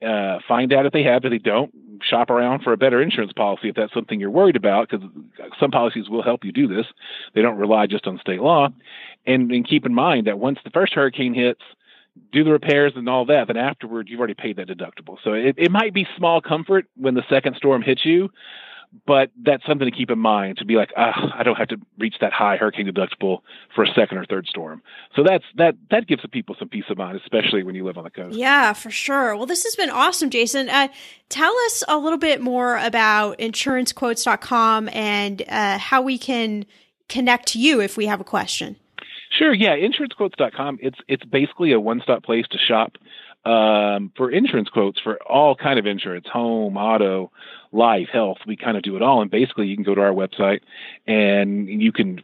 uh, 0.06 0.38
find 0.46 0.72
out 0.72 0.86
if 0.86 0.92
they 0.92 1.02
have. 1.02 1.24
If 1.24 1.30
they 1.30 1.38
don't, 1.38 1.72
shop 2.02 2.30
around 2.30 2.62
for 2.62 2.72
a 2.72 2.76
better 2.76 3.02
insurance 3.02 3.32
policy 3.32 3.68
if 3.68 3.76
that's 3.76 3.92
something 3.92 4.18
you're 4.18 4.30
worried 4.30 4.56
about, 4.56 4.88
because 4.88 5.06
some 5.58 5.70
policies 5.70 6.08
will 6.08 6.22
help 6.22 6.44
you 6.44 6.52
do 6.52 6.66
this. 6.66 6.86
They 7.34 7.42
don't 7.42 7.58
rely 7.58 7.86
just 7.86 8.06
on 8.06 8.18
state 8.18 8.40
law. 8.40 8.68
And, 9.26 9.50
and 9.52 9.68
keep 9.68 9.84
in 9.84 9.94
mind 9.94 10.26
that 10.26 10.38
once 10.38 10.58
the 10.64 10.70
first 10.70 10.94
hurricane 10.94 11.34
hits, 11.34 11.60
do 12.32 12.42
the 12.42 12.50
repairs 12.50 12.92
and 12.96 13.08
all 13.08 13.24
that, 13.26 13.46
then 13.46 13.56
afterward 13.56 14.08
you've 14.08 14.18
already 14.18 14.34
paid 14.34 14.56
that 14.56 14.68
deductible. 14.68 15.16
So 15.22 15.32
it, 15.32 15.54
it 15.58 15.70
might 15.70 15.94
be 15.94 16.06
small 16.16 16.40
comfort 16.40 16.86
when 16.96 17.14
the 17.14 17.22
second 17.28 17.56
storm 17.56 17.82
hits 17.82 18.04
you, 18.04 18.30
but 19.06 19.30
that's 19.40 19.64
something 19.66 19.88
to 19.88 19.96
keep 19.96 20.10
in 20.10 20.18
mind 20.18 20.58
to 20.58 20.64
be 20.64 20.74
like, 20.74 20.90
ah, 20.96 21.32
I 21.34 21.42
don't 21.42 21.56
have 21.56 21.68
to 21.68 21.76
reach 21.98 22.16
that 22.20 22.32
high 22.32 22.56
hurricane 22.56 22.86
deductible 22.86 23.40
for 23.74 23.84
a 23.84 23.88
second 23.94 24.18
or 24.18 24.24
third 24.24 24.46
storm. 24.46 24.82
So 25.14 25.22
that's 25.22 25.44
that 25.56 25.76
that 25.90 26.06
gives 26.06 26.22
the 26.22 26.28
people 26.28 26.56
some 26.58 26.68
peace 26.68 26.84
of 26.90 26.98
mind, 26.98 27.16
especially 27.16 27.62
when 27.62 27.74
you 27.74 27.84
live 27.84 27.98
on 27.98 28.04
the 28.04 28.10
coast. 28.10 28.36
Yeah, 28.36 28.72
for 28.72 28.90
sure. 28.90 29.36
Well, 29.36 29.46
this 29.46 29.64
has 29.64 29.76
been 29.76 29.90
awesome, 29.90 30.30
Jason. 30.30 30.68
Uh, 30.68 30.88
tell 31.28 31.56
us 31.66 31.84
a 31.86 31.98
little 31.98 32.18
bit 32.18 32.40
more 32.40 32.78
about 32.78 33.38
insurancequotes.com 33.38 34.88
and 34.92 35.42
uh, 35.48 35.78
how 35.78 36.02
we 36.02 36.18
can 36.18 36.66
connect 37.08 37.48
to 37.48 37.60
you 37.60 37.80
if 37.80 37.96
we 37.96 38.06
have 38.06 38.20
a 38.20 38.24
question. 38.24 38.76
Sure. 39.38 39.54
Yeah, 39.54 39.76
insurancequotes.com. 39.76 40.80
It's 40.82 40.98
it's 41.06 41.24
basically 41.24 41.72
a 41.72 41.80
one-stop 41.80 42.24
place 42.24 42.46
to 42.50 42.58
shop 42.58 42.96
um, 43.44 44.12
for 44.16 44.30
insurance 44.30 44.68
quotes 44.68 45.00
for 45.00 45.18
all 45.22 45.54
kind 45.54 45.78
of 45.78 45.86
insurance, 45.86 46.26
home, 46.30 46.76
auto, 46.76 47.30
life, 47.72 48.08
health. 48.12 48.38
We 48.46 48.56
kind 48.56 48.76
of 48.76 48.82
do 48.82 48.96
it 48.96 49.02
all. 49.02 49.22
And 49.22 49.30
basically, 49.30 49.66
you 49.66 49.76
can 49.76 49.84
go 49.84 49.94
to 49.94 50.00
our 50.00 50.12
website 50.12 50.60
and 51.06 51.68
you 51.68 51.92
can 51.92 52.20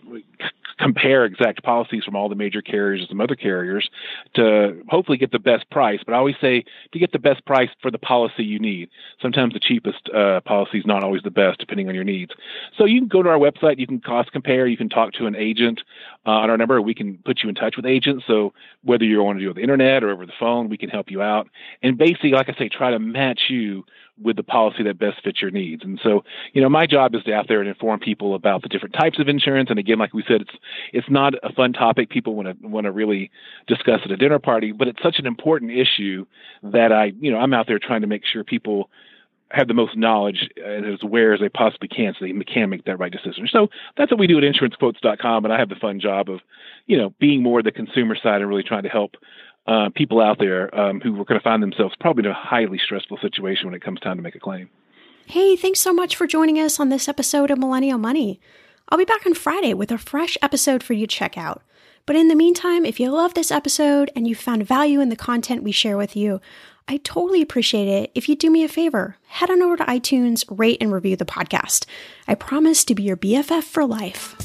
compare 0.78 1.24
exact 1.24 1.62
policies 1.62 2.04
from 2.04 2.14
all 2.14 2.28
the 2.28 2.34
major 2.34 2.60
carriers 2.60 3.00
and 3.00 3.08
some 3.08 3.20
other 3.20 3.34
carriers 3.34 3.88
to 4.34 4.82
hopefully 4.88 5.16
get 5.16 5.32
the 5.32 5.38
best 5.38 5.68
price. 5.70 6.00
But 6.04 6.14
I 6.14 6.18
always 6.18 6.36
say 6.40 6.64
to 6.92 6.98
get 6.98 7.12
the 7.12 7.18
best 7.18 7.44
price 7.46 7.70
for 7.80 7.90
the 7.90 7.98
policy 7.98 8.44
you 8.44 8.58
need. 8.58 8.90
Sometimes 9.22 9.54
the 9.54 9.60
cheapest 9.60 10.08
uh, 10.10 10.40
policy 10.40 10.78
is 10.78 10.86
not 10.86 11.02
always 11.02 11.22
the 11.22 11.30
best, 11.30 11.58
depending 11.58 11.88
on 11.88 11.94
your 11.94 12.04
needs. 12.04 12.32
So 12.76 12.84
you 12.84 13.00
can 13.00 13.08
go 13.08 13.22
to 13.22 13.28
our 13.28 13.38
website, 13.38 13.78
you 13.78 13.86
can 13.86 14.00
cost 14.00 14.32
compare, 14.32 14.66
you 14.66 14.76
can 14.76 14.88
talk 14.88 15.12
to 15.14 15.26
an 15.26 15.34
agent 15.34 15.80
uh, 16.26 16.30
on 16.30 16.50
our 16.50 16.58
number. 16.58 16.80
We 16.82 16.94
can 16.94 17.18
put 17.24 17.42
you 17.42 17.48
in 17.48 17.54
touch 17.54 17.76
with 17.76 17.86
agents. 17.86 18.24
So 18.26 18.52
whether 18.84 19.04
you 19.04 19.22
want 19.22 19.38
to 19.38 19.44
do 19.44 19.50
it 19.50 19.54
the 19.54 19.62
internet 19.62 20.04
or 20.04 20.10
over 20.10 20.26
the 20.26 20.32
phone, 20.38 20.68
we 20.68 20.76
can 20.76 20.90
help 20.90 21.10
you 21.10 21.22
out. 21.22 21.48
And 21.82 21.96
basically, 21.96 22.30
like 22.30 22.48
I 22.48 22.58
say, 22.58 22.68
try 22.68 22.90
to 22.90 22.98
match 22.98 23.42
you 23.48 23.84
with 24.22 24.36
the 24.36 24.42
policy 24.42 24.82
that 24.82 24.98
best 24.98 25.22
fits 25.22 25.42
your 25.42 25.50
needs. 25.50 25.82
And 25.84 26.00
so, 26.02 26.24
you 26.52 26.62
know, 26.62 26.68
my 26.68 26.86
job 26.86 27.14
is 27.14 27.22
to 27.24 27.32
out 27.34 27.48
there 27.48 27.60
and 27.60 27.68
inform 27.68 28.00
people 28.00 28.34
about 28.34 28.62
the 28.62 28.68
different 28.68 28.94
types 28.94 29.18
of 29.18 29.28
insurance. 29.28 29.68
And 29.70 29.78
again, 29.78 29.98
like 29.98 30.14
we 30.14 30.24
said, 30.26 30.40
it's 30.40 30.54
it's 30.92 31.10
not 31.10 31.34
a 31.42 31.52
fun 31.52 31.72
topic 31.72 32.08
people 32.08 32.34
want 32.34 32.60
to 32.60 32.68
want 32.68 32.84
to 32.84 32.92
really 32.92 33.30
discuss 33.66 34.00
at 34.04 34.10
a 34.10 34.16
dinner 34.16 34.38
party, 34.38 34.72
but 34.72 34.88
it's 34.88 35.02
such 35.02 35.18
an 35.18 35.26
important 35.26 35.72
issue 35.72 36.24
that 36.62 36.92
I, 36.92 37.12
you 37.20 37.30
know, 37.30 37.38
I'm 37.38 37.52
out 37.52 37.66
there 37.66 37.78
trying 37.78 38.00
to 38.00 38.06
make 38.06 38.22
sure 38.24 38.44
people 38.44 38.90
have 39.50 39.68
the 39.68 39.74
most 39.74 39.96
knowledge 39.96 40.48
and 40.64 40.84
as 40.84 40.98
aware 41.02 41.32
as 41.32 41.40
they 41.40 41.48
possibly 41.48 41.88
can 41.88 42.12
so 42.18 42.24
they 42.24 42.32
can 42.44 42.68
make 42.68 42.84
that 42.84 42.98
right 42.98 43.12
decision. 43.12 43.48
So 43.50 43.68
that's 43.96 44.10
what 44.10 44.18
we 44.18 44.26
do 44.26 44.38
at 44.38 44.44
insurancequotes.com. 44.44 45.44
And 45.44 45.54
I 45.54 45.58
have 45.58 45.68
the 45.68 45.76
fun 45.76 46.00
job 46.00 46.28
of, 46.28 46.40
you 46.86 46.98
know, 46.98 47.14
being 47.20 47.42
more 47.42 47.62
the 47.62 47.70
consumer 47.70 48.16
side 48.20 48.40
and 48.40 48.48
really 48.48 48.64
trying 48.64 48.82
to 48.82 48.88
help 48.88 49.12
uh, 49.66 49.90
people 49.94 50.20
out 50.20 50.38
there 50.38 50.74
um, 50.78 51.00
who 51.00 51.12
are 51.20 51.24
going 51.24 51.40
to 51.40 51.44
find 51.44 51.62
themselves 51.62 51.94
probably 52.00 52.24
in 52.24 52.30
a 52.30 52.34
highly 52.34 52.78
stressful 52.78 53.18
situation 53.18 53.66
when 53.66 53.74
it 53.74 53.82
comes 53.82 54.00
time 54.00 54.16
to 54.16 54.22
make 54.22 54.34
a 54.34 54.40
claim. 54.40 54.68
Hey, 55.26 55.56
thanks 55.56 55.80
so 55.80 55.92
much 55.92 56.14
for 56.14 56.26
joining 56.26 56.58
us 56.58 56.78
on 56.78 56.88
this 56.88 57.08
episode 57.08 57.50
of 57.50 57.58
Millennial 57.58 57.98
Money. 57.98 58.40
I'll 58.88 58.98
be 58.98 59.04
back 59.04 59.26
on 59.26 59.34
Friday 59.34 59.74
with 59.74 59.90
a 59.90 59.98
fresh 59.98 60.38
episode 60.40 60.82
for 60.82 60.92
you 60.92 61.06
to 61.06 61.16
check 61.16 61.36
out. 61.36 61.62
But 62.06 62.14
in 62.14 62.28
the 62.28 62.36
meantime, 62.36 62.84
if 62.84 63.00
you 63.00 63.10
love 63.10 63.34
this 63.34 63.50
episode 63.50 64.12
and 64.14 64.28
you 64.28 64.36
found 64.36 64.64
value 64.64 65.00
in 65.00 65.08
the 65.08 65.16
content 65.16 65.64
we 65.64 65.72
share 65.72 65.96
with 65.96 66.14
you, 66.14 66.40
I 66.86 66.98
totally 66.98 67.42
appreciate 67.42 67.88
it 67.88 68.12
if 68.14 68.28
you 68.28 68.36
do 68.36 68.48
me 68.48 68.62
a 68.62 68.68
favor. 68.68 69.16
Head 69.26 69.50
on 69.50 69.60
over 69.60 69.76
to 69.76 69.84
iTunes, 69.84 70.44
rate 70.48 70.78
and 70.80 70.92
review 70.92 71.16
the 71.16 71.24
podcast. 71.24 71.84
I 72.28 72.36
promise 72.36 72.84
to 72.84 72.94
be 72.94 73.02
your 73.02 73.16
BFF 73.16 73.64
for 73.64 73.84
life. 73.84 74.36